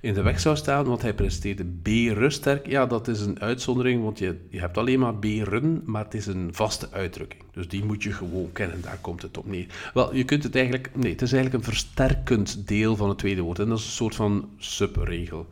in 0.01 0.13
de 0.13 0.21
weg 0.21 0.39
zou 0.39 0.55
staan, 0.55 0.85
want 0.85 1.01
hij 1.01 1.13
presteerde 1.13 1.65
B-rusterk. 1.81 2.67
Ja, 2.67 2.85
dat 2.85 3.07
is 3.07 3.21
een 3.21 3.39
uitzondering, 3.39 4.03
want 4.03 4.19
je, 4.19 4.45
je 4.49 4.59
hebt 4.59 4.77
alleen 4.77 4.99
maar 4.99 5.15
B-run, 5.15 5.81
maar 5.85 6.03
het 6.03 6.13
is 6.13 6.25
een 6.25 6.49
vaste 6.53 6.87
uitdrukking. 6.91 7.43
Dus 7.51 7.67
die 7.67 7.83
moet 7.83 8.03
je 8.03 8.11
gewoon 8.11 8.51
kennen, 8.51 8.81
daar 8.81 8.97
komt 9.01 9.21
het 9.21 9.37
op 9.37 9.45
neer. 9.45 9.91
Wel, 9.93 10.15
je 10.15 10.23
kunt 10.23 10.43
het 10.43 10.55
eigenlijk... 10.55 10.89
Nee, 10.95 11.11
het 11.11 11.21
is 11.21 11.33
eigenlijk 11.33 11.63
een 11.63 11.71
versterkend 11.71 12.67
deel 12.67 12.95
van 12.95 13.09
het 13.09 13.17
tweede 13.17 13.41
woord. 13.41 13.59
En 13.59 13.69
dat 13.69 13.79
is 13.79 13.85
een 13.85 13.91
soort 13.91 14.15
van 14.15 14.49
subregel. 14.57 15.47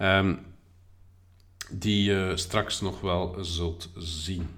Um, 0.00 0.38
die 1.70 2.02
je 2.02 2.32
straks 2.34 2.80
nog 2.80 3.00
wel 3.00 3.36
zult 3.40 3.90
zien. 3.96 4.48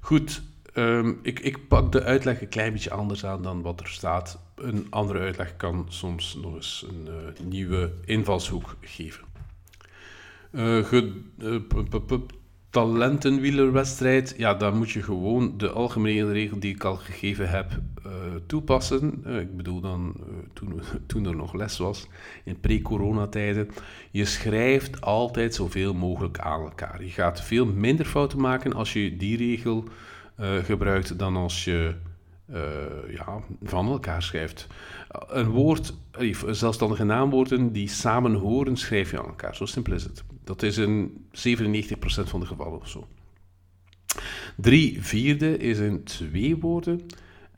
Goed, 0.00 0.42
um, 0.78 1.18
ik, 1.22 1.40
ik 1.40 1.68
pak 1.68 1.92
de 1.92 2.02
uitleg 2.02 2.40
een 2.40 2.48
klein 2.48 2.72
beetje 2.72 2.90
anders 2.90 3.24
aan 3.24 3.42
dan 3.42 3.62
wat 3.62 3.80
er 3.80 3.88
staat 3.88 4.40
een 4.54 4.86
andere 4.90 5.18
uitleg 5.18 5.56
kan 5.56 5.86
soms 5.88 6.38
nog 6.42 6.54
eens 6.54 6.86
een 6.88 7.08
uh, 7.08 7.46
nieuwe 7.46 7.92
invalshoek 8.04 8.76
geven. 8.80 9.24
Uh, 10.52 10.84
ge, 10.84 11.20
uh, 11.38 12.18
talentenwielerwedstrijd, 12.70 14.34
ja, 14.36 14.54
dan 14.54 14.76
moet 14.76 14.90
je 14.90 15.02
gewoon 15.02 15.58
de 15.58 15.70
algemene 15.70 16.32
regel 16.32 16.58
die 16.58 16.74
ik 16.74 16.84
al 16.84 16.96
gegeven 16.96 17.50
heb 17.50 17.80
toepassen. 18.46 19.24
Ik 19.40 19.56
bedoel 19.56 19.80
dan 19.80 20.16
toen, 20.52 20.80
toen 21.06 21.26
er 21.26 21.36
nog 21.36 21.54
les 21.54 21.78
was, 21.78 22.06
in 22.44 22.60
pre-coronatijden. 22.60 23.68
Je 24.10 24.24
schrijft 24.24 25.00
altijd 25.00 25.54
zoveel 25.54 25.94
mogelijk 25.94 26.38
aan 26.38 26.62
elkaar. 26.62 27.04
Je 27.04 27.10
gaat 27.10 27.42
veel 27.42 27.66
minder 27.66 28.06
fouten 28.06 28.40
maken 28.40 28.72
als 28.72 28.92
je 28.92 29.16
die 29.16 29.36
regel 29.36 29.84
gebruikt 30.62 31.18
dan 31.18 31.36
als 31.36 31.64
je 31.64 31.94
ja, 33.08 33.42
van 33.62 33.88
elkaar 33.88 34.22
schrijft. 34.22 34.66
Een 35.28 35.48
woord, 35.48 35.94
zelfstandige 36.50 37.04
naamwoorden 37.04 37.72
die 37.72 37.88
samen 37.88 38.34
horen, 38.34 38.76
schrijf 38.76 39.10
je 39.10 39.18
aan 39.18 39.26
elkaar. 39.26 39.56
Zo 39.56 39.66
simpel 39.66 39.92
is 39.92 40.04
het. 40.04 40.24
Dat 40.44 40.62
is 40.62 40.76
in 40.76 41.26
97% 41.30 41.30
van 42.00 42.40
de 42.40 42.46
gevallen 42.46 42.80
of 42.80 42.88
zo. 42.88 43.06
Drie 44.56 45.02
vierde 45.02 45.56
is 45.56 45.78
in 45.78 46.04
twee 46.04 46.56
woorden. 46.56 47.00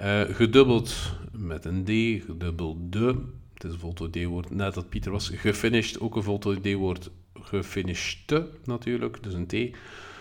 Uh, 0.00 0.20
gedubbeld 0.20 1.16
met 1.32 1.64
een 1.64 1.84
D, 1.84 1.88
gedubbeld 2.24 2.92
de. 2.92 3.14
Het 3.54 3.64
is 3.64 3.72
een 3.72 3.78
voltooid 3.78 4.12
D-woord. 4.12 4.50
Net 4.50 4.74
dat 4.74 4.88
Pieter 4.88 5.12
was 5.12 5.28
gefinished, 5.28 6.00
ook 6.00 6.16
een 6.16 6.22
voltooid 6.22 6.62
D-woord. 6.62 7.10
Gefinishte 7.34 8.48
natuurlijk, 8.64 9.22
dus 9.22 9.34
een 9.34 9.46
T. 9.46 9.76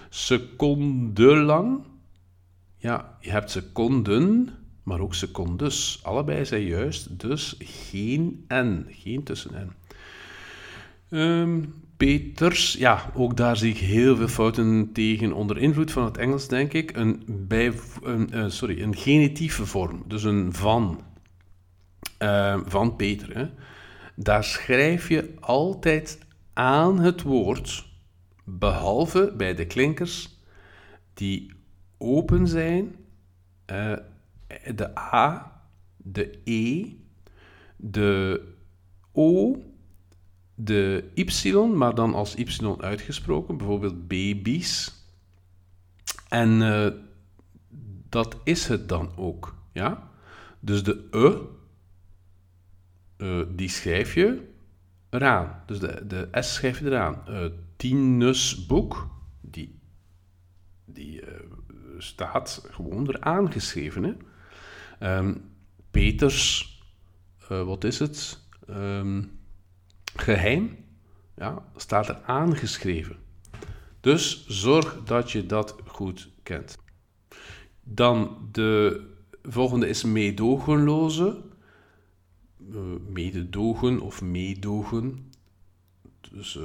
Seconde 0.09 1.35
lang. 1.35 1.79
Ja, 2.81 3.17
je 3.19 3.29
hebt 3.29 3.51
seconden, 3.51 4.49
maar 4.83 4.99
ook 4.99 5.15
secondes. 5.15 5.99
Allebei 6.03 6.45
zijn 6.45 6.63
juist, 6.63 7.19
dus 7.19 7.55
geen 7.59 8.45
N, 8.53 8.85
geen 8.89 9.23
tussen-N. 9.23 9.71
Um, 11.17 11.73
Peters, 11.97 12.73
ja, 12.73 13.11
ook 13.13 13.37
daar 13.37 13.57
zie 13.57 13.71
ik 13.71 13.77
heel 13.77 14.15
veel 14.15 14.27
fouten 14.27 14.89
tegen 14.93 15.33
onder 15.33 15.57
invloed 15.57 15.91
van 15.91 16.05
het 16.05 16.17
Engels, 16.17 16.47
denk 16.47 16.73
ik. 16.73 16.95
Een, 16.95 17.23
bij, 17.27 17.73
een, 18.03 18.29
uh, 18.33 18.45
sorry, 18.47 18.81
een 18.81 18.95
genitieve 18.95 19.65
vorm, 19.65 20.03
dus 20.07 20.23
een 20.23 20.53
van, 20.53 21.01
uh, 22.19 22.59
van 22.65 22.95
Peter. 22.95 23.51
Daar 24.15 24.43
schrijf 24.43 25.09
je 25.09 25.33
altijd 25.39 26.19
aan 26.53 26.99
het 26.99 27.21
woord, 27.21 27.85
behalve 28.43 29.33
bij 29.37 29.55
de 29.55 29.65
klinkers 29.65 30.39
die 31.13 31.57
open 31.99 32.47
zijn, 32.47 32.95
uh, 33.71 33.97
de 34.75 34.97
A, 34.97 35.51
de 35.97 36.39
E, 36.43 36.85
de 37.75 38.43
O 39.11 39.57
de 40.55 41.11
y, 41.13 41.53
maar 41.75 41.95
dan 41.95 42.13
als 42.13 42.35
y 42.35 42.75
uitgesproken, 42.77 43.57
bijvoorbeeld 43.57 44.07
baby's. 44.07 44.93
En 46.27 46.49
uh, 46.61 46.87
dat 48.09 48.37
is 48.43 48.67
het 48.67 48.89
dan 48.89 49.11
ook. 49.15 49.55
Ja? 49.71 50.09
Dus 50.59 50.83
de 50.83 51.07
e, 51.11 51.39
uh, 53.25 53.45
die 53.55 53.69
schrijf 53.69 54.13
je 54.13 54.47
eraan. 55.09 55.63
Dus 55.65 55.79
de, 55.79 56.07
de 56.07 56.27
s 56.31 56.53
schrijf 56.53 56.79
je 56.79 56.85
eraan. 56.85 57.23
Uh, 57.29 57.45
Tinus 57.75 58.65
boek, 58.65 59.09
die, 59.41 59.79
die 60.85 61.21
staat 62.01 62.65
gewoon 62.71 63.09
eraan 63.09 63.51
geschreven. 63.51 64.03
Hè? 64.03 65.17
Um, 65.17 65.51
Peters, 65.91 66.77
wat 67.47 67.83
is 67.83 67.99
het? 67.99 68.39
Um, 68.69 69.39
geheim 70.15 70.77
ja, 71.39 71.63
staat 71.75 72.09
er 72.09 72.21
aangeschreven. 72.25 73.17
Dus 73.99 74.47
zorg 74.47 75.03
dat 75.03 75.31
je 75.31 75.45
dat 75.45 75.75
goed 75.85 76.29
kent. 76.43 76.77
Dan 77.83 78.49
de 78.51 79.05
volgende 79.43 79.87
is 79.87 80.03
meedogenloze. 80.03 81.41
Uh, 82.71 82.79
mededogen 83.07 83.99
of 83.99 84.21
meedogen. 84.21 85.31
Dus 86.31 86.55
uh, 86.55 86.63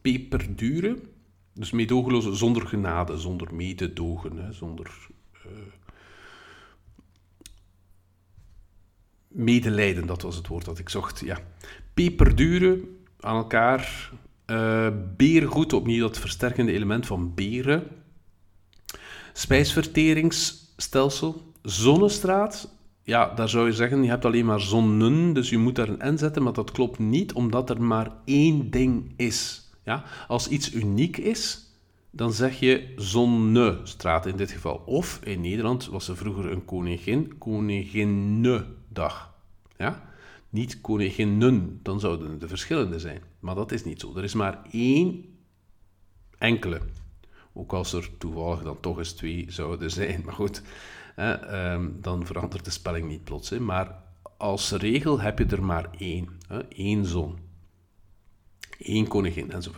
peperdure. 0.00 0.98
Dus 1.52 1.70
meedogenloze 1.70 2.34
zonder 2.34 2.66
genade, 2.66 3.18
zonder 3.18 3.54
mededogen, 3.54 4.36
hè, 4.36 4.52
zonder 4.52 5.08
uh, 5.46 5.52
medelijden, 9.28 10.06
dat 10.06 10.22
was 10.22 10.36
het 10.36 10.46
woord 10.46 10.64
dat 10.64 10.78
ik 10.78 10.88
zocht. 10.88 11.20
Ja 11.20 11.38
peperdure 11.94 12.80
aan 13.20 13.36
elkaar. 13.36 14.10
Uh, 14.46 14.86
opnieuw 15.72 16.00
dat 16.00 16.18
versterkende 16.18 16.72
element 16.72 17.06
van 17.06 17.34
beren. 17.34 17.86
Spijsverteringsstelsel. 19.32 21.52
Zonnestraat. 21.62 22.74
Ja, 23.02 23.34
daar 23.34 23.48
zou 23.48 23.66
je 23.66 23.72
zeggen, 23.72 24.02
je 24.02 24.08
hebt 24.08 24.24
alleen 24.24 24.46
maar 24.46 24.60
zonnen, 24.60 25.32
dus 25.32 25.50
je 25.50 25.58
moet 25.58 25.74
daar 25.74 25.88
een 25.88 26.14
N 26.14 26.18
zetten, 26.18 26.42
maar 26.42 26.52
dat 26.52 26.70
klopt 26.70 26.98
niet, 26.98 27.32
omdat 27.32 27.70
er 27.70 27.82
maar 27.82 28.12
één 28.24 28.70
ding 28.70 29.12
is. 29.16 29.69
Ja? 29.84 30.04
Als 30.28 30.48
iets 30.48 30.72
uniek 30.72 31.16
is, 31.16 31.64
dan 32.10 32.32
zeg 32.32 32.60
je 32.60 32.92
zonnestraat 32.96 34.26
in 34.26 34.36
dit 34.36 34.50
geval. 34.50 34.82
Of 34.86 35.20
in 35.24 35.40
Nederland 35.40 35.86
was 35.86 36.08
er 36.08 36.16
vroeger 36.16 36.50
een 36.52 36.64
koningin, 36.64 37.38
koninginnedag. 37.38 39.34
Ja? 39.76 40.08
niet 40.50 40.80
koninginnen, 40.80 41.80
dan 41.82 42.00
zouden 42.00 42.38
de 42.38 42.48
verschillende 42.48 42.98
zijn. 42.98 43.22
Maar 43.40 43.54
dat 43.54 43.72
is 43.72 43.84
niet 43.84 44.00
zo. 44.00 44.16
Er 44.16 44.24
is 44.24 44.34
maar 44.34 44.62
één 44.70 45.24
enkele. 46.38 46.80
Ook 47.52 47.72
als 47.72 47.92
er 47.92 48.10
toevallig 48.18 48.62
dan 48.62 48.80
toch 48.80 48.98
eens 48.98 49.12
twee 49.12 49.46
zouden 49.48 49.90
zijn. 49.90 50.22
Maar 50.24 50.34
goed, 50.34 50.62
hè, 51.14 51.32
ehm, 51.32 51.88
dan 52.00 52.26
verandert 52.26 52.64
de 52.64 52.70
spelling 52.70 53.08
niet 53.08 53.24
plots. 53.24 53.50
Hè. 53.50 53.60
Maar 53.60 54.02
als 54.36 54.70
regel 54.70 55.20
heb 55.20 55.38
je 55.38 55.46
er 55.46 55.64
maar 55.64 55.90
één. 55.98 56.28
Hè, 56.48 56.64
één 56.68 57.04
zon. 57.04 57.38
Eén 58.80 59.08
koningin 59.08 59.50
en 59.50 59.62
zo 59.62 59.70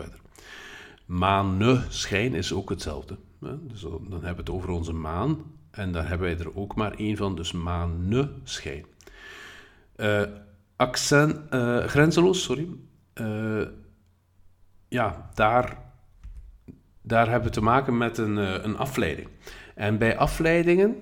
schijn 1.88 2.34
is 2.34 2.52
ook 2.52 2.70
hetzelfde. 2.70 3.16
Hè. 3.40 3.66
Dus 3.66 3.80
dan 3.80 4.10
hebben 4.10 4.20
we 4.20 4.40
het 4.40 4.50
over 4.50 4.70
onze 4.70 4.92
maan. 4.92 5.38
En 5.70 5.92
daar 5.92 6.08
hebben 6.08 6.26
wij 6.28 6.38
er 6.38 6.56
ook 6.56 6.74
maar 6.74 6.92
één 6.92 7.16
van. 7.16 7.36
Dus 7.36 7.52
maneschijn. 7.52 8.84
Uh, 9.96 10.22
accent, 10.76 11.54
uh, 11.54 11.84
grenzeloos, 11.84 12.42
sorry. 12.42 12.68
Uh, 13.20 13.66
ja, 14.88 15.30
daar, 15.34 15.78
daar 17.02 17.28
hebben 17.28 17.48
we 17.48 17.54
te 17.54 17.62
maken 17.62 17.96
met 17.96 18.18
een, 18.18 18.36
een 18.36 18.76
afleiding. 18.76 19.28
En 19.74 19.98
bij 19.98 20.16
afleidingen, 20.16 20.96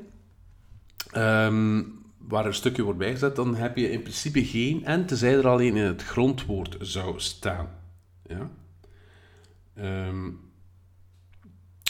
um, 1.17 2.03
waar 2.19 2.47
een 2.47 2.55
stukje 2.55 2.83
wordt 2.83 2.99
bijgezet, 2.99 3.37
dan 3.37 3.55
heb 3.55 3.77
je 3.77 3.91
in 3.91 4.03
principe 4.03 4.45
geen 4.45 4.85
en, 4.85 5.07
tenzij 5.07 5.35
er 5.35 5.49
alleen 5.49 5.77
in 5.77 5.85
het 5.85 6.03
grondwoord 6.03 6.77
zou 6.81 7.21
staan. 7.21 7.69
Ja? 8.31 8.51
Um, 10.09 10.41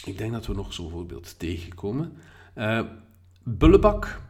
ik 0.05 0.18
denk 0.18 0.32
dat 0.32 0.47
we 0.47 0.55
nog 0.55 0.72
zo'n 0.72 0.91
voorbeeld 0.91 1.38
tegenkomen. 1.38 2.12
bullebak 3.43 4.20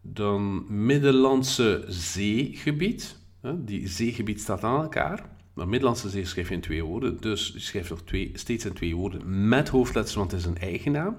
dan 0.00 0.66
Middellandse 0.84 1.84
zeegebied. 1.88 3.16
Die 3.54 3.88
zeegebied 3.88 4.40
staat 4.40 4.64
aan 4.64 4.82
elkaar. 4.82 5.36
Maar 5.56 5.68
Middellandse 5.68 6.10
Zee 6.10 6.24
schrijf 6.24 6.48
je 6.48 6.54
in 6.54 6.60
twee 6.60 6.84
woorden, 6.84 7.20
dus 7.20 7.50
je 7.52 7.60
schrijft 7.60 7.90
nog 7.90 8.02
twee, 8.02 8.30
steeds 8.34 8.64
in 8.64 8.72
twee 8.72 8.96
woorden 8.96 9.48
met 9.48 9.68
hoofdletters, 9.68 10.16
want 10.16 10.30
het 10.30 10.40
is 10.40 10.46
een 10.46 10.58
eigen 10.58 10.92
naam. 10.92 11.16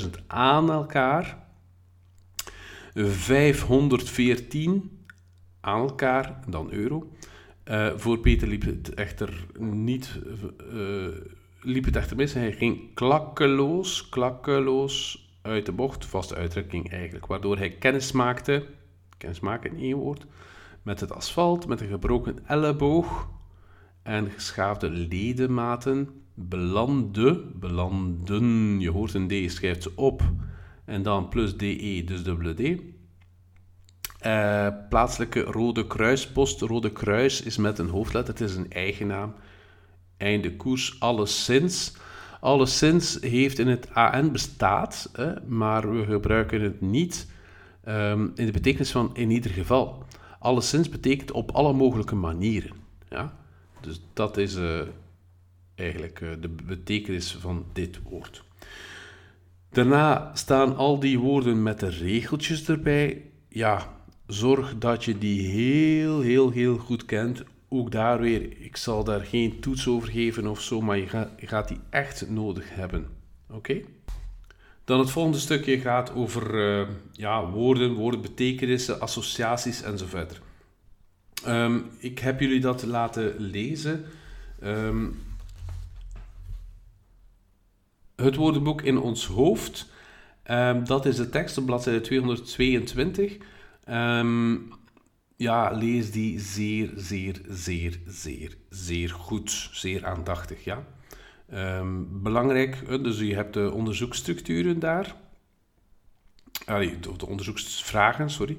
23.000 0.00 0.08
aan 0.26 0.70
elkaar. 0.70 1.38
514 2.94 5.01
aan 5.62 5.80
elkaar, 5.80 6.40
dan 6.48 6.72
euro. 6.72 7.10
Uh, 7.64 7.92
voor 7.96 8.18
Peter 8.18 8.48
liep 8.48 8.62
het 8.62 8.94
echter 8.94 9.46
niet, 9.58 10.20
uh, 10.72 11.06
liep 11.60 11.84
het 11.84 11.96
echter 11.96 12.16
mis. 12.16 12.32
Hij 12.32 12.52
ging 12.52 12.94
klakkeloos, 12.94 14.08
klakkeloos 14.08 15.28
uit 15.42 15.66
de 15.66 15.72
bocht, 15.72 16.04
vaste 16.04 16.34
uitdrukking 16.34 16.90
eigenlijk, 16.90 17.26
waardoor 17.26 17.56
hij 17.56 17.70
kennis 17.70 18.12
maakte, 18.12 18.66
kennis 19.18 19.40
maken 19.40 19.70
in 19.70 19.82
één 19.82 19.96
woord, 19.96 20.26
met 20.82 21.00
het 21.00 21.12
asfalt, 21.12 21.66
met 21.66 21.80
een 21.80 21.88
gebroken 21.88 22.38
elleboog 22.46 23.28
en 24.02 24.30
geschaafde 24.30 24.90
ledematen, 24.90 26.08
belande, 26.34 27.44
belanden, 27.54 28.80
je 28.80 28.90
hoort 28.90 29.14
een 29.14 29.28
D, 29.28 29.52
schrijft 29.52 29.82
ze 29.82 29.92
op, 29.94 30.22
en 30.84 31.02
dan 31.02 31.28
plus 31.28 31.56
DE, 31.56 32.02
dus 32.04 32.22
dubbele 32.22 32.54
D. 32.54 32.80
Uh, 34.26 34.68
plaatselijke 34.88 35.40
Rode 35.40 35.86
Kruispost. 35.86 36.60
Rode 36.60 36.92
Kruis 36.92 37.42
is 37.42 37.56
met 37.56 37.78
een 37.78 37.88
hoofdletter, 37.88 38.34
het 38.34 38.42
is 38.42 38.56
een 38.56 38.70
eigen 38.70 39.06
naam. 39.06 39.34
Einde 40.16 40.56
koers, 40.56 41.00
alleszins. 41.00 41.92
Alleszins 42.40 43.18
heeft 43.20 43.58
in 43.58 43.68
het 43.68 43.94
AN 43.94 44.32
bestaat, 44.32 45.10
maar 45.46 45.94
we 45.94 46.04
gebruiken 46.04 46.60
het 46.60 46.80
niet 46.80 47.30
um, 47.88 48.32
in 48.34 48.46
de 48.46 48.52
betekenis 48.52 48.90
van 48.90 49.10
in 49.14 49.30
ieder 49.30 49.50
geval. 49.50 50.04
Alleszins 50.38 50.88
betekent 50.88 51.30
op 51.30 51.50
alle 51.50 51.72
mogelijke 51.72 52.14
manieren. 52.14 52.72
Ja? 53.08 53.36
Dus 53.80 54.00
dat 54.12 54.36
is 54.36 54.56
uh, 54.56 54.80
eigenlijk 55.74 56.20
uh, 56.20 56.30
de 56.40 56.48
betekenis 56.48 57.36
van 57.40 57.64
dit 57.72 58.02
woord. 58.02 58.44
Daarna 59.70 60.30
staan 60.34 60.76
al 60.76 60.98
die 60.98 61.18
woorden 61.18 61.62
met 61.62 61.80
de 61.80 61.88
regeltjes 61.88 62.68
erbij. 62.68 63.22
Ja, 63.48 63.88
zorg 64.32 64.78
dat 64.78 65.04
je 65.04 65.18
die 65.18 65.46
heel, 65.46 66.20
heel, 66.20 66.50
heel 66.50 66.76
goed 66.76 67.04
kent. 67.04 67.42
Ook 67.68 67.90
daar 67.90 68.20
weer, 68.20 68.60
ik 68.60 68.76
zal 68.76 69.04
daar 69.04 69.20
geen 69.20 69.60
toets 69.60 69.88
over 69.88 70.08
geven 70.08 70.46
of 70.46 70.60
zo, 70.60 70.80
maar 70.80 70.98
je 70.98 71.28
gaat, 71.36 71.68
die 71.68 71.80
echt 71.90 72.30
nodig 72.30 72.74
hebben. 72.74 73.06
Oké? 73.50 73.80
Dan 74.84 74.98
het 74.98 75.10
volgende 75.10 75.38
stukje 75.38 75.78
gaat 75.78 76.14
over 76.14 76.54
uh, 76.54 76.88
ja, 77.12 77.50
woorden, 77.50 77.92
woordbetekenissen, 77.92 79.00
associaties 79.00 79.82
enzovoort. 79.82 80.40
Um, 81.46 81.90
ik 81.98 82.18
heb 82.18 82.40
jullie 82.40 82.60
dat 82.60 82.82
laten 82.82 83.34
lezen. 83.38 84.04
Um, 84.62 85.22
het 88.16 88.36
woordenboek 88.36 88.82
in 88.82 88.98
ons 88.98 89.26
hoofd, 89.26 89.90
um, 90.50 90.84
dat 90.84 91.06
is 91.06 91.16
de 91.16 91.28
tekst 91.28 91.58
op 91.58 91.66
bladzijde 91.66 92.00
222. 92.00 93.36
Ja, 95.36 95.70
lees 95.70 96.10
die 96.10 96.40
zeer, 96.40 96.92
zeer, 96.96 97.40
zeer, 97.48 98.00
zeer, 98.06 98.56
zeer 98.68 99.10
goed. 99.10 99.68
Zeer 99.72 100.06
aandachtig, 100.06 100.64
ja. 100.64 100.86
Um, 101.54 102.22
belangrijk, 102.22 103.02
dus 103.04 103.18
je 103.18 103.34
hebt 103.34 103.54
de 103.54 103.72
onderzoeksstructuren 103.72 104.78
daar. 104.78 105.16
Allee, 106.64 106.98
de 107.00 107.26
onderzoeksvragen, 107.26 108.30
sorry. 108.30 108.58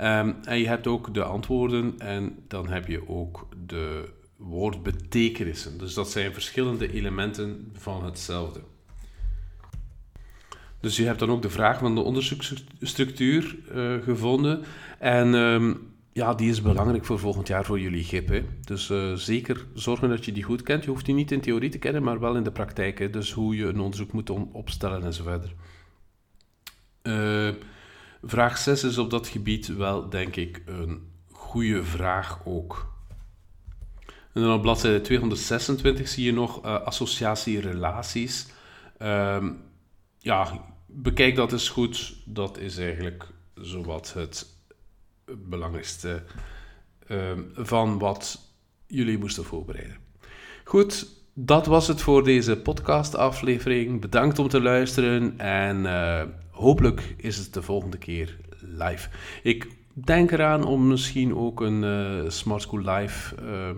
Um, 0.00 0.36
en 0.44 0.58
je 0.58 0.66
hebt 0.68 0.86
ook 0.86 1.14
de 1.14 1.24
antwoorden 1.24 1.94
en 1.98 2.44
dan 2.48 2.68
heb 2.68 2.86
je 2.86 3.08
ook 3.08 3.48
de 3.66 4.08
woordbetekenissen. 4.36 5.78
Dus 5.78 5.94
dat 5.94 6.10
zijn 6.10 6.32
verschillende 6.32 6.92
elementen 6.92 7.70
van 7.72 8.04
hetzelfde. 8.04 8.60
Dus 10.80 10.96
je 10.96 11.04
hebt 11.04 11.18
dan 11.18 11.30
ook 11.30 11.42
de 11.42 11.50
vraag 11.50 11.78
van 11.78 11.94
de 11.94 12.00
onderzoeksstructuur 12.00 13.56
uh, 13.74 14.02
gevonden. 14.02 14.64
En 14.98 15.34
um, 15.34 15.94
ja, 16.16 16.34
die 16.34 16.50
is 16.50 16.62
belangrijk 16.62 17.04
voor 17.04 17.18
volgend 17.18 17.48
jaar 17.48 17.64
voor 17.64 17.80
jullie 17.80 18.04
GIP. 18.04 18.28
Hè. 18.28 18.44
Dus 18.64 18.90
uh, 18.90 19.12
zeker 19.12 19.66
zorgen 19.74 20.08
dat 20.08 20.24
je 20.24 20.32
die 20.32 20.42
goed 20.42 20.62
kent. 20.62 20.84
Je 20.84 20.90
hoeft 20.90 21.04
die 21.04 21.14
niet 21.14 21.32
in 21.32 21.40
theorie 21.40 21.70
te 21.70 21.78
kennen, 21.78 22.02
maar 22.02 22.20
wel 22.20 22.36
in 22.36 22.42
de 22.42 22.52
praktijk. 22.52 22.98
Hè. 22.98 23.10
Dus 23.10 23.32
hoe 23.32 23.56
je 23.56 23.66
een 23.66 23.80
onderzoek 23.80 24.12
moet 24.12 24.30
opstellen 24.52 25.02
en 25.02 25.14
verder. 25.14 25.54
Uh, 27.02 27.54
vraag 28.22 28.58
6 28.58 28.84
is 28.84 28.98
op 28.98 29.10
dat 29.10 29.28
gebied 29.28 29.66
wel, 29.66 30.08
denk 30.08 30.36
ik, 30.36 30.62
een 30.66 31.00
goede 31.32 31.84
vraag 31.84 32.40
ook. 32.44 32.94
En 34.32 34.42
dan 34.42 34.52
op 34.52 34.62
bladzijde 34.62 35.00
226 35.00 36.08
zie 36.08 36.24
je 36.24 36.32
nog 36.32 36.62
associatie-relaties. 36.62 38.46
Uh, 39.02 39.46
ja, 40.26 40.64
bekijk 40.86 41.34
dat 41.34 41.52
eens 41.52 41.68
goed. 41.68 42.16
Dat 42.24 42.58
is 42.58 42.78
eigenlijk 42.78 43.26
zowat 43.54 44.12
het 44.12 44.46
belangrijkste 45.36 46.22
uh, 47.08 47.32
van 47.54 47.98
wat 47.98 48.40
jullie 48.86 49.18
moesten 49.18 49.44
voorbereiden. 49.44 49.96
Goed, 50.64 51.08
dat 51.32 51.66
was 51.66 51.88
het 51.88 52.00
voor 52.00 52.24
deze 52.24 52.56
podcastaflevering. 52.56 54.00
Bedankt 54.00 54.38
om 54.38 54.48
te 54.48 54.60
luisteren 54.60 55.38
en 55.38 55.84
uh, 55.84 56.22
hopelijk 56.50 57.14
is 57.16 57.36
het 57.36 57.54
de 57.54 57.62
volgende 57.62 57.98
keer 57.98 58.38
live. 58.60 59.08
Ik 59.42 59.68
denk 59.92 60.30
eraan 60.30 60.64
om 60.64 60.86
misschien 60.86 61.34
ook 61.34 61.60
een 61.60 61.82
uh, 61.82 62.30
Smart 62.30 62.62
School 62.62 62.80
Live 62.80 63.42
uh, 63.42 63.70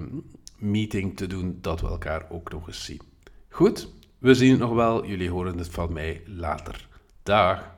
meeting 0.59 1.16
te 1.16 1.26
doen, 1.26 1.59
dat 1.61 1.80
we 1.80 1.86
elkaar 1.86 2.26
ook 2.30 2.53
nog 2.53 2.66
eens 2.66 2.84
zien. 2.84 3.01
Goed, 3.49 3.88
we 4.18 4.34
zien 4.34 4.50
het 4.50 4.60
nog 4.60 4.72
wel. 4.72 5.06
Jullie 5.06 5.30
horen 5.30 5.58
het 5.58 5.68
van 5.68 5.92
mij 5.92 6.22
later. 6.26 6.88
Dag. 7.22 7.77